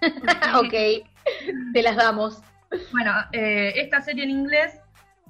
ok, 0.56 1.04
te 1.72 1.82
las 1.82 1.96
damos. 1.96 2.40
Bueno, 2.92 3.12
eh, 3.32 3.72
esta 3.76 4.00
serie 4.00 4.24
en 4.24 4.30
inglés 4.30 4.80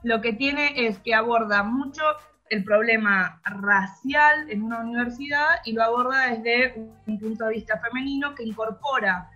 lo 0.02 0.20
que 0.20 0.32
tiene 0.32 0.86
es 0.86 0.98
que 0.98 1.14
aborda 1.14 1.62
mucho 1.62 2.02
el 2.50 2.64
problema 2.64 3.40
racial 3.44 4.50
en 4.50 4.62
una 4.62 4.80
universidad 4.80 5.60
y 5.64 5.72
lo 5.72 5.82
aborda 5.82 6.28
desde 6.28 6.74
un 7.06 7.18
punto 7.18 7.44
de 7.44 7.54
vista 7.54 7.78
femenino 7.78 8.34
que 8.34 8.44
incorpora 8.44 9.28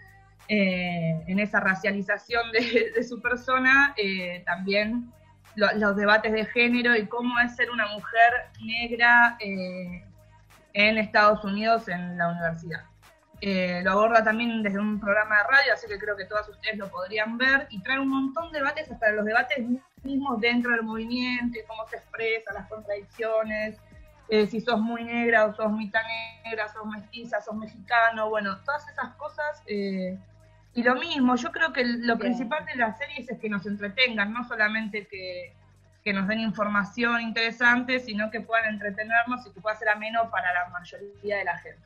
eh, 0.54 1.24
en 1.28 1.38
esa 1.40 1.60
racialización 1.60 2.52
de, 2.96 3.02
su 3.02 3.22
persona 3.22 3.94
eh, 3.96 4.42
también 4.44 5.10
lo- 5.54 5.72
los 5.76 5.96
debates 5.96 6.30
de 6.30 6.44
género 6.44 6.94
y 6.94 7.06
cómo 7.06 7.38
es 7.40 7.56
ser 7.56 7.70
una 7.70 7.86
mujer 7.86 8.30
negra 8.62 9.38
eh, 9.40 10.04
en 10.74 10.98
Estados 10.98 11.42
Unidos 11.42 11.88
en 11.88 12.18
la 12.18 12.28
universidad. 12.28 12.82
Lo 13.82 13.90
aborda 13.92 14.22
también 14.22 14.62
desde 14.62 14.78
un 14.78 15.00
programa 15.00 15.38
de 15.38 15.42
radio, 15.44 15.72
así 15.74 15.88
que 15.88 15.98
creo 15.98 16.16
que 16.16 16.26
todas 16.26 16.46
ustedes 16.50 16.76
lo 16.78 16.88
podrían 16.90 17.38
ver 17.38 17.66
y 17.70 17.82
trae 17.82 17.98
un 17.98 18.08
montón 18.08 18.52
de 18.52 18.58
debates, 18.58 18.90
hasta 18.92 19.10
los 19.10 19.24
debates 19.24 19.58
mismos 20.04 20.38
dentro 20.40 20.70
del 20.70 20.82
movimiento 20.82 21.58
cómo 21.66 21.84
se 21.88 21.96
expresa, 21.96 22.52
las 22.52 22.68
contradicciones, 22.68 23.78
si 24.48 24.60
sos 24.60 24.80
muy 24.80 25.02
negra 25.04 25.46
o 25.46 25.54
sos 25.54 25.72
mitad 25.72 26.02
negra, 26.44 26.68
sos 26.68 26.86
mestiza, 26.86 27.40
sos 27.40 27.56
mexicano, 27.56 28.28
bueno, 28.28 28.58
todas 28.64 28.86
esas 28.88 29.08
cosas. 29.16 29.62
Y 30.74 30.82
lo 30.82 30.94
mismo, 30.96 31.36
yo 31.36 31.50
creo 31.52 31.72
que 31.72 31.84
lo 31.84 32.18
principal 32.18 32.64
de 32.66 32.76
las 32.76 32.98
series 32.98 33.28
es 33.28 33.38
que 33.38 33.48
nos 33.48 33.66
entretengan, 33.66 34.32
no 34.32 34.46
solamente 34.48 35.06
que, 35.06 35.52
que 36.02 36.12
nos 36.12 36.26
den 36.28 36.40
información 36.40 37.20
interesante, 37.20 38.00
sino 38.00 38.30
que 38.30 38.40
puedan 38.40 38.74
entretenernos 38.74 39.46
y 39.46 39.52
que 39.52 39.60
pueda 39.60 39.76
ser 39.76 39.88
ameno 39.90 40.30
para 40.30 40.52
la 40.54 40.68
mayoría 40.70 41.36
de 41.38 41.44
la 41.44 41.58
gente. 41.58 41.80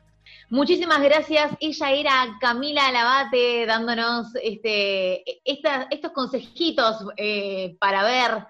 Muchísimas 0.49 1.01
gracias. 1.01 1.51
Ella 1.59 1.91
era 1.91 2.27
Camila 2.41 2.91
Lavate 2.91 3.65
dándonos 3.65 4.27
este, 4.43 5.23
esta- 5.49 5.87
estos 5.89 6.11
consejitos 6.11 7.05
eh, 7.17 7.75
para 7.79 8.03
ver 8.03 8.45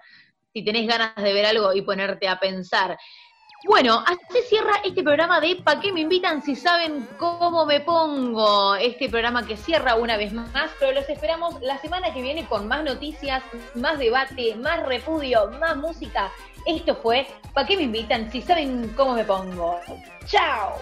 si 0.52 0.64
tenés 0.64 0.86
ganas 0.88 1.14
de 1.16 1.32
ver 1.32 1.46
algo 1.46 1.72
y 1.72 1.82
ponerte 1.82 2.26
a 2.28 2.40
pensar. 2.40 2.98
Bueno, 3.64 4.04
así 4.06 4.38
cierra 4.48 4.74
este 4.84 5.02
programa 5.02 5.40
de 5.40 5.56
¿Pa 5.56 5.80
qué 5.80 5.92
me 5.92 6.00
invitan 6.00 6.42
si 6.42 6.54
saben 6.54 7.08
cómo 7.18 7.66
me 7.66 7.80
pongo? 7.80 8.76
Este 8.76 9.08
programa 9.08 9.44
que 9.44 9.56
cierra 9.56 9.96
una 9.96 10.16
vez 10.16 10.32
más, 10.32 10.70
pero 10.78 10.92
los 10.92 11.08
esperamos 11.08 11.60
la 11.60 11.76
semana 11.78 12.14
que 12.14 12.22
viene 12.22 12.46
con 12.46 12.68
más 12.68 12.84
noticias, 12.84 13.42
más 13.74 13.98
debate, 13.98 14.54
más 14.54 14.86
repudio, 14.86 15.50
más 15.58 15.76
música. 15.76 16.30
Esto 16.66 16.94
fue 16.96 17.26
¿Pa 17.52 17.66
qué 17.66 17.76
me 17.76 17.82
invitan 17.82 18.30
si 18.30 18.42
saben 18.42 18.92
cómo 18.96 19.14
me 19.14 19.24
pongo? 19.24 19.80
¡Chao! 20.26 20.78